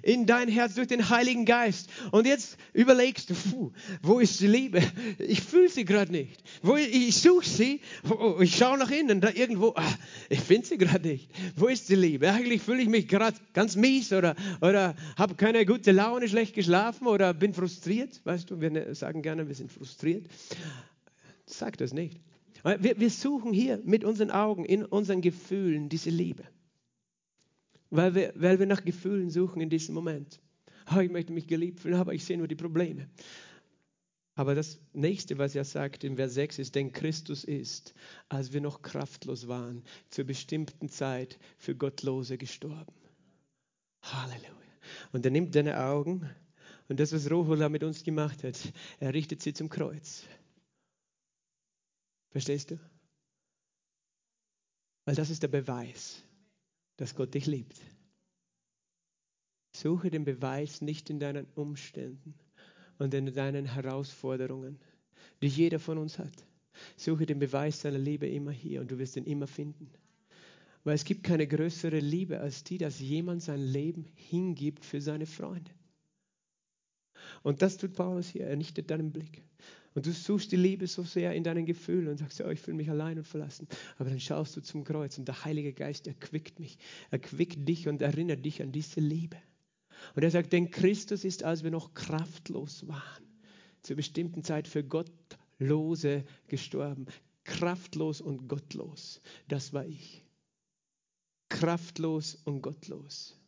in 0.02 0.24
dein 0.24 0.48
Herz 0.48 0.76
durch 0.76 0.86
den 0.86 1.10
Heiligen 1.10 1.44
Geist. 1.44 1.90
Und 2.12 2.26
jetzt 2.26 2.56
überlegst 2.72 3.30
du, 3.30 3.34
puh, 3.34 3.72
wo 4.02 4.20
ist 4.20 4.40
die 4.40 4.46
Liebe? 4.46 4.80
Ich 5.18 5.40
fühle 5.40 5.68
sie 5.68 5.84
gerade 5.84 6.12
nicht. 6.12 6.42
Wo, 6.62 6.76
ich 6.76 7.16
suche 7.16 7.46
sie, 7.46 7.80
oh, 8.08 8.38
ich 8.40 8.56
schaue 8.56 8.78
nach 8.78 8.90
innen, 8.90 9.20
da 9.20 9.30
irgendwo, 9.30 9.72
ah, 9.74 9.94
ich 10.28 10.40
finde 10.40 10.66
sie 10.66 10.78
gerade 10.78 11.08
nicht. 11.08 11.28
Wo 11.56 11.66
ist 11.66 11.88
die 11.88 11.96
Liebe? 11.96 12.30
Eigentlich 12.30 12.62
fühle 12.62 12.82
ich 12.82 12.88
mich 12.88 13.08
gerade 13.08 13.36
ganz 13.52 13.74
mies 13.74 14.12
oder, 14.12 14.36
oder 14.60 14.94
habe 15.16 15.34
keine 15.34 15.66
gute 15.66 15.90
Laune, 15.90 16.28
schlecht 16.28 16.54
geschlafen 16.54 17.08
oder 17.08 17.34
bin 17.34 17.52
frustriert. 17.52 18.20
Weißt 18.24 18.48
du, 18.48 18.60
wir 18.60 18.70
ne, 18.70 18.94
sagen 18.94 19.22
gerne, 19.22 19.48
wir 19.48 19.56
sind 19.56 19.72
frustriert. 19.72 20.26
Sag 21.46 21.78
das 21.78 21.92
nicht. 21.92 22.20
Wir, 22.62 22.98
wir 22.98 23.10
suchen 23.10 23.52
hier 23.52 23.80
mit 23.84 24.04
unseren 24.04 24.30
Augen, 24.30 24.64
in 24.64 24.84
unseren 24.84 25.20
Gefühlen 25.20 25.88
diese 25.88 26.10
Liebe 26.10 26.44
weil 27.92 28.14
wir, 28.14 28.32
weil 28.36 28.58
wir 28.58 28.66
nach 28.66 28.82
Gefühlen 28.82 29.30
suchen 29.30 29.60
in 29.60 29.68
diesem 29.68 29.94
Moment. 29.94 30.40
Oh, 30.94 31.00
ich 31.00 31.10
möchte 31.10 31.32
mich 31.32 31.46
geliebt 31.46 31.80
fühlen, 31.80 31.94
aber 31.94 32.14
ich 32.14 32.24
sehe 32.24 32.38
nur 32.38 32.48
die 32.48 32.56
Probleme. 32.56 33.08
Aber 34.34 34.54
das 34.54 34.80
nächste, 34.94 35.36
was 35.36 35.54
er 35.54 35.64
sagt 35.64 36.02
in 36.02 36.16
Vers 36.16 36.32
6 36.34 36.58
ist, 36.58 36.74
denn 36.74 36.92
Christus 36.92 37.44
ist, 37.44 37.92
als 38.30 38.54
wir 38.54 38.62
noch 38.62 38.80
kraftlos 38.80 39.46
waren, 39.46 39.84
zur 40.08 40.24
bestimmten 40.24 40.88
Zeit 40.88 41.38
für 41.58 41.74
Gottlose 41.74 42.38
gestorben. 42.38 42.94
Halleluja. 44.00 44.48
Und 45.12 45.26
er 45.26 45.30
nimmt 45.30 45.54
deine 45.54 45.78
Augen 45.78 46.28
und 46.88 46.98
das, 46.98 47.12
was 47.12 47.30
Rohola 47.30 47.68
mit 47.68 47.84
uns 47.84 48.04
gemacht 48.04 48.42
hat, 48.42 48.58
er 49.00 49.12
richtet 49.12 49.42
sie 49.42 49.52
zum 49.52 49.68
Kreuz. 49.68 50.24
Verstehst 52.32 52.70
du? 52.70 52.78
Weil 55.04 55.14
das 55.14 55.30
ist 55.30 55.42
der 55.42 55.48
Beweis, 55.48 56.22
dass 56.96 57.14
Gott 57.14 57.34
dich 57.34 57.46
liebt. 57.46 57.80
Suche 59.74 60.10
den 60.10 60.24
Beweis 60.24 60.80
nicht 60.80 61.10
in 61.10 61.20
deinen 61.20 61.46
Umständen 61.54 62.34
und 62.98 63.14
in 63.14 63.32
deinen 63.32 63.66
Herausforderungen, 63.66 64.78
die 65.42 65.48
jeder 65.48 65.78
von 65.78 65.98
uns 65.98 66.18
hat. 66.18 66.46
Suche 66.96 67.26
den 67.26 67.38
Beweis 67.38 67.80
seiner 67.80 67.98
Liebe 67.98 68.26
immer 68.26 68.52
hier 68.52 68.80
und 68.80 68.90
du 68.90 68.98
wirst 68.98 69.16
ihn 69.16 69.24
immer 69.24 69.46
finden. 69.46 69.90
Weil 70.84 70.94
es 70.94 71.04
gibt 71.04 71.24
keine 71.24 71.46
größere 71.46 72.00
Liebe 72.00 72.40
als 72.40 72.64
die, 72.64 72.78
dass 72.78 72.98
jemand 72.98 73.42
sein 73.42 73.60
Leben 73.60 74.06
hingibt 74.14 74.84
für 74.84 75.00
seine 75.00 75.26
Freunde. 75.26 75.70
Und 77.42 77.62
das 77.62 77.76
tut 77.76 77.94
Paulus 77.94 78.28
hier. 78.28 78.46
Er 78.46 78.58
richtet 78.58 78.90
deinen 78.90 79.12
Blick. 79.12 79.42
Und 79.94 80.06
du 80.06 80.12
suchst 80.12 80.52
die 80.52 80.56
Liebe 80.56 80.86
so 80.86 81.02
sehr 81.02 81.34
in 81.34 81.44
deinen 81.44 81.66
Gefühlen 81.66 82.08
und 82.08 82.18
sagst, 82.18 82.40
oh, 82.40 82.48
ich 82.48 82.60
fühle 82.60 82.76
mich 82.76 82.88
allein 82.88 83.18
und 83.18 83.26
verlassen. 83.26 83.68
Aber 83.98 84.08
dann 84.08 84.20
schaust 84.20 84.56
du 84.56 84.62
zum 84.62 84.84
Kreuz 84.84 85.18
und 85.18 85.28
der 85.28 85.44
Heilige 85.44 85.72
Geist 85.72 86.06
erquickt 86.06 86.58
mich, 86.58 86.78
erquickt 87.10 87.68
dich 87.68 87.88
und 87.88 88.00
erinnert 88.00 88.44
dich 88.44 88.62
an 88.62 88.72
diese 88.72 89.00
Liebe. 89.00 89.36
Und 90.14 90.22
er 90.22 90.30
sagt, 90.30 90.52
denn 90.52 90.70
Christus 90.70 91.24
ist, 91.24 91.44
als 91.44 91.62
wir 91.62 91.70
noch 91.70 91.94
kraftlos 91.94 92.86
waren, 92.88 93.24
zur 93.82 93.96
bestimmten 93.96 94.42
Zeit 94.42 94.66
für 94.66 94.82
Gottlose 94.82 96.24
gestorben. 96.48 97.06
Kraftlos 97.44 98.20
und 98.20 98.48
gottlos, 98.48 99.20
das 99.48 99.72
war 99.72 99.84
ich. 99.84 100.24
Kraftlos 101.48 102.36
und 102.44 102.62
gottlos. 102.62 103.41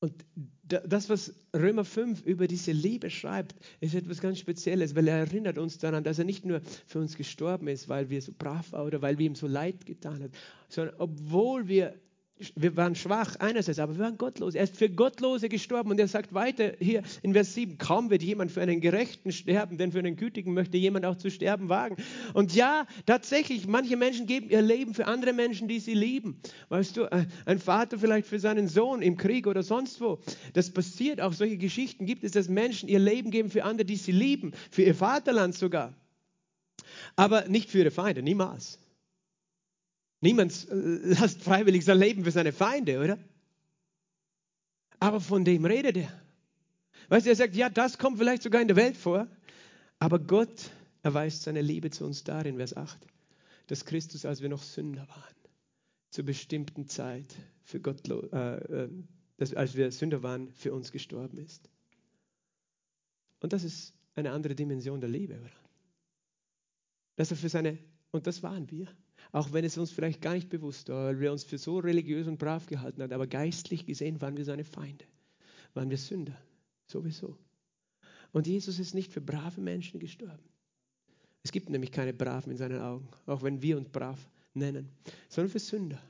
Und 0.00 0.24
das, 0.62 1.08
was 1.08 1.34
Römer 1.54 1.84
5 1.84 2.22
über 2.22 2.46
diese 2.48 2.72
Liebe 2.72 3.08
schreibt, 3.08 3.54
ist 3.80 3.94
etwas 3.94 4.20
ganz 4.20 4.38
Spezielles, 4.38 4.94
weil 4.94 5.08
er 5.08 5.18
erinnert 5.18 5.58
uns 5.58 5.78
daran, 5.78 6.04
dass 6.04 6.18
er 6.18 6.24
nicht 6.24 6.44
nur 6.44 6.60
für 6.86 6.98
uns 6.98 7.16
gestorben 7.16 7.68
ist, 7.68 7.88
weil 7.88 8.10
wir 8.10 8.20
so 8.20 8.32
brav 8.36 8.72
waren 8.72 8.86
oder 8.86 9.00
weil 9.00 9.18
wir 9.18 9.26
ihm 9.26 9.36
so 9.36 9.46
leid 9.46 9.86
getan 9.86 10.22
haben, 10.22 10.32
sondern 10.68 10.96
obwohl 10.98 11.68
wir 11.68 11.94
wir 12.54 12.76
waren 12.76 12.94
schwach 12.94 13.36
einerseits, 13.36 13.78
aber 13.78 13.96
wir 13.96 14.04
waren 14.04 14.18
gottlos. 14.18 14.54
Er 14.54 14.64
ist 14.64 14.76
für 14.76 14.90
Gottlose 14.90 15.48
gestorben 15.48 15.90
und 15.90 15.98
er 15.98 16.08
sagt 16.08 16.34
weiter 16.34 16.74
hier 16.78 17.02
in 17.22 17.32
Vers 17.32 17.54
7, 17.54 17.78
kaum 17.78 18.10
wird 18.10 18.22
jemand 18.22 18.52
für 18.52 18.60
einen 18.60 18.80
Gerechten 18.80 19.32
sterben, 19.32 19.78
denn 19.78 19.92
für 19.92 20.00
einen 20.00 20.16
Gütigen 20.16 20.52
möchte 20.52 20.76
jemand 20.76 21.06
auch 21.06 21.16
zu 21.16 21.30
sterben 21.30 21.70
wagen. 21.70 21.96
Und 22.34 22.54
ja, 22.54 22.86
tatsächlich, 23.06 23.66
manche 23.66 23.96
Menschen 23.96 24.26
geben 24.26 24.50
ihr 24.50 24.60
Leben 24.60 24.92
für 24.92 25.06
andere 25.06 25.32
Menschen, 25.32 25.66
die 25.66 25.80
sie 25.80 25.94
lieben. 25.94 26.40
Weißt 26.68 26.98
du, 26.98 27.10
ein 27.46 27.58
Vater 27.58 27.98
vielleicht 27.98 28.26
für 28.26 28.38
seinen 28.38 28.68
Sohn 28.68 29.00
im 29.00 29.16
Krieg 29.16 29.46
oder 29.46 29.62
sonst 29.62 30.00
wo. 30.00 30.20
Das 30.52 30.70
passiert, 30.70 31.22
auch 31.22 31.32
solche 31.32 31.56
Geschichten 31.56 32.04
gibt 32.04 32.22
es, 32.22 32.32
dass 32.32 32.48
Menschen 32.48 32.88
ihr 32.88 32.98
Leben 32.98 33.30
geben 33.30 33.50
für 33.50 33.64
andere, 33.64 33.86
die 33.86 33.96
sie 33.96 34.12
lieben, 34.12 34.52
für 34.70 34.82
ihr 34.82 34.94
Vaterland 34.94 35.54
sogar. 35.54 35.94
Aber 37.16 37.48
nicht 37.48 37.70
für 37.70 37.78
ihre 37.78 37.90
Feinde, 37.90 38.22
niemals. 38.22 38.78
Niemand 40.20 40.66
lässt 40.70 41.42
freiwillig 41.42 41.84
sein 41.84 41.98
Leben 41.98 42.24
für 42.24 42.30
seine 42.30 42.52
Feinde, 42.52 43.02
oder? 43.02 43.18
Aber 44.98 45.20
von 45.20 45.44
dem 45.44 45.64
redet 45.64 45.96
er. 45.98 46.22
Weißt 47.08 47.26
du, 47.26 47.30
er 47.30 47.36
sagt, 47.36 47.54
ja, 47.54 47.68
das 47.68 47.98
kommt 47.98 48.18
vielleicht 48.18 48.42
sogar 48.42 48.60
in 48.60 48.68
der 48.68 48.76
Welt 48.76 48.96
vor, 48.96 49.28
aber 49.98 50.18
Gott 50.18 50.70
erweist 51.02 51.42
seine 51.42 51.60
Liebe 51.60 51.90
zu 51.90 52.04
uns 52.04 52.24
darin, 52.24 52.56
Vers 52.56 52.76
8, 52.76 53.06
dass 53.68 53.84
Christus, 53.84 54.24
als 54.24 54.40
wir 54.40 54.48
noch 54.48 54.62
Sünder 54.62 55.06
waren, 55.08 55.34
zur 56.10 56.24
bestimmten 56.24 56.88
Zeit 56.88 57.34
für 57.62 57.80
Gott, 57.80 58.08
äh, 58.08 58.56
äh, 58.56 58.90
dass, 59.36 59.54
als 59.54 59.76
wir 59.76 59.92
Sünder 59.92 60.22
waren, 60.22 60.50
für 60.50 60.72
uns 60.72 60.90
gestorben 60.90 61.38
ist. 61.38 61.68
Und 63.40 63.52
das 63.52 63.64
ist 63.64 63.94
eine 64.14 64.32
andere 64.32 64.54
Dimension 64.54 65.00
der 65.00 65.10
Liebe, 65.10 65.38
oder? 65.38 65.50
Dass 67.16 67.30
er 67.30 67.36
für 67.36 67.48
seine, 67.48 67.78
und 68.10 68.26
das 68.26 68.42
waren 68.42 68.70
wir, 68.70 68.88
auch 69.32 69.52
wenn 69.52 69.64
es 69.64 69.78
uns 69.78 69.90
vielleicht 69.90 70.20
gar 70.20 70.34
nicht 70.34 70.48
bewusst 70.48 70.88
war, 70.88 71.06
weil 71.06 71.20
wir 71.20 71.32
uns 71.32 71.44
für 71.44 71.58
so 71.58 71.78
religiös 71.78 72.26
und 72.26 72.38
brav 72.38 72.66
gehalten 72.66 73.02
haben, 73.02 73.12
aber 73.12 73.26
geistlich 73.26 73.86
gesehen 73.86 74.20
waren 74.20 74.36
wir 74.36 74.44
seine 74.44 74.64
Feinde, 74.64 75.04
waren 75.74 75.90
wir 75.90 75.98
Sünder, 75.98 76.36
sowieso. 76.86 77.36
Und 78.32 78.46
Jesus 78.46 78.78
ist 78.78 78.94
nicht 78.94 79.12
für 79.12 79.20
brave 79.20 79.60
Menschen 79.60 80.00
gestorben. 80.00 80.42
Es 81.42 81.52
gibt 81.52 81.70
nämlich 81.70 81.92
keine 81.92 82.12
Braven 82.12 82.50
in 82.50 82.58
seinen 82.58 82.80
Augen, 82.80 83.08
auch 83.26 83.42
wenn 83.42 83.62
wir 83.62 83.76
uns 83.76 83.88
brav 83.88 84.18
nennen, 84.52 84.88
sondern 85.28 85.50
für 85.50 85.60
Sünder. 85.60 86.02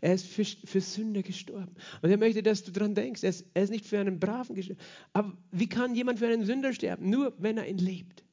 Er 0.00 0.14
ist 0.14 0.26
für, 0.26 0.44
für 0.44 0.80
Sünder 0.80 1.22
gestorben. 1.22 1.74
Und 2.02 2.10
er 2.10 2.16
möchte, 2.16 2.42
dass 2.42 2.62
du 2.64 2.70
daran 2.70 2.94
denkst, 2.94 3.22
er 3.22 3.30
ist, 3.30 3.44
er 3.54 3.64
ist 3.64 3.70
nicht 3.70 3.86
für 3.86 3.98
einen 3.98 4.20
Braven 4.20 4.54
gestorben. 4.54 4.80
Aber 5.12 5.36
wie 5.50 5.68
kann 5.68 5.94
jemand 5.94 6.18
für 6.18 6.26
einen 6.26 6.44
Sünder 6.44 6.72
sterben? 6.72 7.10
Nur 7.10 7.34
wenn 7.38 7.58
er 7.58 7.66
ihn 7.66 7.78
liebt. 7.78 8.23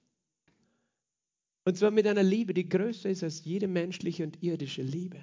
Und 1.64 1.78
zwar 1.78 1.91
mit 1.91 2.07
einer 2.07 2.24
Liebe, 2.24 2.53
die 2.53 2.68
größer 2.68 3.09
ist 3.09 3.24
als 3.24 3.43
jede 3.45 3.68
menschliche 3.68 4.24
und 4.24 4.41
irdische 4.41 4.82
Liebe. 4.82 5.18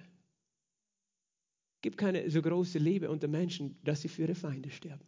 Es 1.78 1.82
gibt 1.82 1.98
keine 1.98 2.28
so 2.30 2.42
große 2.42 2.78
Liebe 2.78 3.10
unter 3.10 3.28
Menschen, 3.28 3.76
dass 3.84 4.02
sie 4.02 4.08
für 4.08 4.22
ihre 4.22 4.34
Feinde 4.34 4.70
sterben. 4.70 5.06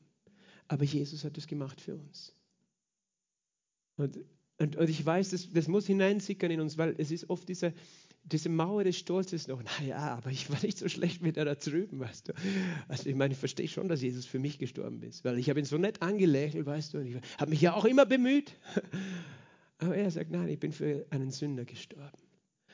Aber 0.68 0.84
Jesus 0.84 1.24
hat 1.24 1.36
es 1.36 1.46
gemacht 1.46 1.80
für 1.80 1.96
uns. 1.96 2.34
Und, 3.96 4.18
und, 4.58 4.76
und 4.76 4.88
ich 4.88 5.04
weiß, 5.04 5.30
das, 5.30 5.52
das 5.52 5.68
muss 5.68 5.86
hineinsickern 5.86 6.50
in 6.50 6.60
uns, 6.60 6.78
weil 6.78 6.94
es 6.98 7.10
ist 7.10 7.28
oft 7.28 7.48
diese, 7.48 7.74
diese 8.22 8.48
Mauer 8.48 8.84
des 8.84 8.96
Stolzes 8.98 9.48
noch, 9.48 9.62
naja, 9.62 9.98
aber 10.16 10.30
ich 10.30 10.50
war 10.50 10.60
nicht 10.62 10.78
so 10.78 10.88
schlecht 10.88 11.24
der 11.24 11.44
da 11.44 11.54
drüben, 11.54 11.98
weißt 11.98 12.28
du. 12.28 12.32
Also 12.88 13.08
ich 13.08 13.16
meine, 13.16 13.32
ich 13.32 13.38
verstehe 13.38 13.68
schon, 13.68 13.88
dass 13.88 14.02
Jesus 14.02 14.26
für 14.26 14.38
mich 14.38 14.58
gestorben 14.58 15.02
ist, 15.02 15.24
weil 15.24 15.38
ich 15.38 15.50
habe 15.50 15.58
ihn 15.58 15.64
so 15.64 15.78
nett 15.78 16.02
angelächelt, 16.02 16.66
weißt 16.66 16.94
du, 16.94 16.98
und 16.98 17.06
ich 17.06 17.16
habe 17.38 17.50
mich 17.50 17.60
ja 17.60 17.74
auch 17.74 17.84
immer 17.84 18.06
bemüht. 18.06 18.52
Aber 19.80 19.96
er 19.96 20.10
sagt, 20.10 20.30
nein, 20.30 20.48
ich 20.48 20.58
bin 20.58 20.72
für 20.72 21.06
einen 21.10 21.30
Sünder 21.30 21.64
gestorben. 21.64 22.18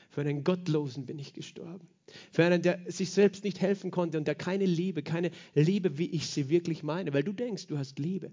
Für 0.09 0.21
einen 0.21 0.43
Gottlosen 0.43 1.05
bin 1.05 1.19
ich 1.19 1.33
gestorben. 1.33 1.87
Für 2.31 2.45
einen, 2.45 2.61
der 2.61 2.79
sich 2.87 3.11
selbst 3.11 3.43
nicht 3.43 3.61
helfen 3.61 3.91
konnte 3.91 4.17
und 4.17 4.27
der 4.27 4.35
keine 4.35 4.65
Liebe, 4.65 5.03
keine 5.03 5.31
Liebe, 5.53 5.97
wie 5.97 6.09
ich 6.09 6.27
sie 6.27 6.49
wirklich 6.49 6.83
meine, 6.83 7.13
weil 7.13 7.23
du 7.23 7.33
denkst, 7.33 7.67
du 7.67 7.77
hast 7.77 7.99
Liebe 7.99 8.31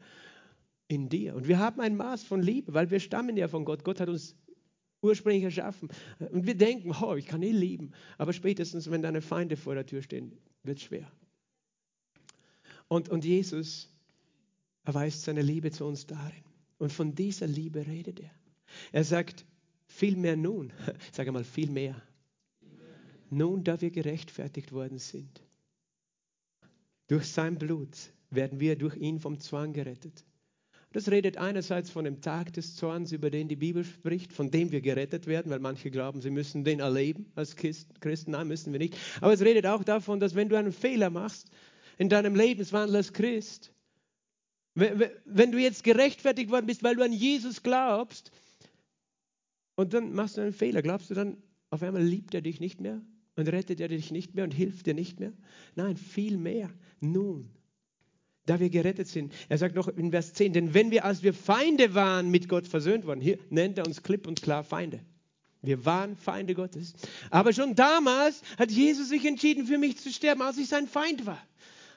in 0.89 1.09
dir. 1.09 1.35
Und 1.35 1.47
wir 1.47 1.59
haben 1.59 1.81
ein 1.81 1.97
Maß 1.97 2.25
von 2.25 2.43
Liebe, 2.43 2.75
weil 2.75 2.91
wir 2.91 3.01
stammen 3.01 3.37
ja 3.37 3.49
von 3.49 3.65
Gott. 3.65 3.85
Gott 3.85 4.01
hat 4.01 4.09
uns 4.09 4.37
ursprünglich 5.03 5.45
erschaffen. 5.45 5.89
Und 6.33 6.47
wir 6.47 6.57
denken, 6.57 6.93
oh, 7.01 7.15
ich 7.15 7.27
kann 7.27 7.43
eh 7.43 7.53
lieben. 7.53 7.93
Aber 8.19 8.33
spätestens, 8.33 8.91
wenn 8.91 9.03
deine 9.03 9.21
Feinde 9.21 9.57
vor 9.57 9.75
der 9.75 9.87
Tür 9.87 10.03
stehen, 10.03 10.33
wird 10.63 10.79
es 10.79 10.85
schwer. 10.85 11.11
Und, 12.89 13.09
und 13.09 13.25
Jesus 13.25 13.93
erweist 14.85 15.23
seine 15.23 15.43
Liebe 15.43 15.71
zu 15.71 15.85
uns 15.85 16.07
darin. 16.07 16.45
Und 16.79 16.93
von 16.93 17.15
dieser 17.15 17.47
Liebe 17.47 17.87
redet 17.87 18.21
er. 18.21 18.31
Er 18.93 19.05
sagt, 19.05 19.45
viel 19.87 20.17
mehr 20.17 20.37
nun, 20.37 20.73
sage 21.13 21.33
mal, 21.33 21.45
viel 21.45 21.71
mehr. 21.71 22.01
Nun, 23.31 23.65
da 23.65 23.81
wir 23.81 23.91
gerechtfertigt 23.91 24.73
worden 24.73 24.99
sind, 24.99 25.43
durch 27.09 27.27
sein 27.27 27.59
Blut 27.59 28.13
werden 28.31 28.61
wir 28.61 28.77
durch 28.77 28.97
ihn 28.97 29.21
vom 29.21 29.41
Zwang 29.41 29.73
gerettet. 29.73 30.25
Das 30.95 31.11
redet 31.11 31.39
einerseits 31.39 31.91
von 31.91 32.05
dem 32.05 32.21
Tag 32.21 32.53
des 32.53 32.77
Zorns, 32.77 33.11
über 33.11 33.29
den 33.29 33.49
die 33.49 33.57
Bibel 33.57 33.83
spricht, 33.83 34.33
von 34.33 34.53
dem 34.53 34.71
wir 34.71 34.81
gerettet 34.81 35.27
werden, 35.27 35.51
weil 35.51 35.59
manche 35.59 35.91
glauben, 35.91 36.21
sie 36.21 36.31
müssen 36.31 36.63
den 36.63 36.79
erleben 36.79 37.27
als 37.35 37.57
Christen. 37.57 38.31
Nein, 38.31 38.47
müssen 38.47 38.73
wir 38.73 38.79
nicht. 38.79 38.97
Aber 39.21 39.33
es 39.33 39.41
redet 39.41 39.67
auch 39.67 39.83
davon, 39.83 40.21
dass 40.21 40.37
wenn 40.37 40.49
du 40.49 40.57
einen 40.57 40.73
Fehler 40.73 41.11
machst 41.11 41.51
in 41.99 42.09
deinem 42.09 42.37
Lebenswandel 42.37 42.95
als 42.95 43.13
Christ, 43.13 43.73
wenn 44.77 45.51
du 45.51 45.59
jetzt 45.59 45.83
gerechtfertigt 45.83 46.51
worden 46.51 46.67
bist, 46.67 46.85
weil 46.85 46.95
du 46.95 47.03
an 47.03 47.13
Jesus 47.13 47.65
glaubst, 47.65 48.31
und 49.77 49.95
dann 49.95 50.13
machst 50.13 50.37
du 50.37 50.41
einen 50.41 50.53
Fehler. 50.53 50.83
Glaubst 50.83 51.11
du 51.11 51.15
dann, 51.15 51.37
auf 51.71 51.83
einmal 51.83 52.03
liebt 52.03 52.35
er 52.35 52.43
dich 52.43 52.61
nicht 52.61 52.81
mehr 52.81 53.01
und 53.37 53.49
rettet 53.49 53.81
er 53.81 53.89
dich 53.89 54.11
nicht 54.11 54.35
mehr 54.35 54.45
und 54.45 54.53
hilft 54.53 54.87
dir 54.87 54.95
nicht 54.95 55.21
mehr? 55.21 55.33
Nein, 55.75 55.97
viel 55.97 56.37
mehr. 56.37 56.71
Nun, 57.01 57.51
da 58.47 58.61
wir 58.61 58.71
gerettet 58.71 59.09
sind. 59.09 59.33
Er 59.49 59.59
sagt 59.59 59.75
noch 59.75 59.89
in 59.89 60.11
Vers 60.11 60.35
10, 60.35 60.53
denn 60.53 60.75
wenn 60.75 60.91
wir 60.91 61.05
als 61.05 61.23
wir 61.23 61.35
Feinde 61.35 61.95
waren 61.95 62.31
mit 62.31 62.49
Gott 62.49 62.69
versöhnt 62.69 63.07
worden, 63.07 63.21
hier 63.21 63.39
nennt 63.51 63.79
er 63.79 63.87
uns 63.87 64.03
klipp 64.03 64.27
und 64.27 64.43
klar 64.43 64.65
Feinde. 64.65 65.01
Wir 65.63 65.85
waren 65.87 66.17
Feinde 66.17 66.55
Gottes. 66.55 66.93
Aber 67.31 67.53
schon 67.55 67.75
damals 67.75 68.43
hat 68.59 68.71
Jesus 68.71 69.09
sich 69.09 69.25
entschieden, 69.25 69.67
für 69.67 69.79
mich 69.79 69.97
zu 69.97 70.13
sterben, 70.13 70.43
als 70.43 70.59
ich 70.59 70.69
sein 70.69 70.87
Feind 70.87 71.25
war. 71.25 71.43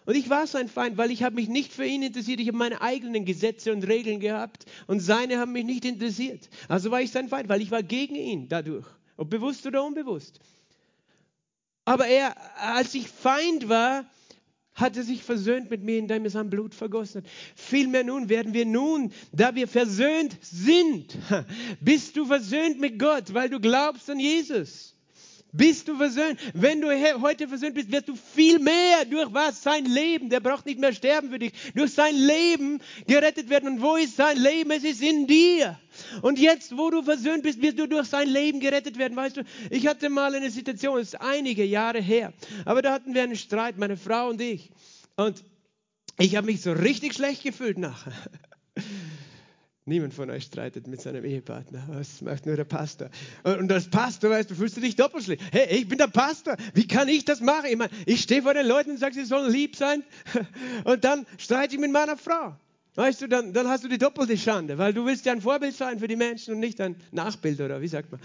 Und 0.07 0.15
ich 0.15 0.29
war 0.29 0.47
sein 0.47 0.69
Feind, 0.69 0.97
weil 0.97 1.11
ich 1.11 1.21
habe 1.21 1.35
mich 1.35 1.49
nicht 1.49 1.73
für 1.73 1.85
ihn 1.85 2.01
interessiert. 2.01 2.39
Ich 2.39 2.47
habe 2.47 2.57
meine 2.57 2.79
eigenen 2.79 3.25
Gesetze 3.25 3.73
und 3.73 3.85
Regeln 3.85 4.21
gehabt 4.21 4.63
und 4.87 5.01
seine 5.01 5.37
haben 5.37 5.51
mich 5.51 5.65
nicht 5.65 5.83
interessiert. 5.83 6.47
Also 6.69 6.91
war 6.91 7.01
ich 7.01 7.11
sein 7.11 7.27
Feind, 7.27 7.49
weil 7.49 7.61
ich 7.61 7.71
war 7.71 7.83
gegen 7.83 8.15
ihn 8.15 8.47
dadurch, 8.47 8.85
ob 9.17 9.29
bewusst 9.29 9.67
oder 9.67 9.83
unbewusst. 9.83 10.39
Aber 11.83 12.07
er, 12.07 12.37
als 12.57 12.95
ich 12.95 13.09
Feind 13.09 13.67
war, 13.67 14.09
hat 14.73 14.95
er 14.95 15.03
sich 15.03 15.23
versöhnt 15.23 15.69
mit 15.69 15.83
mir, 15.83 15.97
indem 15.97 16.23
er 16.23 16.29
sein 16.29 16.49
Blut 16.49 16.73
vergossen 16.73 17.23
hat. 17.23 17.29
Vielmehr 17.55 18.05
nun 18.05 18.29
werden 18.29 18.53
wir 18.53 18.65
nun, 18.65 19.11
da 19.33 19.55
wir 19.55 19.67
versöhnt 19.67 20.37
sind, 20.41 21.17
bist 21.81 22.15
du 22.15 22.25
versöhnt 22.25 22.79
mit 22.79 22.97
Gott, 22.97 23.33
weil 23.33 23.49
du 23.49 23.59
glaubst 23.59 24.09
an 24.09 24.21
Jesus. 24.21 24.96
Bist 25.57 25.87
du 25.87 25.95
versöhnt? 25.95 26.39
Wenn 26.53 26.81
du 26.81 26.89
heute 27.21 27.47
versöhnt 27.47 27.73
bist, 27.73 27.91
wirst 27.91 28.07
du 28.07 28.15
viel 28.15 28.59
mehr 28.59 29.05
durch 29.09 29.33
was? 29.33 29.63
Sein 29.63 29.85
Leben. 29.85 30.29
Der 30.29 30.39
braucht 30.39 30.65
nicht 30.65 30.79
mehr 30.79 30.93
sterben 30.93 31.31
für 31.31 31.39
dich. 31.39 31.51
Durch 31.73 31.93
sein 31.93 32.15
Leben 32.15 32.79
gerettet 33.07 33.49
werden. 33.49 33.67
Und 33.67 33.81
wo 33.81 33.95
ist 33.95 34.15
sein 34.15 34.37
Leben? 34.37 34.69
Es 34.71 34.83
ist 34.83 35.01
in 35.01 35.25
dir. 35.25 35.79
Und 36.21 36.37
jetzt, 36.37 36.77
wo 36.77 36.91
du 36.91 37.01
versöhnt 37.01 37.43
bist, 37.43 37.61
wirst 37.61 37.79
du 37.79 37.87
durch 37.87 38.07
sein 38.07 38.29
Leben 38.29 38.59
gerettet 38.59 38.97
werden. 38.97 39.15
Weißt 39.15 39.37
du, 39.37 39.43
ich 39.71 39.87
hatte 39.87 40.09
mal 40.09 40.35
eine 40.35 40.51
Situation, 40.51 40.99
das 40.99 41.09
ist 41.09 41.21
einige 41.21 41.63
Jahre 41.63 42.01
her. 42.01 42.33
Aber 42.65 42.81
da 42.81 42.93
hatten 42.93 43.15
wir 43.15 43.23
einen 43.23 43.35
Streit, 43.35 43.77
meine 43.77 43.97
Frau 43.97 44.29
und 44.29 44.39
ich. 44.39 44.69
Und 45.15 45.43
ich 46.19 46.35
habe 46.35 46.45
mich 46.45 46.61
so 46.61 46.71
richtig 46.71 47.13
schlecht 47.13 47.43
gefühlt 47.43 47.77
nachher. 47.77 48.13
Niemand 49.87 50.13
von 50.13 50.29
euch 50.29 50.43
streitet 50.43 50.85
mit 50.85 50.99
seinem 50.99 51.23
Ehepartner. 51.23 51.81
Das 51.93 52.21
macht 52.21 52.45
nur 52.45 52.57
der 52.57 52.65
Pastor. 52.65 53.09
Und 53.43 53.71
als 53.71 53.89
Pastor, 53.89 54.29
weißt 54.29 54.51
du, 54.51 54.55
fühlst 54.55 54.75
du 54.75 54.81
dich 54.81 54.97
doppelt 54.97 55.23
schlecht. 55.23 55.41
Hey, 55.49 55.77
ich 55.77 55.87
bin 55.87 55.97
der 55.97 56.07
Pastor. 56.07 56.57
Wie 56.73 56.85
kann 56.85 57.07
ich 57.07 57.23
das 57.23 57.39
machen? 57.39 57.67
Ich 57.69 57.77
meine, 57.77 57.91
ich 58.05 58.21
stehe 58.21 58.41
vor 58.41 58.53
den 58.53 58.67
Leuten 58.67 58.91
und 58.91 58.97
sage, 58.97 59.13
sie 59.13 59.23
sollen 59.23 59.49
lieb 59.49 59.77
sein. 59.77 60.03
Und 60.83 61.05
dann 61.05 61.25
streite 61.37 61.75
ich 61.75 61.79
mit 61.79 61.93
meiner 61.93 62.17
Frau. 62.17 62.57
Weißt 62.95 63.21
du, 63.21 63.27
dann, 63.27 63.53
dann 63.53 63.69
hast 63.69 63.85
du 63.85 63.87
die 63.87 63.97
doppelte 63.97 64.37
Schande, 64.37 64.77
weil 64.77 64.91
du 64.91 65.05
willst 65.05 65.25
ja 65.25 65.31
ein 65.31 65.39
Vorbild 65.39 65.73
sein 65.73 65.99
für 65.99 66.09
die 66.09 66.17
Menschen 66.17 66.55
und 66.55 66.59
nicht 66.59 66.81
ein 66.81 66.97
Nachbild 67.11 67.61
oder 67.61 67.79
wie 67.79 67.87
sagt 67.87 68.11
man. 68.11 68.19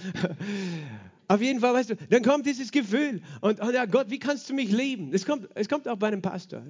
Auf 1.29 1.41
jeden 1.41 1.61
Fall, 1.61 1.75
weißt 1.75 1.91
du, 1.91 1.97
dann 2.11 2.25
kommt 2.25 2.45
dieses 2.45 2.73
Gefühl. 2.73 3.23
Und, 3.41 3.63
oh 3.63 3.71
ja, 3.71 3.85
Gott, 3.85 4.11
wie 4.11 4.19
kannst 4.19 4.51
du 4.51 4.55
mich 4.55 4.73
lieben? 4.73 5.15
Es 5.15 5.25
kommt, 5.25 5.49
es 5.55 5.69
kommt 5.69 5.87
auch 5.87 5.97
bei 5.97 6.09
einem 6.09 6.23
Pastor. 6.23 6.63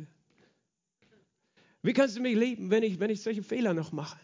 Wie 1.83 1.95
kannst 1.95 2.17
du 2.19 2.21
mich 2.21 2.37
lieben, 2.37 2.71
wenn 2.71 2.83
ich, 2.83 3.01
wenn 3.01 3.09
ich 3.09 3.23
solche 3.23 3.43
Fehler 3.43 3.73
noch 3.73 3.93
mache? 3.93 4.19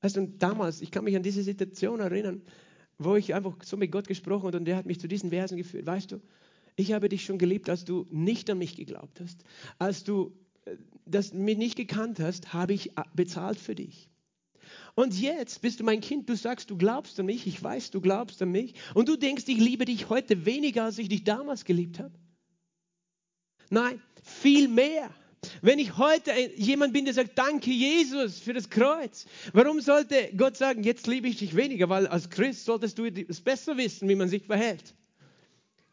Weißt 0.00 0.16
du, 0.16 0.26
damals, 0.26 0.80
ich 0.80 0.90
kann 0.90 1.04
mich 1.04 1.16
an 1.16 1.22
diese 1.22 1.42
Situation 1.42 2.00
erinnern, 2.00 2.42
wo 2.98 3.16
ich 3.16 3.34
einfach 3.34 3.56
so 3.64 3.76
mit 3.76 3.92
Gott 3.92 4.08
gesprochen 4.08 4.46
habe 4.46 4.58
und 4.58 4.64
der 4.64 4.76
hat 4.76 4.86
mich 4.86 5.00
zu 5.00 5.08
diesen 5.08 5.30
Versen 5.30 5.56
geführt. 5.56 5.86
Weißt 5.86 6.12
du, 6.12 6.20
ich 6.76 6.92
habe 6.92 7.08
dich 7.08 7.24
schon 7.24 7.38
geliebt, 7.38 7.68
als 7.68 7.84
du 7.84 8.06
nicht 8.10 8.48
an 8.50 8.58
mich 8.58 8.76
geglaubt 8.76 9.20
hast. 9.20 9.44
Als 9.78 10.04
du 10.04 10.32
äh, 10.64 10.76
das 11.06 11.32
mich 11.32 11.58
nicht 11.58 11.76
gekannt 11.76 12.20
hast, 12.20 12.52
habe 12.52 12.72
ich 12.72 12.90
äh, 12.98 13.02
bezahlt 13.14 13.58
für 13.58 13.74
dich. 13.74 14.08
Und 14.94 15.18
jetzt 15.18 15.62
bist 15.62 15.80
du 15.80 15.84
mein 15.84 16.00
Kind, 16.00 16.28
du 16.28 16.36
sagst, 16.36 16.70
du 16.70 16.76
glaubst 16.76 17.18
an 17.18 17.26
mich, 17.26 17.46
ich 17.46 17.62
weiß, 17.62 17.90
du 17.90 18.00
glaubst 18.00 18.40
an 18.42 18.50
mich. 18.50 18.74
Und 18.94 19.08
du 19.08 19.16
denkst, 19.16 19.44
ich 19.48 19.58
liebe 19.58 19.84
dich 19.84 20.08
heute 20.08 20.44
weniger, 20.46 20.84
als 20.84 20.98
ich 20.98 21.08
dich 21.08 21.24
damals 21.24 21.64
geliebt 21.64 21.98
habe. 21.98 22.12
Nein, 23.70 24.00
viel 24.22 24.68
mehr. 24.68 25.10
Wenn 25.62 25.78
ich 25.78 25.96
heute 25.96 26.32
jemand 26.56 26.92
bin, 26.92 27.04
der 27.04 27.14
sagt, 27.14 27.38
danke 27.38 27.70
Jesus 27.70 28.38
für 28.40 28.52
das 28.52 28.68
Kreuz, 28.68 29.26
warum 29.52 29.80
sollte 29.80 30.30
Gott 30.36 30.56
sagen, 30.56 30.82
jetzt 30.82 31.06
liebe 31.06 31.28
ich 31.28 31.36
dich 31.36 31.56
weniger? 31.56 31.88
Weil 31.88 32.06
als 32.06 32.30
Christ 32.30 32.64
solltest 32.64 32.98
du 32.98 33.06
es 33.06 33.40
besser 33.40 33.76
wissen, 33.76 34.08
wie 34.08 34.14
man 34.14 34.28
sich 34.28 34.44
verhält. 34.44 34.94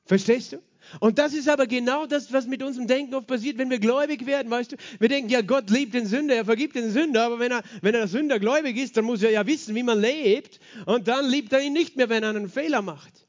Verstehst 0.05 0.53
du? 0.53 0.57
Und 1.01 1.19
das 1.19 1.33
ist 1.33 1.49
aber 1.49 1.67
genau 1.67 2.05
das, 2.05 2.31
was 2.31 2.47
mit 2.47 2.63
unserem 2.63 2.87
Denken 2.87 3.13
oft 3.13 3.27
passiert, 3.27 3.57
wenn 3.57 3.69
wir 3.69 3.79
gläubig 3.79 4.25
werden, 4.25 4.49
weißt 4.49 4.71
du? 4.71 4.77
Wir 4.99 5.09
denken, 5.09 5.29
ja, 5.29 5.41
Gott 5.41 5.69
liebt 5.69 5.93
den 5.93 6.05
Sünder, 6.05 6.35
er 6.35 6.45
vergibt 6.45 6.75
den 6.75 6.91
Sünder, 6.91 7.25
aber 7.25 7.39
wenn 7.39 7.51
er, 7.51 7.61
wenn 7.81 7.93
er 7.93 8.07
Sünder 8.07 8.39
gläubig 8.39 8.77
ist, 8.77 8.95
dann 8.95 9.03
muss 9.03 9.21
er 9.21 9.31
ja 9.31 9.45
wissen, 9.45 9.75
wie 9.75 9.83
man 9.83 9.99
lebt 9.99 10.61
und 10.85 11.09
dann 11.09 11.29
liebt 11.29 11.51
er 11.51 11.61
ihn 11.61 11.73
nicht 11.73 11.97
mehr, 11.97 12.07
wenn 12.07 12.23
er 12.23 12.29
einen 12.29 12.47
Fehler 12.47 12.81
macht. 12.81 13.26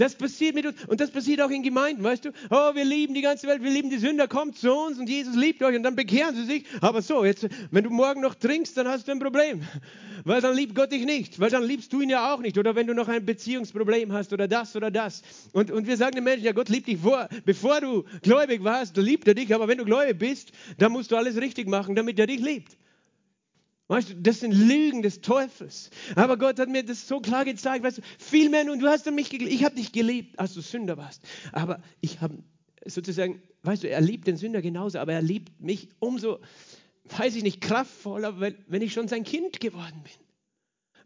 Das 0.00 0.14
passiert 0.14 0.54
mit 0.54 0.64
uns 0.64 0.76
und 0.86 0.98
das 0.98 1.10
passiert 1.10 1.42
auch 1.42 1.50
in 1.50 1.62
Gemeinden, 1.62 2.02
weißt 2.02 2.24
du? 2.24 2.30
Oh, 2.48 2.74
wir 2.74 2.86
lieben 2.86 3.12
die 3.12 3.20
ganze 3.20 3.46
Welt, 3.46 3.62
wir 3.62 3.70
lieben 3.70 3.90
die 3.90 3.98
Sünder, 3.98 4.28
kommt 4.28 4.56
zu 4.56 4.72
uns 4.72 4.98
und 4.98 5.10
Jesus 5.10 5.36
liebt 5.36 5.62
euch 5.62 5.76
und 5.76 5.82
dann 5.82 5.94
bekehren 5.94 6.34
sie 6.34 6.44
sich. 6.44 6.64
Aber 6.80 7.02
so, 7.02 7.22
jetzt, 7.22 7.46
wenn 7.70 7.84
du 7.84 7.90
morgen 7.90 8.22
noch 8.22 8.34
trinkst, 8.34 8.78
dann 8.78 8.88
hast 8.88 9.08
du 9.08 9.12
ein 9.12 9.18
Problem, 9.18 9.60
weil 10.24 10.40
dann 10.40 10.56
liebt 10.56 10.74
Gott 10.74 10.90
dich 10.90 11.04
nicht, 11.04 11.38
weil 11.38 11.50
dann 11.50 11.64
liebst 11.64 11.92
du 11.92 12.00
ihn 12.00 12.08
ja 12.08 12.32
auch 12.32 12.40
nicht. 12.40 12.56
Oder 12.56 12.74
wenn 12.76 12.86
du 12.86 12.94
noch 12.94 13.08
ein 13.08 13.26
Beziehungsproblem 13.26 14.10
hast 14.14 14.32
oder 14.32 14.48
das 14.48 14.74
oder 14.74 14.90
das. 14.90 15.20
Und, 15.52 15.70
und 15.70 15.86
wir 15.86 15.98
sagen 15.98 16.14
den 16.14 16.24
Menschen, 16.24 16.46
ja, 16.46 16.52
Gott 16.52 16.70
liebt 16.70 16.86
dich 16.86 17.00
vor, 17.00 17.28
bevor 17.44 17.82
du 17.82 18.04
gläubig 18.22 18.64
warst, 18.64 18.96
liebt 18.96 19.28
er 19.28 19.34
dich, 19.34 19.54
aber 19.54 19.68
wenn 19.68 19.76
du 19.76 19.84
gläubig 19.84 20.18
bist, 20.18 20.52
dann 20.78 20.92
musst 20.92 21.10
du 21.10 21.16
alles 21.16 21.36
richtig 21.36 21.68
machen, 21.68 21.94
damit 21.94 22.18
er 22.18 22.26
dich 22.26 22.40
liebt. 22.40 22.79
Weißt 23.90 24.10
du, 24.10 24.14
das 24.14 24.38
sind 24.38 24.52
Lügen 24.52 25.02
des 25.02 25.20
Teufels. 25.20 25.90
Aber 26.14 26.38
Gott 26.38 26.60
hat 26.60 26.68
mir 26.68 26.84
das 26.84 27.08
so 27.08 27.18
klar 27.18 27.44
gezeigt. 27.44 27.82
Weißt 27.84 27.98
du, 27.98 28.02
viel 28.20 28.48
mehr, 28.48 28.70
und 28.70 28.78
du 28.78 28.86
hast 28.86 29.10
mich 29.10 29.30
geliebt. 29.30 29.50
Ich 29.50 29.64
habe 29.64 29.74
dich 29.74 29.90
geliebt, 29.90 30.38
als 30.38 30.54
du 30.54 30.60
Sünder 30.60 30.96
warst. 30.96 31.20
Aber 31.50 31.82
ich 32.00 32.20
habe 32.20 32.38
sozusagen, 32.84 33.42
weißt 33.64 33.82
du, 33.82 33.88
er 33.88 34.00
liebt 34.00 34.28
den 34.28 34.36
Sünder 34.36 34.62
genauso, 34.62 35.00
aber 35.00 35.14
er 35.14 35.22
liebt 35.22 35.60
mich 35.60 35.88
umso, 35.98 36.38
weiß 37.16 37.34
ich 37.34 37.42
nicht, 37.42 37.60
kraftvoller, 37.60 38.40
wenn 38.40 38.80
ich 38.80 38.92
schon 38.92 39.08
sein 39.08 39.24
Kind 39.24 39.58
geworden 39.58 40.04
bin. 40.04 40.24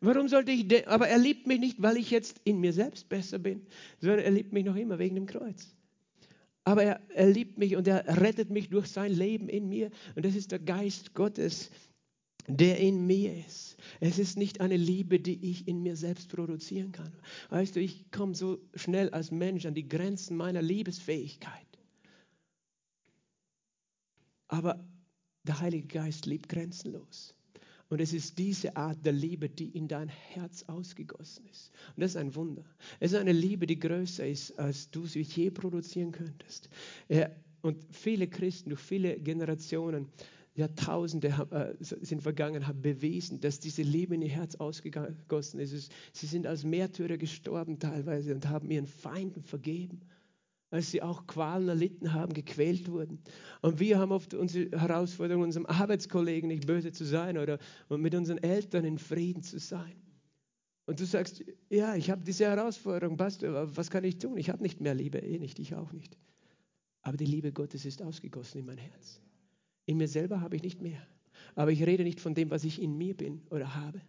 Warum 0.03 0.29
sollte 0.29 0.53
ich, 0.53 0.87
aber 0.87 1.09
er 1.09 1.17
liebt 1.17 1.47
mich 1.47 1.61
nicht, 1.61 1.81
weil 1.81 1.97
ich 1.97 2.11
jetzt 2.11 2.39
in 2.45 2.61
mir 2.61 2.75
selbst 2.75 3.09
besser 3.09 3.39
bin, 3.39 3.67
sondern 3.99 4.19
er 4.19 4.31
liebt 4.31 4.53
mich 4.53 4.67
noch 4.67 4.77
immer 4.77 4.99
wegen 4.99 5.15
dem 5.15 5.25
Kreuz. 5.25 5.75
Aber 6.65 6.83
er, 6.83 7.01
er 7.15 7.31
liebt 7.31 7.57
mich 7.57 7.77
und 7.77 7.89
er 7.89 8.21
rettet 8.21 8.51
mich 8.51 8.69
durch 8.69 8.89
sein 8.89 9.11
Leben 9.11 9.49
in 9.49 9.71
mir. 9.71 9.91
Und 10.17 10.27
das 10.27 10.35
ist 10.35 10.53
der 10.53 10.59
Geist 10.59 11.15
Gottes, 11.15 11.71
der 12.47 12.79
in 12.79 13.07
mir 13.07 13.35
ist. 13.47 13.77
Es 14.01 14.19
ist 14.19 14.37
nicht 14.37 14.61
eine 14.61 14.77
Liebe, 14.77 15.19
die 15.19 15.51
ich 15.51 15.67
in 15.67 15.83
mir 15.83 15.97
selbst 15.97 16.29
produzieren 16.29 16.93
kann. 16.93 17.13
Weißt 17.51 17.77
du, 17.77 17.81
ich 17.81 18.11
komme 18.11 18.35
so 18.35 18.59
schnell 18.75 19.11
als 19.11 19.31
Mensch 19.31 19.67
an 19.67 19.75
die 19.75 19.89
Grenzen 19.89 20.37
meiner 20.37 20.63
Liebesfähigkeit. 20.63 21.67
Aber 24.49 24.85
der 25.45 25.61
Heilige 25.61 25.89
Geist 25.89 26.27
liebt 26.27 26.49
grenzenlos. 26.49 27.35
Und 27.91 28.01
es 28.01 28.13
ist 28.13 28.39
diese 28.39 28.77
Art 28.77 29.05
der 29.05 29.13
Liebe, 29.13 29.49
die 29.49 29.69
in 29.69 29.89
dein 29.89 30.09
Herz 30.09 30.65
ausgegossen 30.65 31.47
ist. 31.51 31.71
Und 31.95 32.01
das 32.01 32.13
ist 32.13 32.17
ein 32.17 32.35
Wunder. 32.35 32.65
Es 32.99 33.13
ist 33.13 33.19
eine 33.19 33.33
Liebe, 33.33 33.67
die 33.67 33.79
größer 33.79 34.27
ist, 34.27 34.59
als 34.59 34.91
du 34.91 35.07
sie 35.07 35.21
je 35.23 35.51
produzieren 35.51 36.13
könntest. 36.13 36.71
Und 37.63 37.85
viele 37.91 38.27
Christen 38.27 38.71
durch 38.71 38.81
viele 38.81 39.19
Generationen 39.21 40.09
Jahrtausende 40.55 41.29
äh, 41.51 41.75
sind 41.81 42.23
vergangen, 42.23 42.67
haben 42.67 42.81
bewiesen, 42.81 43.41
dass 43.41 43.59
diese 43.59 43.83
Liebe 43.83 44.15
in 44.15 44.23
ihr 44.23 44.29
Herz 44.29 44.55
ausgegossen 44.55 45.59
ist. 45.59 45.93
Sie 46.13 46.27
sind 46.27 46.47
als 46.47 46.65
Märtyrer 46.65 47.17
gestorben 47.17 47.79
teilweise 47.81 48.35
und 48.35 48.49
haben 48.49 48.71
ihren 48.71 48.87
Feinden 48.87 49.43
vergeben, 49.43 50.01
als 50.71 50.93
sie 50.93 51.03
auch 51.03 51.27
Qualen 51.27 51.69
erlitten 51.69 52.13
haben, 52.13 52.33
gequält 52.35 52.89
wurden. 52.89 53.19
Und 53.63 53.81
wir 53.81 53.99
haben 53.99 54.13
oft 54.13 54.33
unsere 54.35 54.81
Herausforderung, 54.81 55.43
unserem 55.43 55.67
Arbeitskollegen 55.67 56.49
nicht 56.49 56.67
böse 56.67 56.93
zu 56.93 57.05
sein 57.05 57.37
oder 57.37 57.59
mit 57.89 58.15
unseren 58.15 58.39
Eltern 58.39 58.85
in 58.85 58.99
Frieden 58.99 59.43
zu 59.43 59.59
sein. 59.59 59.97
Und 60.87 61.01
du 61.01 61.07
sagst, 61.07 61.45
ja, 61.69 61.97
ich 61.97 62.11
habe 62.11 62.23
diese 62.23 62.45
Herausforderung, 62.45 63.17
Pastor, 63.17 63.77
was 63.77 63.91
kann 63.91 64.05
ich 64.05 64.19
tun? 64.19 64.37
Ich 64.37 64.51
habe 64.51 64.63
nicht 64.63 64.81
mehr 64.81 64.95
Liebe, 64.95 65.19
eh 65.19 65.39
nicht, 65.39 65.59
ich 65.59 65.75
auch 65.75 65.93
nicht. 65.93 66.17
Aber 67.03 67.17
die 67.17 67.25
Liebe 67.25 67.53
Gottes 67.53 67.85
ist 67.85 68.03
ausgegossen 68.03 68.59
in 68.59 68.67
mein 68.67 68.79
Herz. 68.79 69.21
In 69.87 69.99
mir 69.99 70.09
selber 70.09 70.41
habe 70.41 70.57
ich 70.57 70.63
nicht 70.63 70.81
mehr. 70.81 71.07
Aber 71.55 71.71
ich 71.71 71.85
rede 71.85 72.05
nicht 72.05 72.21
von 72.21 72.35
dem, 72.35 72.51
was 72.51 72.65
ich 72.65 72.81
in 72.81 72.97
mir 72.97 73.17
bin 73.17 73.43
oder 73.51 73.75
habe, 73.75 74.01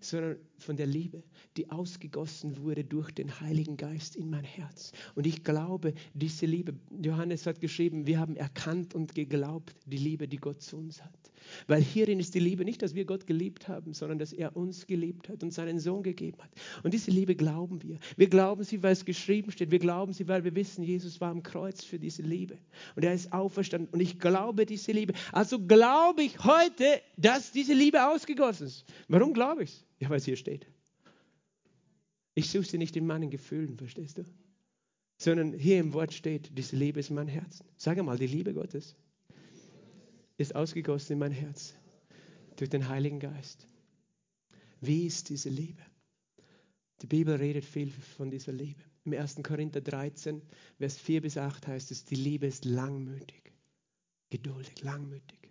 sondern 0.00 0.36
von 0.58 0.76
der 0.76 0.86
Liebe, 0.86 1.22
die 1.56 1.70
ausgegossen 1.70 2.58
wurde 2.58 2.84
durch 2.84 3.10
den 3.12 3.40
Heiligen 3.40 3.76
Geist 3.76 4.16
in 4.16 4.30
mein 4.30 4.44
Herz. 4.44 4.92
Und 5.14 5.26
ich 5.26 5.44
glaube, 5.44 5.94
diese 6.14 6.46
Liebe, 6.46 6.74
Johannes 7.02 7.46
hat 7.46 7.60
geschrieben, 7.60 8.06
wir 8.06 8.18
haben 8.18 8.36
erkannt 8.36 8.94
und 8.94 9.14
geglaubt, 9.14 9.74
die 9.86 9.96
Liebe, 9.96 10.28
die 10.28 10.38
Gott 10.38 10.62
zu 10.62 10.76
uns 10.76 11.02
hat. 11.02 11.31
Weil 11.66 11.82
hierin 11.82 12.20
ist 12.20 12.34
die 12.34 12.40
Liebe 12.40 12.64
nicht, 12.64 12.82
dass 12.82 12.94
wir 12.94 13.04
Gott 13.04 13.26
geliebt 13.26 13.68
haben, 13.68 13.94
sondern 13.94 14.18
dass 14.18 14.32
er 14.32 14.56
uns 14.56 14.86
geliebt 14.86 15.28
hat 15.28 15.42
und 15.42 15.52
seinen 15.52 15.78
Sohn 15.78 16.02
gegeben 16.02 16.38
hat. 16.42 16.50
Und 16.82 16.94
diese 16.94 17.10
Liebe 17.10 17.34
glauben 17.34 17.82
wir. 17.82 17.98
Wir 18.16 18.28
glauben 18.28 18.64
sie, 18.64 18.82
weil 18.82 18.92
es 18.92 19.04
geschrieben 19.04 19.50
steht. 19.50 19.70
Wir 19.70 19.78
glauben 19.78 20.12
sie, 20.12 20.28
weil 20.28 20.44
wir 20.44 20.54
wissen, 20.54 20.82
Jesus 20.84 21.20
war 21.20 21.30
am 21.30 21.42
Kreuz 21.42 21.84
für 21.84 21.98
diese 21.98 22.22
Liebe. 22.22 22.58
Und 22.96 23.04
er 23.04 23.14
ist 23.14 23.32
auferstanden. 23.32 23.88
Und 23.92 24.00
ich 24.00 24.18
glaube 24.18 24.66
diese 24.66 24.92
Liebe. 24.92 25.14
Also 25.32 25.58
glaube 25.58 26.22
ich 26.22 26.42
heute, 26.44 27.00
dass 27.16 27.52
diese 27.52 27.74
Liebe 27.74 28.08
ausgegossen 28.08 28.66
ist. 28.66 28.84
Warum 29.08 29.32
glaube 29.32 29.64
ich 29.64 29.70
es? 29.70 29.84
Ja, 30.00 30.10
weil 30.10 30.18
es 30.18 30.24
hier 30.24 30.36
steht. 30.36 30.66
Ich 32.34 32.50
suche 32.50 32.64
sie 32.64 32.78
nicht 32.78 32.96
in 32.96 33.06
meinen 33.06 33.30
Gefühlen, 33.30 33.76
verstehst 33.76 34.18
du? 34.18 34.24
Sondern 35.18 35.52
hier 35.52 35.78
im 35.78 35.92
Wort 35.92 36.12
steht, 36.12 36.50
diese 36.56 36.76
Liebe 36.76 36.98
ist 36.98 37.10
mein 37.10 37.28
Herz. 37.28 37.62
Sag 37.76 38.02
mal, 38.02 38.18
die 38.18 38.26
Liebe 38.26 38.54
Gottes 38.54 38.96
ist 40.42 40.54
ausgegossen 40.54 41.14
in 41.14 41.18
mein 41.18 41.32
Herz 41.32 41.74
durch 42.56 42.70
den 42.70 42.88
Heiligen 42.88 43.20
Geist. 43.20 43.66
Wie 44.80 45.06
ist 45.06 45.28
diese 45.28 45.48
Liebe? 45.48 45.82
Die 47.00 47.06
Bibel 47.06 47.34
redet 47.34 47.64
viel 47.64 47.90
von 47.90 48.30
dieser 48.30 48.52
Liebe. 48.52 48.82
Im 49.04 49.12
1. 49.12 49.36
Korinther 49.42 49.80
13, 49.80 50.42
Vers 50.78 50.98
4 50.98 51.22
bis 51.22 51.36
8 51.36 51.66
heißt 51.66 51.90
es, 51.90 52.04
die 52.04 52.14
Liebe 52.14 52.46
ist 52.46 52.64
langmütig, 52.64 53.52
geduldig, 54.30 54.82
langmütig. 54.82 55.50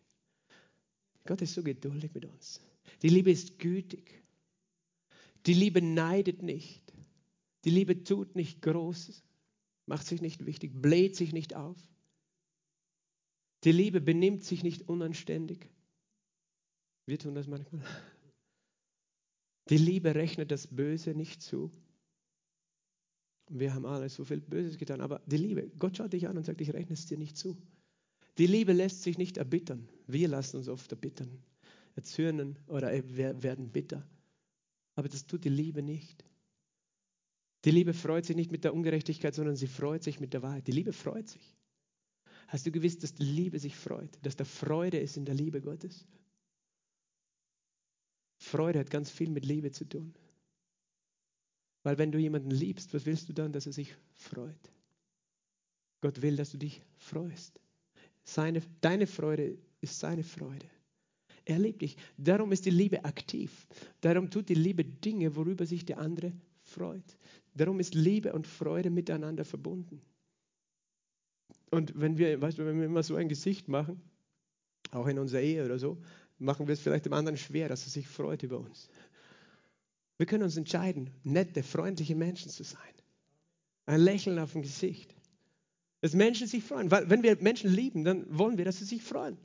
Gott 1.26 1.42
ist 1.42 1.54
so 1.54 1.64
geduldig 1.64 2.14
mit 2.14 2.26
uns. 2.26 2.62
Die 3.02 3.10
Liebe 3.10 3.32
ist 3.32 3.60
gütig. 3.60 4.24
Die 5.46 5.54
Liebe 5.54 5.82
neidet 5.82 6.42
nicht. 6.42 6.94
Die 7.66 7.70
Liebe 7.70 8.04
tut 8.04 8.36
nicht 8.36 8.62
Großes, 8.62 9.24
macht 9.86 10.08
sich 10.08 10.22
nicht 10.22 10.46
wichtig, 10.46 10.72
bläht 10.74 11.16
sich 11.16 11.32
nicht 11.34 11.56
auf. 11.56 11.78
Die 13.64 13.72
Liebe 13.72 14.01
benimmt 14.01 14.43
sich 14.43 14.64
nicht 14.64 14.88
unanständig. 14.88 15.70
Wir 17.05 17.20
tun 17.20 17.36
das 17.36 17.47
manchmal. 17.47 17.86
Die 19.70 19.78
Liebe 19.78 20.16
rechnet 20.16 20.51
das 20.51 20.68
Böse 20.68 21.14
nicht 21.14 21.41
zu. 21.41 21.72
Wir 23.49 23.74
haben 23.74 23.86
alle 23.86 24.09
so 24.09 24.24
viel 24.24 24.41
Böses 24.41 24.78
getan, 24.78 25.01
aber 25.01 25.22
die 25.26 25.38
Liebe, 25.38 25.70
Gott 25.78 25.97
schaut 25.97 26.14
dich 26.14 26.28
an 26.28 26.38
und 26.38 26.45
sagt, 26.45 26.62
ich 26.62 26.74
rechne 26.74 26.93
es 26.93 27.05
dir 27.05 27.18
nicht 27.18 27.38
zu. 27.38 27.57
Die 28.38 28.47
Liebe 28.47 28.74
lässt 28.74 29.03
sich 29.03 29.18
nicht 29.18 29.38
erbittern. 29.38 29.89
Wir 30.07 30.28
lassen 30.28 30.57
uns 30.57 30.70
oft 30.70 30.91
erbittern, 30.91 31.43
erzürnen 31.95 32.57
oder 32.68 32.91
werden 32.91 33.70
bitter. 33.70 34.07
Aber 34.95 35.09
das 35.09 35.26
tut 35.28 35.43
die 35.43 35.49
Liebe 35.49 35.82
nicht. 35.82 36.24
Die 37.66 37.72
Liebe 37.72 37.93
freut 37.93 38.26
sich 38.26 38.36
nicht 38.36 38.51
mit 38.51 38.64
der 38.64 38.74
Ungerechtigkeit, 38.74 39.36
sondern 39.36 39.55
sie 39.55 39.68
freut 39.68 40.03
sich 40.03 40.20
mit 40.20 40.34
der 40.34 40.41
Wahrheit. 40.41 40.68
Die 40.68 40.72
Liebe 40.72 40.93
freut 40.93 41.28
sich. 41.28 41.55
Hast 42.52 42.66
du 42.66 42.72
gewusst, 42.72 43.02
dass 43.02 43.14
die 43.14 43.24
Liebe 43.24 43.58
sich 43.60 43.78
freut, 43.78 44.10
dass 44.24 44.36
da 44.36 44.43
Freude 44.43 44.99
ist 44.99 45.16
in 45.16 45.24
der 45.24 45.36
Liebe 45.36 45.62
Gottes? 45.62 46.06
Freude 48.39 48.80
hat 48.80 48.89
ganz 48.89 49.10
viel 49.10 49.30
mit 49.30 49.45
Liebe 49.45 49.72
zu 49.72 49.86
tun. 49.86 50.14
Weil 51.84 51.97
wenn 51.97 52.12
du 52.12 52.20
jemanden 52.20 52.52
liebst, 52.52 52.93
was 52.93 53.06
willst 53.06 53.30
du 53.30 53.34
dann, 53.34 53.54
dass 53.54 53.68
er 53.68 53.72
sich 53.72 53.95
freut? 54.16 54.70
Gott 56.02 56.22
will, 56.22 56.36
dass 56.36 56.52
du 56.52 56.58
dich 56.58 56.82
freust. 56.97 57.58
Seine, 58.26 58.62
deine 58.82 59.08
Freude 59.08 59.58
ist 59.80 59.97
seine 59.97 60.26
Freude. 60.26 60.70
Er 61.45 61.58
liebt 61.58 61.82
dich. 61.82 61.95
Darum 62.18 62.52
ist 62.52 62.66
die 62.66 62.70
Liebe 62.70 63.06
aktiv. 63.06 63.66
Darum 64.02 64.30
tut 64.30 64.49
die 64.49 64.56
Liebe 64.56 64.84
Dinge, 64.84 65.38
worüber 65.38 65.66
sich 65.66 65.86
der 65.86 65.99
andere 65.99 66.34
freut. 66.64 67.18
Darum 67.56 67.80
ist 67.80 67.95
Liebe 67.95 68.34
und 68.34 68.45
Freude 68.45 68.89
miteinander 68.89 69.45
verbunden. 69.45 70.02
Und 71.72 71.99
wenn 71.99 72.17
wir, 72.17 72.39
weißt 72.39 72.57
du, 72.57 72.65
wenn 72.65 72.78
wir 72.78 72.86
immer 72.86 73.01
so 73.01 73.15
ein 73.15 73.30
Gesicht 73.30 73.67
machen, 73.67 74.01
auch 74.91 75.07
in 75.07 75.17
unserer 75.17 75.41
Ehe 75.41 75.65
oder 75.65 75.80
so, 75.80 75.97
machen 76.38 76.67
wir 76.67 76.74
es 76.74 76.82
vielleicht 76.82 77.05
dem 77.05 77.13
anderen 77.13 77.38
schwer, 77.38 77.69
dass 77.69 77.86
er 77.86 77.89
sich 77.89 78.07
freut 78.07 78.43
über 78.43 78.59
uns. 78.59 78.89
Wir 80.17 80.26
können 80.26 80.43
uns 80.43 80.57
entscheiden, 80.57 81.09
nette, 81.24 81.63
freundliche 81.63 82.15
Menschen 82.15 82.51
zu 82.51 82.63
sein. 82.63 82.82
Ein 83.86 84.01
Lächeln 84.01 84.38
auf 84.38 84.51
dem 84.51 84.61
Gesicht. 84.61 85.15
Dass 86.01 86.13
Menschen 86.13 86.47
sich 86.47 86.63
freuen. 86.63 86.91
Weil 86.91 87.09
wenn 87.09 87.24
wir 87.24 87.38
Menschen 87.41 87.72
lieben, 87.72 88.03
dann 88.03 88.26
wollen 88.38 88.57
wir, 88.57 88.65
dass 88.65 88.80
sie 88.80 88.86
sich 88.86 89.01
freuen. 89.01 89.38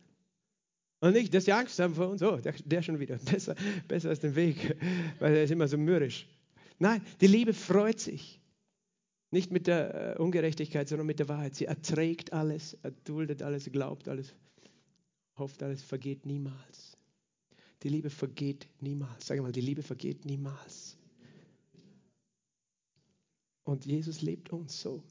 Und 1.01 1.13
nicht, 1.13 1.33
dass 1.33 1.45
sie 1.45 1.53
Angst 1.53 1.79
haben 1.79 1.95
vor 1.95 2.09
uns. 2.09 2.23
Oh, 2.23 2.39
der, 2.39 2.55
der 2.65 2.83
schon 2.83 2.99
wieder. 2.99 3.17
Besser, 3.19 3.55
besser 3.87 4.09
als 4.09 4.21
den 4.21 4.35
Weg, 4.35 4.77
weil 5.19 5.35
er 5.35 5.45
ist 5.45 5.51
immer 5.51 5.69
so 5.69 5.79
mürrisch. 5.79 6.27
Nein, 6.79 7.03
die 7.21 7.27
Liebe 7.27 7.53
freut 7.53 8.01
sich. 8.01 8.41
Nicht 9.31 9.51
mit 9.51 9.67
der 9.67 10.17
äh, 10.17 10.19
Ungerechtigkeit, 10.19 10.89
sondern 10.89 11.07
mit 11.07 11.19
der 11.19 11.29
Wahrheit. 11.29 11.55
Sie 11.55 11.65
erträgt 11.65 12.33
alles, 12.33 12.75
erduldet 12.83 13.43
alles, 13.43 13.71
glaubt 13.71 14.09
alles, 14.09 14.35
hofft 15.37 15.63
alles, 15.63 15.83
vergeht 15.83 16.27
niemals. 16.27 16.97
Die 17.83 17.89
Liebe 17.89 18.11
vergeht 18.11 18.69
niemals. 18.81 19.27
Sag 19.27 19.41
mal, 19.41 19.53
die 19.53 19.61
Liebe 19.61 19.83
vergeht 19.83 20.25
niemals. 20.25 20.97
Und 23.65 23.85
Jesus 23.85 24.23
lebt 24.23 24.53
uns 24.53 24.81
so. 24.81 25.03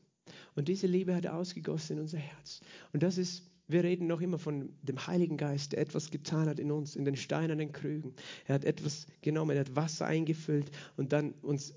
Und 0.55 0.69
diese 0.69 0.87
Liebe 0.87 1.13
hat 1.13 1.25
er 1.25 1.35
ausgegossen 1.35 1.97
in 1.97 2.01
unser 2.01 2.17
Herz. 2.17 2.61
Und 2.93 3.03
das 3.03 3.17
ist, 3.17 3.43
wir 3.67 3.83
reden 3.83 4.07
noch 4.07 4.21
immer 4.21 4.39
von 4.39 4.73
dem 4.81 5.05
Heiligen 5.05 5.37
Geist, 5.37 5.73
der 5.73 5.79
etwas 5.79 6.09
getan 6.09 6.47
hat 6.47 6.59
in 6.59 6.71
uns, 6.71 6.95
in 6.95 7.05
den 7.05 7.17
steinernen 7.17 7.73
Krügen. 7.73 8.13
Er 8.45 8.55
hat 8.55 8.65
etwas 8.65 9.07
genommen, 9.21 9.51
er 9.51 9.61
hat 9.61 9.75
Wasser 9.75 10.05
eingefüllt 10.05 10.71
und 10.95 11.11
dann 11.11 11.33
uns 11.41 11.73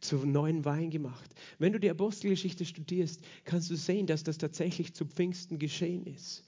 zu 0.00 0.16
neuen 0.26 0.64
Wein 0.64 0.90
gemacht. 0.90 1.34
Wenn 1.58 1.72
du 1.72 1.80
die 1.80 1.90
Apostelgeschichte 1.90 2.64
studierst, 2.64 3.20
kannst 3.44 3.70
du 3.70 3.76
sehen, 3.76 4.06
dass 4.06 4.24
das 4.24 4.38
tatsächlich 4.38 4.94
zu 4.94 5.04
Pfingsten 5.04 5.58
geschehen 5.58 6.06
ist 6.06 6.44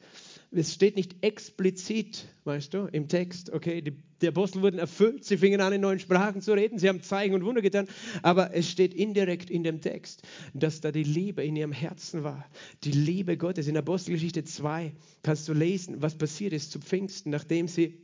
es 0.53 0.75
steht 0.75 0.97
nicht 0.97 1.17
explizit, 1.21 2.27
weißt 2.45 2.75
du, 2.75 2.89
im 2.91 3.07
Text, 3.07 3.51
okay, 3.53 3.83
die, 3.83 3.93
die, 4.21 4.29
Apostel 4.29 4.63
wurden 4.63 4.81
erfüllt, 4.81 5.25
sie 5.25 5.37
fingen 5.37 5.61
an, 5.61 5.73
in 5.73 5.81
neuen 5.81 6.01
Sprachen 6.01 6.41
zu 6.41 6.53
reden, 6.53 6.79
sie 6.79 6.89
haben 6.89 7.03
Zeichen 7.03 7.35
und 7.35 7.45
Wunder 7.45 7.63
getan, 7.63 7.87
aber 8.23 8.53
es 8.53 8.69
steht 8.69 8.93
indirekt 8.93 9.49
in 9.49 9.63
dem 9.63 9.81
Text, 9.81 10.23
dass 10.53 10.81
da 10.81 10.91
die 10.91 11.05
Liebe 11.05 11.45
in 11.45 11.55
ihrem 11.55 11.73
Herzen 11.73 12.25
war. 12.25 12.45
Die 12.83 12.91
Liebe 12.91 13.37
Gottes. 13.37 13.69
In 13.69 13.77
Apostelgeschichte 13.77 14.43
2 14.43 14.93
kannst 15.23 15.47
du 15.49 15.53
lesen, 15.53 16.03
was 16.03 16.17
passiert 16.17 16.53
ist 16.53 16.73
zu 16.73 16.81
Pfingsten, 16.81 17.31
nachdem 17.31 17.69
sie 17.69 17.99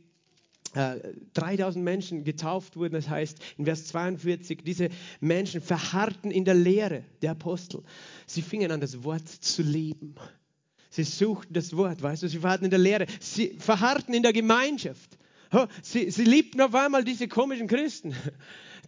3000 1.33 1.81
äh, 1.81 1.83
Menschen 1.83 2.23
getauft 2.23 2.75
wurden. 2.77 2.93
Das 2.93 3.09
heißt 3.09 3.39
in 3.57 3.65
Vers 3.65 3.87
42, 3.87 4.63
diese 4.63 4.89
Menschen 5.19 5.61
verharrten 5.61 6.31
in 6.31 6.45
der 6.45 6.53
Lehre 6.53 7.03
der 7.21 7.31
Apostel. 7.31 7.83
Sie 8.25 8.41
fingen 8.41 8.71
an, 8.71 8.79
das 8.79 9.03
Wort 9.03 9.27
zu 9.27 9.63
lieben. 9.63 10.15
Sie 10.89 11.03
suchten 11.03 11.53
das 11.53 11.75
Wort, 11.75 12.01
weißt 12.01 12.23
du, 12.23 12.29
sie 12.29 12.39
verharrten 12.39 12.65
in 12.65 12.71
der 12.71 12.79
Lehre, 12.79 13.05
sie 13.19 13.55
verharrten 13.59 14.13
in 14.13 14.23
der 14.23 14.33
Gemeinschaft. 14.33 15.17
Sie, 15.81 16.11
sie 16.11 16.23
liebten 16.23 16.59
auf 16.61 16.75
einmal 16.75 17.03
diese 17.03 17.27
komischen 17.27 17.67
Christen, 17.67 18.13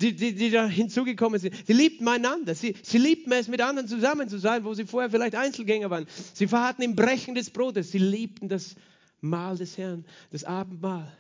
die, 0.01 0.13
die, 0.13 0.35
die 0.35 0.49
da 0.49 0.67
hinzugekommen 0.67 1.39
sind. 1.39 1.55
Sie 1.65 1.73
liebten 1.73 2.07
einander. 2.07 2.55
Sie, 2.55 2.75
sie 2.83 2.97
liebten 2.97 3.31
es, 3.31 3.47
mit 3.47 3.61
anderen 3.61 3.87
zusammen 3.87 4.27
zu 4.27 4.37
sein, 4.37 4.63
wo 4.63 4.73
sie 4.73 4.85
vorher 4.85 5.09
vielleicht 5.09 5.35
Einzelgänger 5.35 5.89
waren. 5.89 6.05
Sie 6.33 6.47
verharrten 6.47 6.83
im 6.83 6.95
Brechen 6.95 7.35
des 7.35 7.49
Brotes. 7.49 7.91
Sie 7.91 7.97
liebten 7.97 8.49
das 8.49 8.75
Mahl 9.21 9.57
des 9.57 9.77
Herrn, 9.77 10.05
das 10.31 10.43
Abendmahl. 10.43 11.11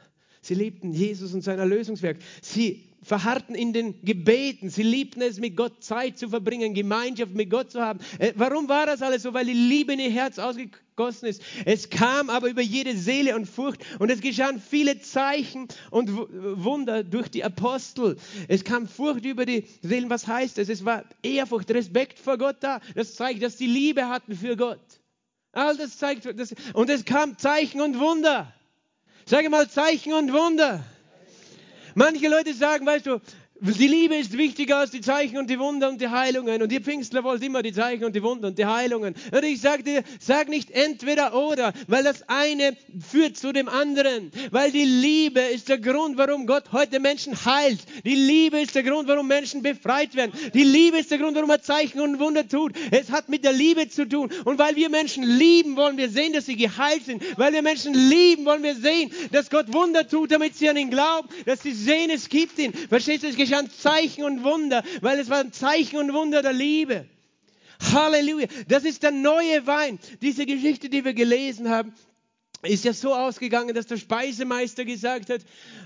Sie 0.41 0.55
liebten 0.55 0.93
Jesus 0.93 1.33
und 1.33 1.41
sein 1.41 1.59
Erlösungswerk. 1.59 2.17
Sie 2.41 2.89
verharrten 3.01 3.55
in 3.55 3.73
den 3.73 4.01
Gebeten. 4.03 4.69
Sie 4.69 4.83
liebten 4.83 5.21
es, 5.21 5.39
mit 5.39 5.55
Gott 5.55 5.83
Zeit 5.83 6.17
zu 6.17 6.29
verbringen, 6.29 6.73
Gemeinschaft 6.73 7.33
mit 7.33 7.49
Gott 7.49 7.71
zu 7.71 7.81
haben. 7.81 7.99
Äh, 8.17 8.33
warum 8.35 8.67
war 8.69 8.85
das 8.85 9.01
alles 9.01 9.23
so? 9.23 9.33
Weil 9.33 9.45
die 9.45 9.53
Liebe 9.53 9.93
in 9.93 9.99
ihr 9.99 10.11
Herz 10.11 10.37
ausgegossen 10.39 11.27
ist. 11.27 11.41
Es 11.65 11.89
kam 11.89 12.29
aber 12.29 12.49
über 12.49 12.61
jede 12.61 12.95
Seele 12.97 13.35
und 13.35 13.45
Furcht 13.45 13.83
und 13.99 14.11
es 14.11 14.21
geschahen 14.21 14.61
viele 14.61 14.99
Zeichen 14.99 15.67
und 15.91 16.11
Wunder 16.11 17.03
durch 17.03 17.29
die 17.29 17.43
Apostel. 17.43 18.17
Es 18.47 18.63
kam 18.63 18.87
Furcht 18.87 19.25
über 19.25 19.45
die 19.45 19.65
Seelen. 19.81 20.09
Was 20.09 20.27
heißt 20.27 20.57
es? 20.57 20.69
Es 20.69 20.83
war 20.83 21.05
Ehrfurcht, 21.23 21.71
Respekt 21.71 22.19
vor 22.19 22.37
Gott 22.37 22.57
da. 22.59 22.81
Das 22.95 23.15
zeigt, 23.15 23.43
dass 23.43 23.55
die 23.55 23.67
Liebe 23.67 24.09
hatten 24.09 24.35
für 24.35 24.57
Gott. 24.57 24.79
All 25.51 25.75
das 25.77 25.97
zeigt, 25.97 26.25
das, 26.39 26.53
und 26.73 26.89
es 26.89 27.05
kam 27.05 27.37
Zeichen 27.37 27.81
und 27.81 27.99
Wunder. 27.99 28.53
Sage 29.29 29.47
mal 29.51 29.69
Zeichen 29.69 30.11
und 30.13 30.33
Wunder. 30.33 30.83
Manche 31.93 32.27
Leute 32.27 32.51
sagen, 32.51 32.83
weißt 32.83 33.05
du, 33.05 33.21
die 33.61 33.87
Liebe 33.87 34.15
ist 34.15 34.37
wichtiger 34.37 34.77
als 34.77 34.91
die 34.91 35.01
Zeichen 35.01 35.37
und 35.37 35.49
die 35.49 35.59
Wunder 35.59 35.89
und 35.89 35.99
die 36.01 36.09
Heilungen. 36.09 36.61
Und 36.61 36.71
ihr 36.71 36.81
Pfingstler 36.81 37.23
wollt 37.23 37.43
immer 37.43 37.61
die 37.61 37.73
Zeichen 37.73 38.05
und 38.05 38.15
die 38.15 38.23
Wunder 38.23 38.49
und 38.49 38.57
die 38.57 38.65
Heilungen. 38.65 39.15
Und 39.31 39.43
ich 39.43 39.61
sage 39.61 39.83
dir, 39.83 40.03
sag 40.19 40.49
nicht 40.49 40.71
entweder 40.71 41.33
oder, 41.33 41.73
weil 41.87 42.03
das 42.03 42.27
eine 42.27 42.77
führt 43.09 43.37
zu 43.37 43.51
dem 43.51 43.67
anderen. 43.67 44.31
Weil 44.51 44.71
die 44.71 44.85
Liebe 44.85 45.41
ist 45.41 45.69
der 45.69 45.79
Grund, 45.79 46.17
warum 46.17 46.45
Gott 46.47 46.71
heute 46.71 46.99
Menschen 46.99 47.33
heilt. 47.45 47.79
Die 48.05 48.15
Liebe 48.15 48.59
ist 48.59 48.75
der 48.75 48.83
Grund, 48.83 49.07
warum 49.07 49.27
Menschen 49.27 49.61
befreit 49.61 50.15
werden. 50.15 50.31
Die 50.53 50.63
Liebe 50.63 50.99
ist 50.99 51.11
der 51.11 51.17
Grund, 51.17 51.35
warum 51.35 51.49
er 51.49 51.61
Zeichen 51.61 51.99
und 51.99 52.19
Wunder 52.19 52.47
tut. 52.47 52.73
Es 52.91 53.11
hat 53.11 53.29
mit 53.29 53.43
der 53.43 53.53
Liebe 53.53 53.89
zu 53.89 54.07
tun. 54.07 54.29
Und 54.45 54.59
weil 54.59 54.75
wir 54.75 54.89
Menschen 54.89 55.23
lieben, 55.23 55.75
wollen 55.75 55.97
wir 55.97 56.09
sehen, 56.09 56.33
dass 56.33 56.45
sie 56.45 56.55
geheilt 56.55 57.05
sind. 57.05 57.23
Weil 57.37 57.53
wir 57.53 57.61
Menschen 57.61 57.93
lieben, 57.93 58.45
wollen 58.45 58.63
wir 58.63 58.75
sehen, 58.75 59.11
dass 59.31 59.49
Gott 59.49 59.73
Wunder 59.73 60.07
tut, 60.07 60.31
damit 60.31 60.55
sie 60.55 60.69
an 60.69 60.77
ihn 60.77 60.89
glauben, 60.89 61.27
dass 61.45 61.61
sie 61.61 61.73
sehen, 61.73 62.09
es 62.09 62.29
gibt 62.29 62.57
ihn. 62.59 62.73
Verstehst 62.73 63.23
du? 63.23 63.29
Geschehen 63.49 63.69
Zeichen 63.71 64.23
und 64.23 64.43
Wunder, 64.43 64.83
weil 65.01 65.19
es 65.19 65.29
waren 65.29 65.51
Zeichen 65.51 65.97
und 65.97 66.13
Wunder 66.13 66.41
der 66.41 66.53
Liebe. 66.53 67.05
Halleluja. 67.93 68.47
Das 68.67 68.83
ist 68.83 69.03
der 69.03 69.11
neue 69.11 69.65
Wein. 69.65 69.99
Diese 70.21 70.45
Geschichte, 70.45 70.89
die 70.89 71.05
wir 71.05 71.13
gelesen 71.13 71.69
haben, 71.69 71.93
ist 72.63 72.83
ja 72.83 72.93
so 72.93 73.13
ausgegangen, 73.13 73.73
dass 73.73 73.87
der 73.87 73.97
Speisemeister 73.97 74.83
gesagt 74.83 75.29
hat, 75.29 75.41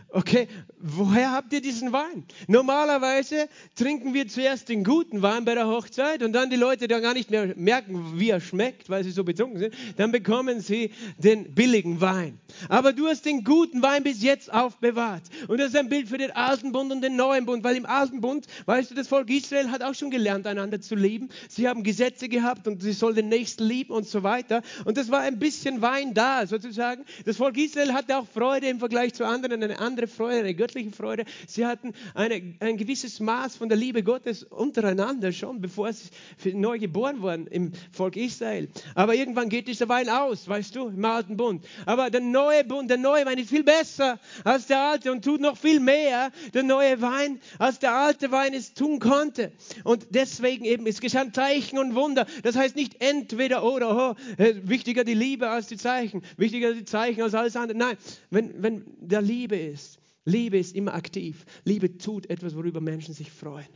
okay, 0.10 0.48
woher 0.80 1.32
habt 1.32 1.54
ihr 1.54 1.62
diesen 1.62 1.92
Wein? 1.92 2.24
Normalerweise 2.48 3.48
trinken 3.76 4.14
wir 4.14 4.28
zuerst 4.28 4.70
den 4.70 4.84
guten 4.84 5.22
Wein 5.22 5.46
bei 5.46 5.56
der 5.56 5.68
Hochzeit 5.68 6.24
und 6.24 6.34
dann 6.34 6.50
die 6.50 6.56
Leute 6.56 6.88
dann 6.88 7.02
gar 7.02 7.14
nicht 7.14 7.32
mehr 7.32 7.54
merken, 7.56 8.20
wie 8.20 8.30
er 8.30 8.40
schmeckt, 8.40 8.90
weil 8.90 9.04
sie 9.04 9.12
so 9.12 9.24
betrunken 9.24 9.60
sind, 9.60 9.76
dann 9.98 10.12
bekommen 10.12 10.62
sie 10.62 10.92
den 11.18 11.54
billigen 11.54 12.02
Wein. 12.02 12.40
Aber 12.70 12.94
du 12.94 13.08
hast 13.08 13.26
den 13.26 13.44
guten 13.44 13.82
Wein 13.82 14.04
bis 14.04 14.22
jetzt 14.24 14.52
aufbewahrt. 14.54 15.24
Und 15.48 15.60
das 15.60 15.70
ist 15.70 15.76
ein 15.76 15.90
Bild 15.90 16.10
für 16.10 16.18
den 16.18 16.32
alten 16.32 16.72
Bund 16.72 16.92
und 16.92 17.02
den 17.02 17.16
neuen 17.16 17.46
Bund, 17.46 17.64
weil 17.64 17.76
im 17.76 17.86
alten 17.86 18.22
Bund, 18.22 18.46
weißt 18.66 18.92
du, 18.92 18.96
das 18.96 19.08
Volk 19.08 19.30
Israel 19.30 19.70
hat 19.72 19.84
auch 19.84 19.96
schon 19.96 20.12
gelernt, 20.12 20.48
einander 20.48 20.82
zu 20.82 20.96
lieben. 20.96 21.30
Sie 21.50 21.68
haben 21.68 21.84
Gesetze 21.84 22.30
gehabt 22.30 22.68
und 22.68 22.82
sie 22.82 22.94
soll 22.94 23.14
den 23.14 23.30
Nächsten 23.30 23.64
lieben 23.64 23.94
und 23.94 24.08
so 24.08 24.24
weiter. 24.24 24.62
Und 24.86 24.98
das 24.98 25.10
war 25.10 25.22
ein 25.22 25.40
bisschen 25.40 25.82
Wein 25.82 26.14
da, 26.14 26.46
so 26.46 26.58
dazu 26.64 26.74
sagen. 26.74 27.04
Das 27.26 27.38
Volk 27.38 27.58
Israel 27.58 27.94
hatte 27.94 28.18
auch 28.18 28.28
Freude 28.28 28.68
im 28.68 28.80
Vergleich 28.80 29.14
zu 29.14 29.26
anderen, 29.26 29.62
eine 29.64 29.80
andere 29.80 30.08
Freude, 30.08 30.40
eine 30.40 30.56
göttliche 30.56 30.92
Freude. 30.92 31.26
Sie 31.48 31.66
hatten 31.66 31.94
eine, 32.14 32.56
ein 32.60 32.78
gewisses 32.78 33.20
Maß 33.20 33.58
von 33.58 33.70
der 33.70 33.78
Liebe 33.78 34.04
Gottes 34.04 34.44
untereinander 34.44 35.32
schon, 35.32 35.60
bevor 35.62 35.92
sie 35.92 36.54
neu 36.54 36.80
geboren 36.80 37.22
wurden 37.22 37.48
im 37.48 37.74
Volk 37.92 38.16
Israel. 38.16 38.70
Aber 38.96 39.16
irgendwann 39.16 39.50
geht 39.50 39.68
dieser 39.68 39.90
Wein 39.90 40.10
aus, 40.10 40.48
weißt 40.48 40.76
du, 40.76 40.88
im 40.88 41.04
alten 41.06 41.38
Bund. 41.38 41.66
Aber 41.86 42.10
der 42.10 42.22
neue 42.22 42.64
Bund, 42.64 42.90
der 42.90 42.98
neue 42.98 43.26
Wein 43.26 43.38
ist 43.38 43.50
viel 43.50 43.64
besser 43.64 44.20
als 44.44 44.68
der 44.68 44.80
alte 44.80 45.12
und 45.12 45.24
tut 45.24 45.42
noch 45.42 45.58
viel 45.58 45.80
mehr, 45.80 46.32
der 46.54 46.64
neue 46.64 47.02
Wein, 47.02 47.40
als 47.60 47.80
der 47.80 47.94
alte 47.94 48.32
Wein 48.32 48.54
es 48.54 48.74
tun 48.74 49.00
konnte. 49.00 49.52
Und 49.84 50.08
deswegen 50.12 50.66
eben, 50.66 50.88
es 50.88 51.02
geschehen 51.02 51.34
Zeichen 51.34 51.78
und 51.78 51.96
Wunder. 51.96 52.26
Das 52.44 52.56
heißt 52.56 52.76
nicht 52.76 53.02
entweder 53.02 53.64
oder, 53.64 54.16
oh, 54.16 54.16
wichtiger 54.64 55.04
die 55.04 55.14
Liebe 55.14 55.50
als 55.50 55.68
die 55.68 55.78
Zeichen, 55.78 56.24
wichtiger 56.38 56.53
die 56.60 56.86
Zeichen 56.86 57.22
als 57.22 57.34
alles 57.34 57.56
andere. 57.56 57.78
Nein, 57.78 57.98
wenn, 58.30 58.62
wenn 58.62 58.84
der 59.00 59.22
Liebe 59.22 59.56
ist, 59.56 60.00
Liebe 60.26 60.58
ist 60.58 60.76
immer 60.76 60.94
aktiv. 60.94 61.46
Liebe 61.66 61.98
tut 61.98 62.30
etwas, 62.30 62.56
worüber 62.56 62.82
Menschen 62.82 63.14
sich 63.14 63.32
freuen. 63.32 63.68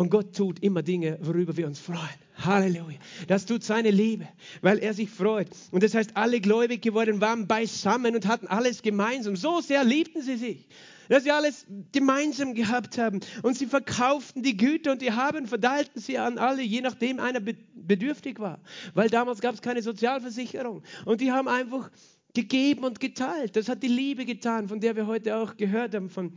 Und 0.00 0.08
Gott 0.08 0.34
tut 0.34 0.60
immer 0.60 0.82
Dinge, 0.82 1.18
worüber 1.20 1.54
wir 1.58 1.66
uns 1.66 1.78
freuen. 1.78 1.98
Halleluja. 2.38 2.96
Das 3.28 3.44
tut 3.44 3.62
seine 3.62 3.90
Liebe, 3.90 4.26
weil 4.62 4.78
er 4.78 4.94
sich 4.94 5.10
freut. 5.10 5.50
Und 5.72 5.82
das 5.82 5.94
heißt, 5.94 6.16
alle 6.16 6.40
gläubig 6.40 6.80
geworden 6.80 7.20
waren 7.20 7.46
beisammen 7.46 8.14
und 8.14 8.26
hatten 8.26 8.46
alles 8.46 8.80
gemeinsam. 8.80 9.36
So 9.36 9.60
sehr 9.60 9.84
liebten 9.84 10.22
sie 10.22 10.38
sich, 10.38 10.68
dass 11.10 11.24
sie 11.24 11.30
alles 11.30 11.66
gemeinsam 11.92 12.54
gehabt 12.54 12.96
haben. 12.96 13.20
Und 13.42 13.58
sie 13.58 13.66
verkauften 13.66 14.42
die 14.42 14.56
Güter 14.56 14.92
und 14.92 15.02
die 15.02 15.12
Haben, 15.12 15.46
verteilten 15.46 16.00
sie 16.00 16.16
an 16.16 16.38
alle, 16.38 16.62
je 16.62 16.80
nachdem 16.80 17.20
einer 17.20 17.40
bedürftig 17.74 18.38
war. 18.38 18.58
Weil 18.94 19.10
damals 19.10 19.42
gab 19.42 19.54
es 19.54 19.60
keine 19.60 19.82
Sozialversicherung. 19.82 20.82
Und 21.04 21.20
die 21.20 21.30
haben 21.30 21.46
einfach 21.46 21.90
gegeben 22.32 22.84
und 22.84 23.00
geteilt. 23.00 23.54
Das 23.54 23.68
hat 23.68 23.82
die 23.82 23.88
Liebe 23.88 24.24
getan, 24.24 24.66
von 24.66 24.80
der 24.80 24.96
wir 24.96 25.06
heute 25.06 25.36
auch 25.36 25.58
gehört 25.58 25.94
haben, 25.94 26.08
von, 26.08 26.32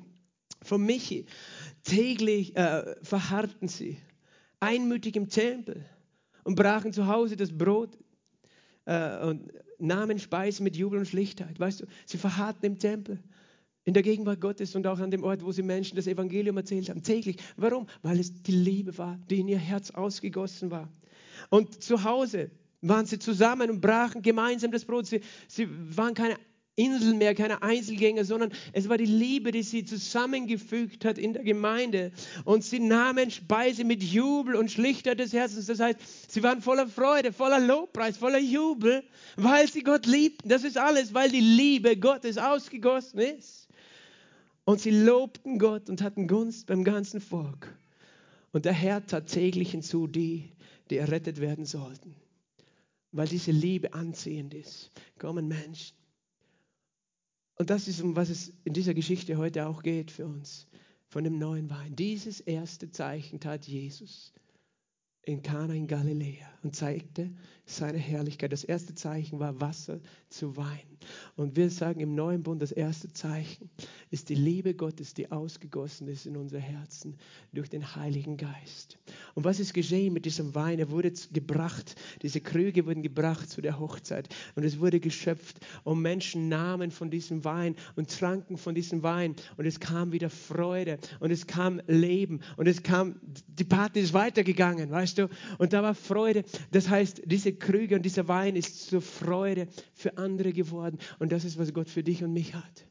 von 0.62 0.86
Michi. 0.86 1.28
Täglich 1.84 2.56
äh, 2.56 2.96
verharrten 3.04 3.68
sie 3.68 3.98
einmütig 4.60 5.16
im 5.16 5.30
Tempel 5.30 5.86
und 6.44 6.56
brachen 6.56 6.94
zu 6.94 7.08
Hause 7.08 7.36
das 7.36 7.56
Brot 7.56 7.98
äh, 8.86 9.26
und 9.26 9.52
nahmen 9.80 10.20
Speise 10.20 10.64
mit 10.64 10.78
Jubel 10.78 11.00
und 11.00 11.08
Schlichtheit. 11.08 11.60
Weißt 11.60 11.82
du, 11.82 11.86
sie 12.06 12.18
verharrten 12.18 12.66
im 12.66 12.80
Tempel, 12.80 13.22
in 13.84 13.94
der 13.94 14.04
Gegenwart 14.04 14.40
Gottes 14.40 14.76
und 14.76 14.88
auch 14.88 15.00
an 15.00 15.12
dem 15.12 15.24
Ort, 15.24 15.44
wo 15.44 15.52
sie 15.52 15.64
Menschen 15.64 15.98
das 15.98 16.08
Evangelium 16.08 16.56
erzählt 16.56 16.90
haben. 16.90 17.04
Täglich. 17.04 17.38
Warum? 17.58 17.88
Weil 18.02 18.20
es 18.20 18.42
die 18.44 18.54
Liebe 18.54 18.98
war, 18.98 19.20
die 19.30 19.42
in 19.42 19.50
ihr 19.50 19.58
Herz 19.58 19.92
ausgegossen 19.92 20.72
war. 20.72 20.90
Und 21.50 21.84
zu 21.84 22.06
Hause 22.06 22.50
waren 22.82 23.06
sie 23.06 23.20
zusammen 23.20 23.70
und 23.70 23.82
brachen 23.82 24.22
gemeinsam 24.22 24.72
das 24.72 24.86
Brot. 24.86 25.08
Sie, 25.08 25.22
sie 25.50 25.68
waren 25.70 26.14
keine 26.14 26.38
Insel 26.76 27.14
mehr, 27.14 27.36
keine 27.36 27.62
Einzelgänger, 27.62 28.26
sondern 28.26 28.52
es 28.72 28.90
war 28.90 28.98
die 28.98 29.06
Liebe, 29.06 29.52
die 29.52 29.62
sie 29.62 29.86
zusammengefügt 29.86 31.06
hat 31.06 31.20
in 31.20 31.34
der 31.34 31.44
Gemeinde. 31.44 32.12
Und 32.46 32.64
sie 32.64 32.80
nahmen 32.80 33.30
Speise 33.30 33.84
mit 33.84 34.02
Jubel 34.02 34.56
und 34.56 34.72
Schlichter 34.72 35.14
des 35.14 35.34
Herzens. 35.34 35.68
Das 35.68 35.80
heißt, 35.80 36.32
sie 36.32 36.42
waren 36.42 36.62
voller 36.62 36.88
Freude, 36.88 37.32
voller 37.32 37.60
Lobpreis, 37.60 38.18
voller 38.18 38.40
Jubel, 38.40 39.04
weil 39.36 39.70
sie 39.70 39.84
Gott 39.84 40.08
liebten. 40.08 40.50
Das 40.50 40.64
ist 40.64 40.78
alles, 40.78 41.14
weil 41.14 41.30
die 41.30 41.42
Liebe 41.42 41.96
Gottes 41.96 42.40
ausgegossen 42.40 43.20
ist. 43.20 43.68
Und 44.66 44.80
sie 44.80 44.92
lobten 44.92 45.60
Gott 45.60 45.90
und 45.90 46.02
hatten 46.02 46.28
Gunst 46.28 46.66
beim 46.66 46.84
ganzen 46.84 47.22
Volk. 47.22 47.78
Und 48.52 48.66
der 48.66 48.74
Herr 48.74 49.06
tat 49.06 49.28
täglich 49.28 49.72
hinzu 49.72 50.08
die, 50.08 50.50
die 50.90 50.98
errettet 50.98 51.40
werden 51.40 51.66
sollten. 51.66 52.16
Weil 53.12 53.28
diese 53.28 53.52
Liebe 53.52 53.94
anziehend 53.94 54.56
ist, 54.56 54.90
kommen 55.20 55.48
Menschen 55.48 56.03
und 57.56 57.70
das 57.70 57.88
ist, 57.88 58.02
um 58.02 58.16
was 58.16 58.30
es 58.30 58.54
in 58.64 58.74
dieser 58.74 58.94
Geschichte 58.94 59.38
heute 59.38 59.68
auch 59.68 59.84
geht 59.84 60.12
für 60.12 60.26
uns, 60.26 60.68
von 61.08 61.24
dem 61.24 61.38
neuen 61.38 61.70
Wein. 61.70 61.96
Dieses 61.96 62.40
erste 62.40 62.90
Zeichen 62.92 63.40
tat 63.40 63.68
Jesus 63.68 64.34
in 65.26 65.42
Kana 65.42 65.74
in 65.74 65.88
Galiläa 65.88 66.48
und 66.64 66.76
zeigte 66.76 67.32
seine 67.66 67.98
Herrlichkeit. 67.98 68.52
Das 68.52 68.64
erste 68.64 68.94
Zeichen 68.96 69.40
war 69.40 69.60
Wasser 69.62 70.00
zu 70.30 70.58
Wein. 70.58 70.94
Und 71.36 71.56
wir 71.56 71.70
sagen 71.70 72.00
im 72.00 72.16
neuen 72.16 72.44
Bund, 72.44 72.62
das 72.62 72.72
erste 72.72 73.12
Zeichen 73.12 73.70
ist 74.10 74.30
die 74.30 74.36
Liebe 74.36 74.74
Gottes, 74.74 75.14
die 75.14 75.32
ausgegossen 75.32 76.08
ist 76.08 76.26
in 76.26 76.38
unser 76.38 76.60
Herzen 76.60 77.18
durch 77.52 77.70
den 77.70 77.96
Heiligen 77.96 78.38
Geist. 78.38 78.98
Und 79.34 79.44
was 79.44 79.60
ist 79.60 79.74
geschehen 79.74 80.14
mit 80.14 80.26
diesem 80.26 80.56
Wein? 80.56 80.80
Er 80.80 80.92
wurde 80.92 81.12
gebracht, 81.32 81.96
diese 82.22 82.42
Krüge 82.42 82.86
wurden 82.86 83.04
gebracht 83.04 83.50
zu 83.50 83.62
der 83.62 83.80
Hochzeit 83.80 84.30
und 84.56 84.64
es 84.64 84.80
wurde 84.80 85.00
geschöpft 85.00 85.60
und 85.84 86.02
Menschen 86.02 86.50
nahmen 86.50 86.92
von 86.92 87.10
diesem 87.10 87.44
Wein 87.44 87.76
und 87.96 88.10
tranken 88.10 88.58
von 88.58 88.76
diesem 88.76 89.04
Wein 89.04 89.36
und 89.58 89.66
es 89.66 89.80
kam 89.80 90.12
wieder 90.12 90.30
Freude 90.30 91.00
und 91.20 91.32
es 91.32 91.48
kam 91.48 91.82
Leben 91.88 92.42
und 92.58 92.68
es 92.68 92.84
kam, 92.84 93.20
die 93.48 93.64
Party 93.64 94.00
ist 94.00 94.14
weitergegangen, 94.14 94.92
weißt 94.92 95.13
du? 95.18 95.30
Und 95.58 95.74
da 95.74 95.84
war 95.84 95.96
Freude. 95.96 96.44
Das 96.72 96.90
heißt, 96.90 97.24
diese 97.26 97.54
Krüge 97.54 97.96
und 97.96 98.04
dieser 98.04 98.28
Wein 98.28 98.56
ist 98.56 98.88
zur 98.88 99.02
Freude 99.02 99.68
für 99.94 100.18
andere 100.18 100.54
geworden. 100.54 100.98
Und 101.20 101.32
das 101.32 101.46
ist, 101.46 101.58
was 101.58 101.74
Gott 101.74 101.90
für 101.90 102.04
dich 102.04 102.24
und 102.24 102.34
mich 102.34 102.54
hat. 102.54 102.86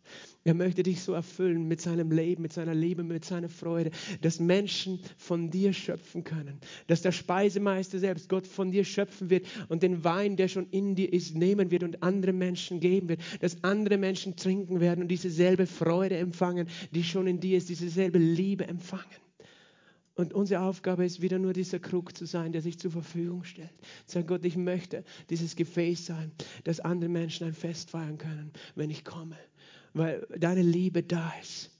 Er 0.44 0.54
möchte 0.54 0.82
dich 0.82 1.02
so 1.02 1.12
erfüllen 1.12 1.68
mit 1.68 1.80
seinem 1.80 2.10
Leben, 2.10 2.42
mit 2.42 2.52
seiner 2.52 2.74
Liebe, 2.74 3.04
mit 3.04 3.24
seiner 3.24 3.48
Freude, 3.48 3.92
dass 4.22 4.40
Menschen 4.40 5.00
von 5.16 5.50
dir 5.50 5.72
schöpfen 5.72 6.24
können. 6.24 6.58
Dass 6.88 7.02
der 7.02 7.12
Speisemeister 7.12 8.00
selbst, 8.00 8.28
Gott, 8.28 8.46
von 8.46 8.72
dir 8.72 8.84
schöpfen 8.84 9.30
wird 9.30 9.46
und 9.68 9.84
den 9.84 10.02
Wein, 10.02 10.36
der 10.36 10.48
schon 10.48 10.66
in 10.70 10.96
dir 10.96 11.12
ist, 11.12 11.36
nehmen 11.36 11.70
wird 11.70 11.84
und 11.84 12.02
andere 12.02 12.32
Menschen 12.32 12.80
geben 12.80 13.08
wird. 13.08 13.20
Dass 13.40 13.62
andere 13.62 13.98
Menschen 13.98 14.34
trinken 14.34 14.80
werden 14.80 15.02
und 15.02 15.08
diese 15.08 15.30
selbe 15.30 15.66
Freude 15.66 16.16
empfangen, 16.16 16.66
die 16.90 17.04
schon 17.04 17.28
in 17.28 17.38
dir 17.38 17.58
ist, 17.58 17.68
diese 17.68 17.88
selbe 17.88 18.18
Liebe 18.18 18.66
empfangen. 18.66 19.04
Und 20.22 20.34
unsere 20.34 20.62
Aufgabe 20.62 21.04
ist 21.04 21.20
wieder 21.20 21.40
nur 21.40 21.52
dieser 21.52 21.80
Krug 21.80 22.16
zu 22.16 22.26
sein, 22.26 22.52
der 22.52 22.62
sich 22.62 22.78
zur 22.78 22.92
Verfügung 22.92 23.42
stellt. 23.42 23.72
Sag 24.06 24.28
Gott, 24.28 24.44
ich 24.44 24.56
möchte 24.56 25.02
dieses 25.30 25.56
Gefäß 25.56 26.06
sein, 26.06 26.30
dass 26.62 26.78
andere 26.78 27.10
Menschen 27.10 27.48
ein 27.48 27.54
Fest 27.54 27.90
feiern 27.90 28.18
können, 28.18 28.52
wenn 28.76 28.88
ich 28.88 29.04
komme, 29.04 29.36
weil 29.94 30.24
deine 30.38 30.62
Liebe 30.62 31.02
da 31.02 31.32
ist. 31.42 31.71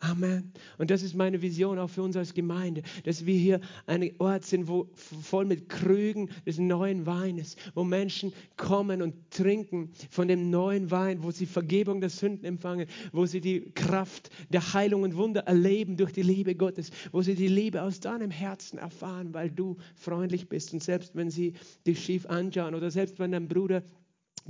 Amen. 0.00 0.52
Und 0.76 0.90
das 0.90 1.02
ist 1.02 1.14
meine 1.14 1.40
Vision 1.40 1.78
auch 1.78 1.88
für 1.88 2.02
uns 2.02 2.16
als 2.16 2.34
Gemeinde, 2.34 2.82
dass 3.04 3.24
wir 3.24 3.38
hier 3.38 3.60
ein 3.86 4.10
Ort 4.18 4.44
sind, 4.44 4.68
wo 4.68 4.90
voll 4.94 5.46
mit 5.46 5.70
Krügen 5.70 6.28
des 6.44 6.58
neuen 6.58 7.06
Weines, 7.06 7.56
wo 7.74 7.82
Menschen 7.82 8.32
kommen 8.56 9.00
und 9.00 9.14
trinken 9.30 9.90
von 10.10 10.28
dem 10.28 10.50
neuen 10.50 10.90
Wein, 10.90 11.22
wo 11.22 11.30
sie 11.30 11.46
Vergebung 11.46 12.00
der 12.02 12.10
Sünden 12.10 12.44
empfangen, 12.44 12.86
wo 13.12 13.24
sie 13.24 13.40
die 13.40 13.72
Kraft 13.74 14.28
der 14.50 14.74
Heilung 14.74 15.02
und 15.02 15.16
Wunder 15.16 15.40
erleben 15.40 15.96
durch 15.96 16.12
die 16.12 16.22
Liebe 16.22 16.54
Gottes, 16.54 16.90
wo 17.10 17.22
sie 17.22 17.34
die 17.34 17.48
Liebe 17.48 17.82
aus 17.82 17.98
deinem 17.98 18.30
Herzen 18.30 18.78
erfahren, 18.78 19.32
weil 19.32 19.50
du 19.50 19.78
freundlich 19.94 20.48
bist. 20.48 20.74
Und 20.74 20.82
selbst 20.82 21.16
wenn 21.16 21.30
sie 21.30 21.54
dich 21.86 22.04
schief 22.04 22.26
anschauen 22.26 22.74
oder 22.74 22.90
selbst 22.90 23.18
wenn 23.18 23.32
dein 23.32 23.48
Bruder 23.48 23.82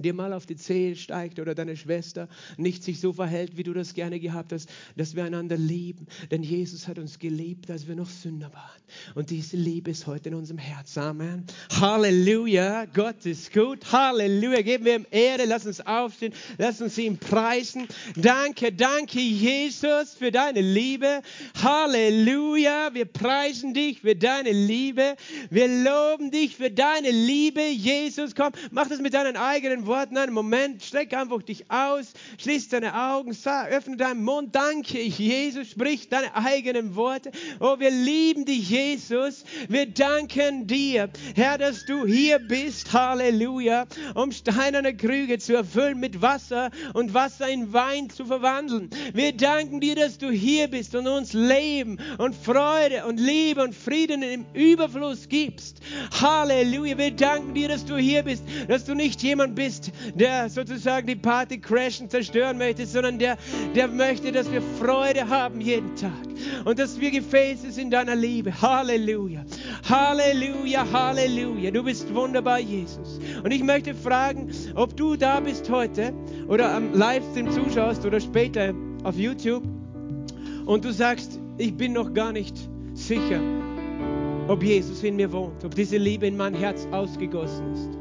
dir 0.03 0.15
mal 0.15 0.33
auf 0.33 0.47
die 0.47 0.57
Zehe 0.57 0.97
steigt 0.97 1.39
oder 1.39 1.55
deine 1.55 1.77
Schwester 1.77 2.29
nicht 2.57 2.83
sich 2.83 3.01
so 3.01 3.13
verhält, 3.13 3.57
wie 3.57 3.63
du 3.63 3.73
das 3.73 3.95
gerne 3.95 4.21
gehabt 4.21 4.53
hast, 4.53 4.69
dass 4.97 5.15
wir 5.15 5.25
einander 5.25 5.57
lieben. 5.57 6.07
Denn 6.31 6.43
Jesus 6.43 6.89
hat 6.89 6.99
uns 6.99 7.19
geliebt, 7.19 7.71
als 7.71 7.87
wir 7.87 7.95
noch 7.95 8.09
Sünder 8.09 8.53
waren. 8.53 8.83
Und 9.15 9.31
diese 9.31 9.57
Liebe 9.57 9.91
ist 9.91 10.07
heute 10.07 10.29
in 10.29 10.35
unserem 10.35 10.59
Herzen. 10.59 11.01
Amen. 11.03 11.45
Halleluja. 11.81 12.87
Gott 12.87 13.27
ist 13.27 13.53
gut. 13.53 13.81
Halleluja. 13.91 14.63
Geben 14.63 14.85
wir 14.85 14.97
ihm 14.97 15.07
Ehre. 15.11 15.45
Lass 15.47 15.67
uns 15.67 15.81
aufstehen. 15.81 16.33
Lass 16.59 16.81
uns 16.81 16.97
ihn 16.99 17.19
preisen. 17.19 17.89
Danke, 18.17 18.73
danke, 18.73 19.21
Jesus, 19.21 20.15
für 20.15 20.31
deine 20.31 20.61
Liebe. 20.61 21.23
Halleluja. 21.63 22.95
Wir 22.95 23.07
preisen 23.07 23.75
dich 23.75 24.01
für 24.01 24.15
deine 24.15 24.53
Liebe. 24.53 25.17
Wir 25.51 25.69
loben 25.69 26.31
dich 26.31 26.57
für 26.57 26.71
deine 26.71 27.11
Liebe. 27.11 27.67
Jesus, 27.69 28.35
komm, 28.35 28.53
mach 28.71 28.89
das 28.89 29.01
mit 29.01 29.15
deinen 29.15 29.37
eigenen 29.37 29.86
Worten. 29.87 30.17
Einen 30.17 30.33
Moment, 30.33 30.83
streck 30.83 31.15
einfach 31.15 31.43
dich 31.43 31.71
aus, 31.71 32.13
schließ 32.39 32.69
deine 32.69 32.95
Augen, 32.95 33.33
sag, 33.33 33.71
öffne 33.71 33.97
deinen 33.97 34.25
Mund. 34.25 34.55
Danke, 34.55 35.01
Jesus, 35.03 35.71
sprich 35.71 36.09
deine 36.09 36.35
eigenen 36.35 36.97
Worte. 36.97 37.31
Oh, 37.61 37.79
wir 37.79 37.91
lieben 37.91 38.45
dich, 38.45 38.71
Jesus. 38.71 39.45
Wir 39.69 39.87
danken 39.87 40.67
dir, 40.67 41.11
Herr, 41.35 41.59
dass 41.59 41.85
du 41.85 42.07
hier 42.07 42.39
bist. 42.39 42.93
Halleluja. 42.93 43.87
Um 44.15 44.33
steinerne 44.33 44.97
Krüge 44.97 45.39
zu 45.39 45.55
erfüllen 45.55 46.01
mit 46.01 46.23
Wasser 46.23 46.71
und 46.95 47.15
Wasser 47.15 47.49
in 47.49 47.73
Wein 47.73 48.11
zu 48.11 48.25
verwandeln. 48.25 48.91
Wir 49.13 49.33
danken 49.33 49.81
dir, 49.81 49.95
dass 49.95 50.19
du 50.19 50.31
hier 50.31 50.69
bist 50.69 50.95
und 50.95 51.07
uns 51.07 51.33
Leben 51.33 51.99
und 52.19 52.35
Freude 52.35 53.07
und 53.07 53.19
Liebe 53.19 53.63
und 53.63 53.75
Frieden 53.75 54.23
im 54.23 54.47
Überfluss 54.55 55.29
gibst. 55.29 55.81
Halleluja. 56.21 56.99
Wir 56.99 57.11
danken 57.11 57.55
dir, 57.55 57.69
dass 57.69 57.85
du 57.85 57.97
hier 57.97 58.23
bist, 58.23 58.45
dass 58.69 58.85
du 58.85 58.95
nicht 58.95 59.23
jemand 59.23 59.55
bist, 59.55 59.76
bist, 59.77 59.93
der 60.15 60.49
sozusagen 60.49 61.07
die 61.07 61.17
Party 61.17 61.59
crashen, 61.59 62.09
zerstören 62.09 62.59
möchte, 62.59 62.87
sondern 62.87 63.19
der, 63.19 63.37
der 63.75 63.89
möchte, 63.89 64.33
dass 64.33 64.51
wir 64.51 64.63
Freude 64.81 65.29
haben 65.29 65.61
jeden 65.61 65.95
Tag 65.97 66.13
und 66.65 66.79
dass 66.79 67.01
wir 67.01 67.11
Gefäße 67.11 67.71
sind 67.71 67.93
deiner 67.93 68.15
Liebe. 68.15 68.61
Halleluja. 68.61 69.45
Halleluja, 69.89 70.87
Halleluja. 70.93 71.71
Du 71.71 71.83
bist 71.83 72.13
wunderbar, 72.15 72.61
Jesus. 72.61 73.19
Und 73.43 73.51
ich 73.51 73.63
möchte 73.63 73.95
fragen, 73.95 74.51
ob 74.75 74.97
du 74.97 75.17
da 75.17 75.41
bist 75.41 75.69
heute 75.71 76.13
oder 76.49 76.75
am 76.75 76.95
Livestream 76.95 77.51
zuschaust 77.51 78.05
oder 78.05 78.21
später 78.21 78.75
auf 79.05 79.17
YouTube 79.17 79.65
und 80.67 80.85
du 80.85 80.93
sagst, 80.93 81.39
ich 81.59 81.77
bin 81.77 81.93
noch 81.93 82.13
gar 82.13 82.33
nicht 82.33 82.57
sicher, 82.95 83.41
ob 84.49 84.63
Jesus 84.63 85.03
in 85.03 85.17
mir 85.17 85.33
wohnt, 85.33 85.65
ob 85.65 85.75
diese 85.75 85.97
Liebe 85.97 86.27
in 86.27 86.37
mein 86.37 86.55
Herz 86.55 86.87
ausgegossen 86.91 87.73
ist. 87.73 87.96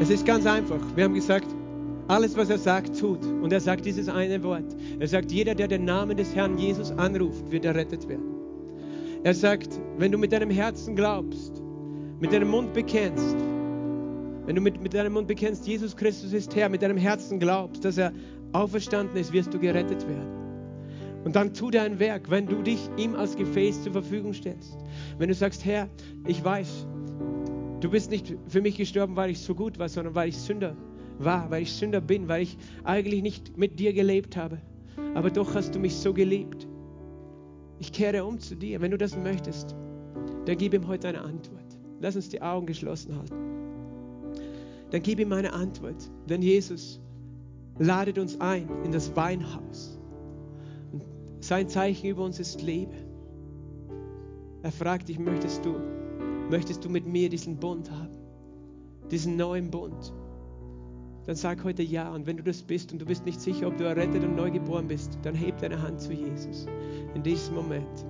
Es 0.00 0.10
ist 0.10 0.24
ganz 0.24 0.46
einfach. 0.46 0.80
Wir 0.94 1.04
haben 1.04 1.14
gesagt, 1.14 1.48
alles, 2.06 2.36
was 2.36 2.50
er 2.50 2.58
sagt, 2.58 2.98
tut. 2.98 3.24
Und 3.24 3.52
er 3.52 3.60
sagt 3.60 3.84
dieses 3.84 4.08
eine 4.08 4.42
Wort. 4.44 4.76
Er 5.00 5.08
sagt, 5.08 5.32
jeder, 5.32 5.54
der 5.54 5.66
den 5.66 5.84
Namen 5.84 6.16
des 6.16 6.34
Herrn 6.34 6.56
Jesus 6.56 6.92
anruft, 6.92 7.50
wird 7.50 7.64
errettet 7.64 8.08
werden. 8.08 8.34
Er 9.24 9.34
sagt, 9.34 9.80
wenn 9.98 10.12
du 10.12 10.18
mit 10.18 10.32
deinem 10.32 10.50
Herzen 10.50 10.94
glaubst, 10.94 11.60
mit 12.20 12.32
deinem 12.32 12.48
Mund 12.48 12.72
bekennst, 12.72 13.36
wenn 14.46 14.54
du 14.54 14.62
mit, 14.62 14.80
mit 14.80 14.94
deinem 14.94 15.12
Mund 15.14 15.26
bekennst, 15.26 15.66
Jesus 15.66 15.96
Christus 15.96 16.32
ist 16.32 16.54
Herr, 16.54 16.68
mit 16.68 16.80
deinem 16.80 16.96
Herzen 16.96 17.40
glaubst, 17.40 17.84
dass 17.84 17.98
er 17.98 18.12
auferstanden 18.52 19.16
ist, 19.16 19.32
wirst 19.32 19.52
du 19.52 19.58
gerettet 19.58 20.08
werden. 20.08 20.38
Und 21.24 21.34
dann 21.34 21.52
tu 21.52 21.70
dein 21.70 21.98
Werk, 21.98 22.30
wenn 22.30 22.46
du 22.46 22.62
dich 22.62 22.78
ihm 22.96 23.16
als 23.16 23.36
Gefäß 23.36 23.82
zur 23.82 23.92
Verfügung 23.92 24.32
stellst. 24.32 24.78
Wenn 25.18 25.28
du 25.28 25.34
sagst, 25.34 25.64
Herr, 25.64 25.88
ich 26.26 26.42
weiß, 26.42 26.86
du 27.80 27.90
bist 27.90 28.10
nicht 28.10 28.34
für 28.48 28.60
mich 28.60 28.76
gestorben, 28.76 29.16
weil 29.16 29.30
ich 29.30 29.40
so 29.40 29.54
gut 29.54 29.78
war, 29.78 29.88
sondern 29.88 30.14
weil 30.14 30.28
ich 30.28 30.38
Sünder 30.38 30.76
war, 31.18 31.50
weil 31.50 31.62
ich 31.62 31.72
Sünder 31.72 32.00
bin, 32.00 32.28
weil 32.28 32.42
ich 32.42 32.56
eigentlich 32.84 33.22
nicht 33.22 33.56
mit 33.56 33.78
dir 33.78 33.92
gelebt 33.92 34.36
habe. 34.36 34.58
Aber 35.14 35.30
doch 35.30 35.54
hast 35.54 35.74
du 35.74 35.78
mich 35.78 35.96
so 35.96 36.12
geliebt. 36.12 36.66
Ich 37.78 37.92
kehre 37.92 38.24
um 38.24 38.38
zu 38.38 38.56
dir. 38.56 38.80
Wenn 38.80 38.90
du 38.90 38.98
das 38.98 39.16
möchtest, 39.16 39.74
dann 40.46 40.56
gib 40.56 40.74
ihm 40.74 40.86
heute 40.86 41.08
eine 41.08 41.20
Antwort. 41.20 41.78
Lass 42.00 42.16
uns 42.16 42.28
die 42.28 42.42
Augen 42.42 42.66
geschlossen 42.66 43.16
halten. 43.16 43.34
Dann 44.90 45.02
gib 45.02 45.20
ihm 45.20 45.32
eine 45.32 45.52
Antwort. 45.52 46.10
Denn 46.28 46.42
Jesus 46.42 47.00
ladet 47.78 48.18
uns 48.18 48.40
ein 48.40 48.68
in 48.84 48.92
das 48.92 49.14
Weinhaus. 49.14 49.98
Und 50.92 51.04
sein 51.40 51.68
Zeichen 51.68 52.06
über 52.06 52.24
uns 52.24 52.40
ist 52.40 52.62
Liebe. 52.62 52.94
Er 54.62 54.72
fragt 54.72 55.08
dich, 55.08 55.18
möchtest 55.18 55.64
du, 55.64 55.76
möchtest 56.50 56.84
du 56.84 56.88
mit 56.88 57.06
mir 57.06 57.28
diesen 57.28 57.56
Bund 57.56 57.90
haben? 57.90 58.16
Diesen 59.10 59.36
neuen 59.36 59.70
Bund? 59.70 60.12
Dann 61.26 61.36
sag 61.36 61.62
heute 61.64 61.82
ja. 61.82 62.12
Und 62.12 62.26
wenn 62.26 62.36
du 62.36 62.42
das 62.42 62.62
bist 62.62 62.92
und 62.92 63.00
du 63.00 63.06
bist 63.06 63.24
nicht 63.26 63.40
sicher, 63.40 63.68
ob 63.68 63.76
du 63.76 63.84
errettet 63.84 64.24
und 64.24 64.36
neu 64.36 64.50
geboren 64.50 64.88
bist, 64.88 65.18
dann 65.22 65.34
heb 65.34 65.58
deine 65.58 65.80
Hand 65.80 66.00
zu 66.00 66.12
Jesus. 66.12 66.66
In 67.14 67.22
diesem 67.22 67.54
Moment. 67.54 68.06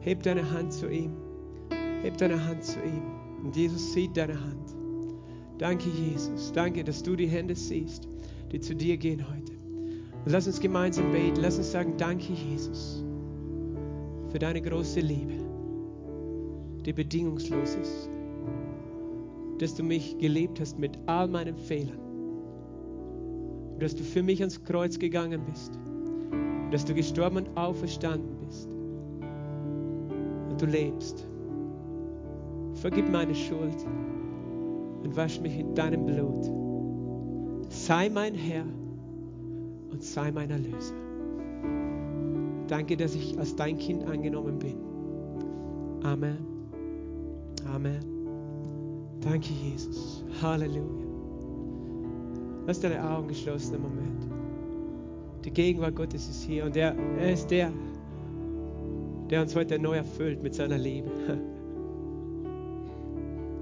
Heb 0.00 0.22
deine 0.22 0.48
Hand 0.50 0.72
zu 0.72 0.88
ihm. 0.88 1.12
Heb 2.02 2.16
deine 2.18 2.44
Hand 2.44 2.64
zu 2.64 2.78
ihm. 2.80 3.02
Und 3.44 3.56
Jesus 3.56 3.92
sieht 3.92 4.16
deine 4.16 4.40
Hand. 4.40 4.74
Danke, 5.58 5.88
Jesus. 5.88 6.52
Danke, 6.52 6.84
dass 6.84 7.02
du 7.02 7.16
die 7.16 7.28
Hände 7.28 7.54
siehst 7.54 8.08
die 8.52 8.60
zu 8.60 8.74
dir 8.74 8.96
gehen 8.96 9.24
heute. 9.28 9.52
Und 10.24 10.32
lass 10.32 10.46
uns 10.46 10.60
gemeinsam 10.60 11.12
beten. 11.12 11.40
Lass 11.40 11.58
uns 11.58 11.72
sagen, 11.72 11.94
danke 11.96 12.32
Jesus 12.32 13.04
für 14.30 14.38
deine 14.38 14.60
große 14.60 15.00
Liebe, 15.00 15.34
die 16.86 16.92
bedingungslos 16.92 17.74
ist. 17.74 18.08
Dass 19.58 19.74
du 19.74 19.82
mich 19.82 20.16
gelebt 20.18 20.60
hast 20.60 20.78
mit 20.78 20.98
all 21.06 21.28
meinen 21.28 21.56
Fehlern. 21.56 21.98
Dass 23.78 23.94
du 23.94 24.02
für 24.02 24.22
mich 24.22 24.40
ans 24.40 24.62
Kreuz 24.64 24.98
gegangen 24.98 25.42
bist. 25.46 25.78
Dass 26.70 26.84
du 26.84 26.94
gestorben 26.94 27.38
und 27.38 27.56
auferstanden 27.56 28.36
bist. 28.46 28.68
Und 30.50 30.60
du 30.60 30.66
lebst. 30.66 31.26
Vergib 32.74 33.10
meine 33.10 33.34
Schuld 33.34 33.86
und 35.02 35.16
wasch 35.16 35.40
mich 35.40 35.58
in 35.58 35.74
deinem 35.74 36.06
Blut 36.06 36.50
sei 37.68 38.08
mein 38.08 38.34
Herr 38.34 38.64
und 39.90 40.02
sei 40.02 40.32
mein 40.32 40.50
Erlöser. 40.50 40.94
Danke, 42.68 42.96
dass 42.96 43.14
ich 43.14 43.38
als 43.38 43.54
dein 43.54 43.78
Kind 43.78 44.04
angenommen 44.04 44.58
bin. 44.58 44.76
Amen. 46.02 46.55
Amen. 47.76 48.00
Danke, 49.20 49.52
Jesus. 49.52 50.24
Halleluja. 50.40 51.04
Lass 52.66 52.80
deine 52.80 53.06
Augen 53.06 53.28
geschlossen 53.28 53.74
im 53.74 53.82
Moment. 53.82 54.26
Die 55.44 55.50
Gegenwart 55.50 55.94
Gottes 55.94 56.26
ist 56.26 56.42
hier 56.44 56.64
und 56.64 56.74
er, 56.74 56.96
er 57.18 57.32
ist 57.34 57.48
der, 57.48 57.70
der 59.28 59.42
uns 59.42 59.54
heute 59.54 59.78
neu 59.78 59.96
erfüllt 59.96 60.42
mit 60.42 60.54
seiner 60.54 60.78
Liebe. 60.78 61.10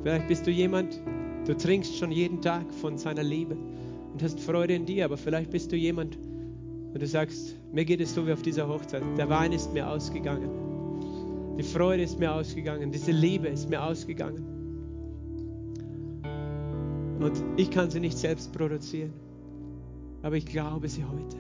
Vielleicht 0.05 0.29
bist 0.29 0.47
du 0.47 0.53
jemand, 0.53 1.01
du 1.45 1.57
trinkst 1.57 1.97
schon 1.97 2.13
jeden 2.13 2.41
Tag 2.41 2.73
von 2.73 2.97
seiner 2.97 3.25
Liebe 3.25 3.57
und 4.13 4.23
hast 4.23 4.39
Freude 4.39 4.77
in 4.77 4.87
dir, 4.87 5.07
aber 5.07 5.17
vielleicht 5.17 5.51
bist 5.51 5.73
du 5.73 5.77
jemand 5.77 6.17
und 6.93 7.03
du 7.03 7.07
sagst, 7.07 7.57
mir 7.73 7.85
geht 7.85 8.01
es 8.01 8.15
so 8.15 8.25
wie 8.27 8.33
auf 8.33 8.43
dieser 8.43 8.69
Hochzeit. 8.69 9.03
Der 9.19 9.29
Wein 9.29 9.53
ist 9.53 9.73
mir 9.73 9.89
ausgegangen. 9.89 10.74
Die 11.59 11.63
Freude 11.63 12.03
ist 12.03 12.19
mir 12.19 12.33
ausgegangen. 12.33 12.91
Diese 12.91 13.13
Liebe 13.13 13.49
ist 13.49 13.71
mir 13.71 13.83
ausgegangen. 13.83 14.45
Und 17.21 17.43
ich 17.57 17.71
kann 17.71 17.91
sie 17.91 18.01
nicht 18.01 18.19
selbst 18.19 18.53
produzieren. 18.53 19.13
Aber 20.23 20.37
ich 20.37 20.47
glaube 20.47 20.89
sie 20.89 21.05
heute. 21.05 21.37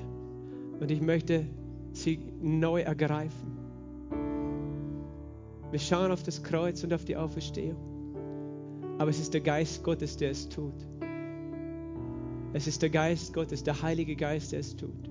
Und 0.78 0.90
ich 0.90 1.00
möchte 1.00 1.46
sie 1.92 2.18
neu 2.40 2.82
ergreifen. 2.82 3.58
Wir 5.70 5.80
schauen 5.80 6.12
auf 6.12 6.22
das 6.22 6.42
Kreuz 6.42 6.84
und 6.84 6.92
auf 6.92 7.04
die 7.04 7.16
Auferstehung. 7.16 7.76
Aber 8.98 9.10
es 9.10 9.18
ist 9.18 9.34
der 9.34 9.40
Geist 9.40 9.82
Gottes, 9.82 10.16
der 10.16 10.30
es 10.30 10.48
tut. 10.48 10.86
Es 12.52 12.68
ist 12.68 12.80
der 12.82 12.90
Geist 12.90 13.34
Gottes, 13.34 13.64
der 13.64 13.82
Heilige 13.82 14.14
Geist, 14.14 14.52
der 14.52 14.60
es 14.60 14.76
tut. 14.76 15.10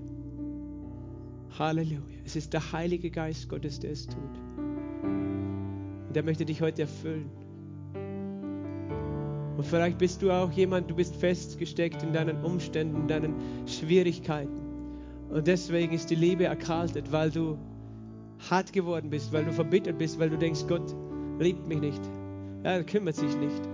Halleluja. 1.59 1.99
Es 2.25 2.37
ist 2.37 2.53
der 2.53 2.71
Heilige 2.71 3.11
Geist 3.11 3.49
Gottes, 3.49 3.79
der 3.81 3.91
es 3.91 4.07
tut. 4.07 4.62
Und 6.13 6.17
der 6.17 6.23
möchte 6.25 6.45
dich 6.45 6.61
heute 6.61 6.83
erfüllen. 6.83 7.27
Und 9.57 9.65
vielleicht 9.65 9.97
bist 9.97 10.21
du 10.21 10.29
auch 10.29 10.51
jemand, 10.51 10.87
du 10.91 10.93
bist 10.93 11.15
festgesteckt 11.15 12.03
in 12.03 12.13
deinen 12.13 12.45
Umständen, 12.45 12.97
in 12.97 13.07
deinen 13.07 13.33
Schwierigkeiten. 13.65 14.61
Und 15.31 15.47
deswegen 15.47 15.91
ist 15.91 16.11
die 16.11 16.15
Liebe 16.15 16.43
erkaltet, 16.45 17.11
weil 17.11 17.31
du 17.31 17.57
hart 18.47 18.71
geworden 18.73 19.09
bist, 19.09 19.33
weil 19.33 19.43
du 19.43 19.51
verbittert 19.53 19.97
bist, 19.97 20.19
weil 20.19 20.29
du 20.29 20.37
denkst, 20.37 20.67
Gott 20.67 20.95
liebt 21.39 21.67
mich 21.67 21.79
nicht. 21.79 22.01
Er 22.61 22.83
kümmert 22.83 23.15
sich 23.15 23.35
nicht. 23.35 23.67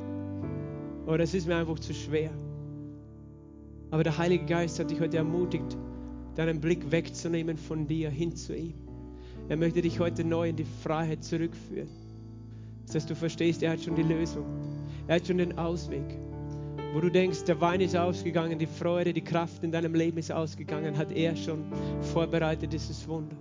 Oder 1.07 1.25
es 1.25 1.33
ist 1.33 1.45
mir 1.45 1.57
einfach 1.57 1.79
zu 1.79 1.93
schwer. 1.93 2.31
Aber 3.91 4.05
der 4.05 4.17
Heilige 4.17 4.45
Geist 4.45 4.79
hat 4.79 4.91
dich 4.91 5.01
heute 5.01 5.17
ermutigt, 5.17 5.75
deinen 6.35 6.61
Blick 6.61 6.89
wegzunehmen 6.89 7.57
von 7.57 7.85
dir 7.85 8.09
hin 8.09 8.33
zu 8.33 8.55
ihm. 8.55 8.75
Er 9.49 9.57
möchte 9.57 9.81
dich 9.81 9.99
heute 9.99 10.23
neu 10.23 10.47
in 10.47 10.55
die 10.55 10.67
Freiheit 10.83 11.21
zurückführen. 11.25 11.98
Dass 12.93 13.05
du 13.05 13.15
verstehst, 13.15 13.61
er 13.63 13.71
hat 13.71 13.81
schon 13.81 13.95
die 13.95 14.03
Lösung. 14.03 14.45
Er 15.07 15.15
hat 15.15 15.27
schon 15.27 15.37
den 15.37 15.57
Ausweg. 15.57 16.19
Wo 16.93 16.99
du 16.99 17.09
denkst, 17.09 17.43
der 17.43 17.61
Wein 17.61 17.81
ist 17.81 17.95
ausgegangen, 17.95 18.57
die 18.57 18.65
Freude, 18.65 19.13
die 19.13 19.23
Kraft 19.23 19.63
in 19.63 19.71
deinem 19.71 19.93
Leben 19.93 20.17
ist 20.17 20.31
ausgegangen, 20.31 20.97
hat 20.97 21.11
er 21.11 21.35
schon 21.35 21.63
vorbereitet, 22.01 22.73
dieses 22.73 23.07
Wunder. 23.07 23.35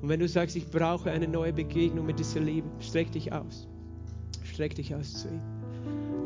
Und 0.00 0.08
wenn 0.08 0.20
du 0.20 0.28
sagst, 0.28 0.56
ich 0.56 0.70
brauche 0.70 1.10
eine 1.10 1.28
neue 1.28 1.52
Begegnung 1.52 2.06
mit 2.06 2.18
dieser 2.18 2.40
Liebe, 2.40 2.68
streck 2.80 3.12
dich 3.12 3.32
aus. 3.32 3.68
Streck 4.44 4.74
dich 4.74 4.94
aus 4.94 5.12
zu 5.22 5.28
ihm. 5.28 5.42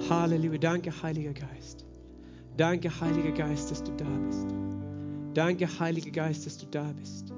Halleluja. 0.09 0.59
Danke, 0.59 0.93
Heiliger 1.03 1.33
Geist. 1.33 1.85
Danke, 2.57 2.91
Heiliger 3.01 3.33
Geist, 3.33 3.71
dass 3.71 3.83
du 3.83 3.93
da 3.97 4.05
bist. 4.27 4.47
Danke, 5.35 5.69
Heiliger 5.81 6.11
Geist, 6.11 6.47
dass 6.47 6.59
du 6.59 6.67
da 6.67 6.93
bist. 6.99 7.33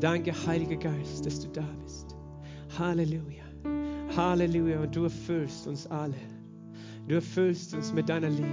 Danke, 0.00 0.32
Heiliger 0.46 0.76
Geist, 0.76 1.24
dass 1.24 1.40
du 1.40 1.48
da 1.48 1.66
bist. 1.82 2.14
Halleluja. 2.78 3.43
Halleluja. 4.16 4.80
Und 4.80 4.94
du 4.94 5.04
erfüllst 5.04 5.66
uns 5.66 5.86
alle. 5.86 6.14
Du 7.08 7.16
erfüllst 7.16 7.74
uns 7.74 7.92
mit 7.92 8.08
deiner 8.08 8.30
Liebe. 8.30 8.46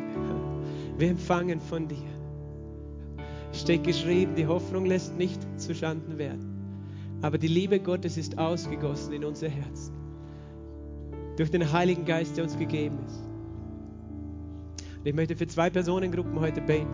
Wir 0.98 1.10
empfangen 1.10 1.60
von 1.60 1.88
dir. 1.88 1.98
Steht 3.54 3.84
geschrieben, 3.84 4.36
die 4.36 4.48
Hoffnung 4.48 4.86
lässt 4.86 5.18
nicht 5.18 5.42
zu 5.60 5.74
Schanden 5.74 6.18
werden. 6.18 6.48
Aber 7.22 7.38
die 7.38 7.48
Liebe 7.48 7.80
Gottes 7.80 8.18
ist 8.18 8.38
ausgegossen 8.38 9.14
in 9.14 9.24
unser 9.24 9.50
Herzen. 9.50 9.94
Durch 11.38 11.52
den 11.52 11.72
Heiligen 11.72 12.06
Geist, 12.06 12.38
der 12.38 12.44
uns 12.44 12.58
gegeben 12.58 13.00
ist. 13.06 13.20
Und 15.00 15.06
ich 15.06 15.14
möchte 15.14 15.36
für 15.36 15.48
zwei 15.48 15.70
Personengruppen 15.70 16.40
heute 16.40 16.62
beten. 16.62 16.90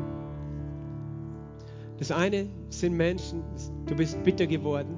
Das 1.97 2.11
eine 2.11 2.47
sind 2.69 2.95
Menschen, 2.95 3.43
du 3.87 3.95
bist 3.95 4.21
bitter 4.23 4.45
geworden 4.45 4.97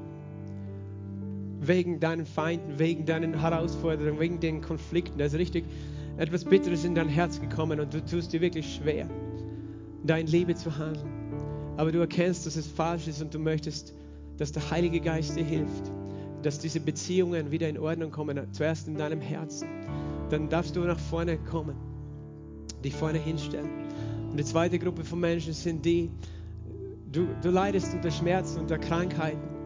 wegen 1.60 2.00
deinen 2.00 2.26
Feinden, 2.26 2.80
wegen 2.80 3.06
deinen 3.06 3.40
Herausforderungen, 3.40 4.20
wegen 4.20 4.40
den 4.40 4.62
Konflikten. 4.62 5.18
Das 5.18 5.34
ist 5.34 5.40
richtig. 5.40 5.66
etwas 6.18 6.44
Bitteres 6.44 6.84
in 6.84 6.96
dein 6.96 7.08
Herz 7.08 7.40
gekommen 7.40 7.80
und 7.80 7.94
du 7.94 8.06
tust 8.06 8.34
dir 8.34 8.42
wirklich 8.42 8.76
schwer, 8.76 9.10
da 10.04 10.18
in 10.18 10.28
Liebe 10.28 10.54
zu 10.54 10.78
handeln. 10.78 11.08
Aber 11.78 11.94
du 11.94 12.00
erkennst, 12.00 12.46
dass 12.46 12.58
es 12.58 12.68
falsch 12.68 13.08
ist 13.08 13.22
und 13.22 13.34
du 13.34 13.40
möchtest, 13.40 13.94
dass 14.38 14.52
der 14.52 14.70
Heilige 14.70 15.00
Geist 15.00 15.38
dir 15.38 15.46
hilft, 15.46 15.90
dass 16.42 16.60
diese 16.60 16.82
Beziehungen 16.82 17.52
wieder 17.52 17.70
in 17.70 17.78
Ordnung 17.78 18.12
kommen, 18.12 18.38
zuerst 18.52 18.90
in 18.90 18.96
deinem 18.96 19.22
Herzen. 19.22 19.70
Dann 20.30 20.50
darfst 20.50 20.76
du 20.76 20.82
nach 20.82 21.00
vorne 21.00 21.38
kommen, 21.38 21.76
dich 22.84 22.94
vorne 22.94 23.18
hinstellen. 23.18 23.70
Und 24.30 24.38
die 24.38 24.44
zweite 24.44 24.78
Gruppe 24.78 25.06
von 25.06 25.22
Menschen 25.22 25.54
sind 25.54 25.86
die, 25.86 26.12
du, 27.12 27.28
du 27.42 27.50
leidest 27.50 27.94
unter 27.94 28.12
Schmerzen, 28.12 28.60
unter 28.60 28.78
Krankheiten 28.78 29.59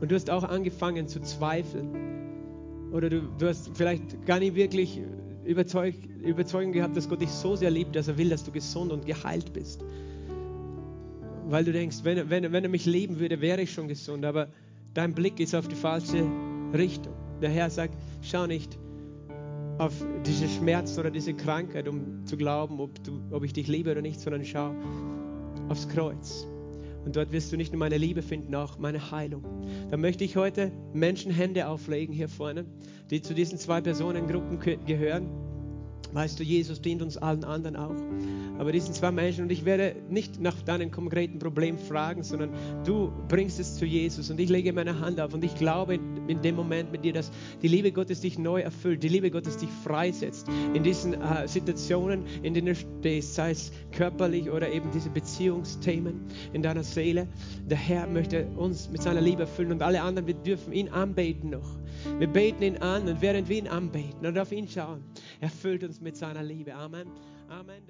und 0.00 0.10
du 0.10 0.14
hast 0.14 0.30
auch 0.30 0.44
angefangen 0.44 1.08
zu 1.08 1.20
zweifeln. 1.20 2.90
Oder 2.92 3.10
du, 3.10 3.22
du 3.38 3.48
hast 3.48 3.70
vielleicht 3.74 4.24
gar 4.26 4.38
nicht 4.38 4.54
wirklich 4.54 5.00
Überzeug, 5.44 5.94
Überzeugung 6.22 6.72
gehabt, 6.72 6.96
dass 6.96 7.08
Gott 7.08 7.20
dich 7.20 7.30
so 7.30 7.56
sehr 7.56 7.70
liebt, 7.70 7.96
dass 7.96 8.08
er 8.08 8.18
will, 8.18 8.30
dass 8.30 8.44
du 8.44 8.52
gesund 8.52 8.92
und 8.92 9.06
geheilt 9.06 9.52
bist. 9.52 9.84
Weil 11.46 11.64
du 11.64 11.72
denkst, 11.72 11.98
wenn, 12.02 12.30
wenn, 12.30 12.52
wenn 12.52 12.64
er 12.64 12.70
mich 12.70 12.86
lieben 12.86 13.18
würde, 13.18 13.40
wäre 13.40 13.62
ich 13.62 13.72
schon 13.72 13.88
gesund. 13.88 14.24
Aber 14.24 14.48
dein 14.94 15.14
Blick 15.14 15.40
ist 15.40 15.54
auf 15.54 15.68
die 15.68 15.74
falsche 15.74 16.24
Richtung. 16.72 17.12
Der 17.42 17.50
Herr 17.50 17.68
sagt, 17.68 17.94
schau 18.22 18.46
nicht 18.46 18.78
auf 19.78 19.92
diese 20.24 20.48
Schmerzen 20.48 21.00
oder 21.00 21.10
diese 21.10 21.34
Krankheit, 21.34 21.88
um 21.88 22.24
zu 22.24 22.36
glauben, 22.36 22.78
ob, 22.80 23.02
du, 23.02 23.20
ob 23.30 23.44
ich 23.44 23.52
dich 23.52 23.66
liebe 23.66 23.90
oder 23.90 24.02
nicht, 24.02 24.20
sondern 24.20 24.44
schau 24.44 24.74
aufs 25.68 25.88
Kreuz. 25.88 26.46
Und 27.04 27.16
dort 27.16 27.32
wirst 27.32 27.52
du 27.52 27.56
nicht 27.56 27.72
nur 27.72 27.78
meine 27.78 27.98
Liebe 27.98 28.22
finden, 28.22 28.54
auch 28.54 28.78
meine 28.78 29.10
Heilung. 29.10 29.44
Da 29.90 29.96
möchte 29.96 30.24
ich 30.24 30.36
heute 30.36 30.72
Menschen 30.92 31.30
Hände 31.30 31.68
auflegen 31.68 32.14
hier 32.14 32.28
vorne, 32.28 32.64
die 33.10 33.20
zu 33.20 33.34
diesen 33.34 33.58
zwei 33.58 33.80
Personengruppen 33.80 34.58
gehören. 34.86 35.28
Weißt 36.14 36.38
du, 36.38 36.44
Jesus 36.44 36.80
dient 36.80 37.02
uns 37.02 37.16
allen 37.16 37.42
anderen 37.42 37.74
auch. 37.74 37.96
Aber 38.56 38.70
diesen 38.70 38.94
zwei 38.94 39.10
Menschen, 39.10 39.42
und 39.42 39.50
ich 39.50 39.64
werde 39.64 39.96
nicht 40.08 40.40
nach 40.40 40.62
deinem 40.62 40.92
konkreten 40.92 41.40
Problem 41.40 41.76
fragen, 41.76 42.22
sondern 42.22 42.50
du 42.84 43.10
bringst 43.26 43.58
es 43.58 43.74
zu 43.74 43.84
Jesus 43.84 44.30
und 44.30 44.38
ich 44.38 44.48
lege 44.48 44.72
meine 44.72 45.00
Hand 45.00 45.20
auf 45.20 45.34
und 45.34 45.44
ich 45.44 45.56
glaube 45.56 45.98
in 46.28 46.40
dem 46.40 46.54
Moment 46.54 46.92
mit 46.92 47.04
dir, 47.04 47.12
dass 47.12 47.32
die 47.62 47.68
Liebe 47.68 47.90
Gottes 47.90 48.20
dich 48.20 48.38
neu 48.38 48.60
erfüllt, 48.60 49.02
die 49.02 49.08
Liebe 49.08 49.32
Gottes 49.32 49.56
dich 49.56 49.68
freisetzt 49.82 50.46
in 50.72 50.84
diesen 50.84 51.14
äh, 51.14 51.48
Situationen, 51.48 52.24
in 52.44 52.54
denen 52.54 52.68
du 52.68 52.74
stehst, 52.76 53.34
sei 53.34 53.50
es 53.50 53.72
körperlich 53.90 54.48
oder 54.50 54.70
eben 54.70 54.92
diese 54.92 55.10
Beziehungsthemen 55.10 56.20
in 56.52 56.62
deiner 56.62 56.84
Seele. 56.84 57.26
Der 57.68 57.78
Herr 57.78 58.06
möchte 58.06 58.46
uns 58.56 58.88
mit 58.88 59.02
seiner 59.02 59.20
Liebe 59.20 59.42
erfüllen 59.42 59.72
und 59.72 59.82
alle 59.82 60.00
anderen, 60.00 60.28
wir 60.28 60.34
dürfen 60.34 60.72
ihn 60.72 60.88
anbeten 60.90 61.50
noch. 61.50 61.76
Wir 62.18 62.28
beten 62.28 62.62
ihn 62.62 62.76
an 62.78 63.08
und 63.08 63.20
während 63.20 63.48
wir 63.48 63.58
ihn 63.58 63.68
anbeten 63.68 64.26
und 64.26 64.38
auf 64.38 64.52
ihn 64.52 64.68
schauen, 64.68 65.04
erfüllt 65.40 65.84
uns 65.84 66.00
mit 66.00 66.16
seiner 66.16 66.42
Liebe. 66.42 66.74
Amen. 66.74 67.08
Amen. 67.48 67.82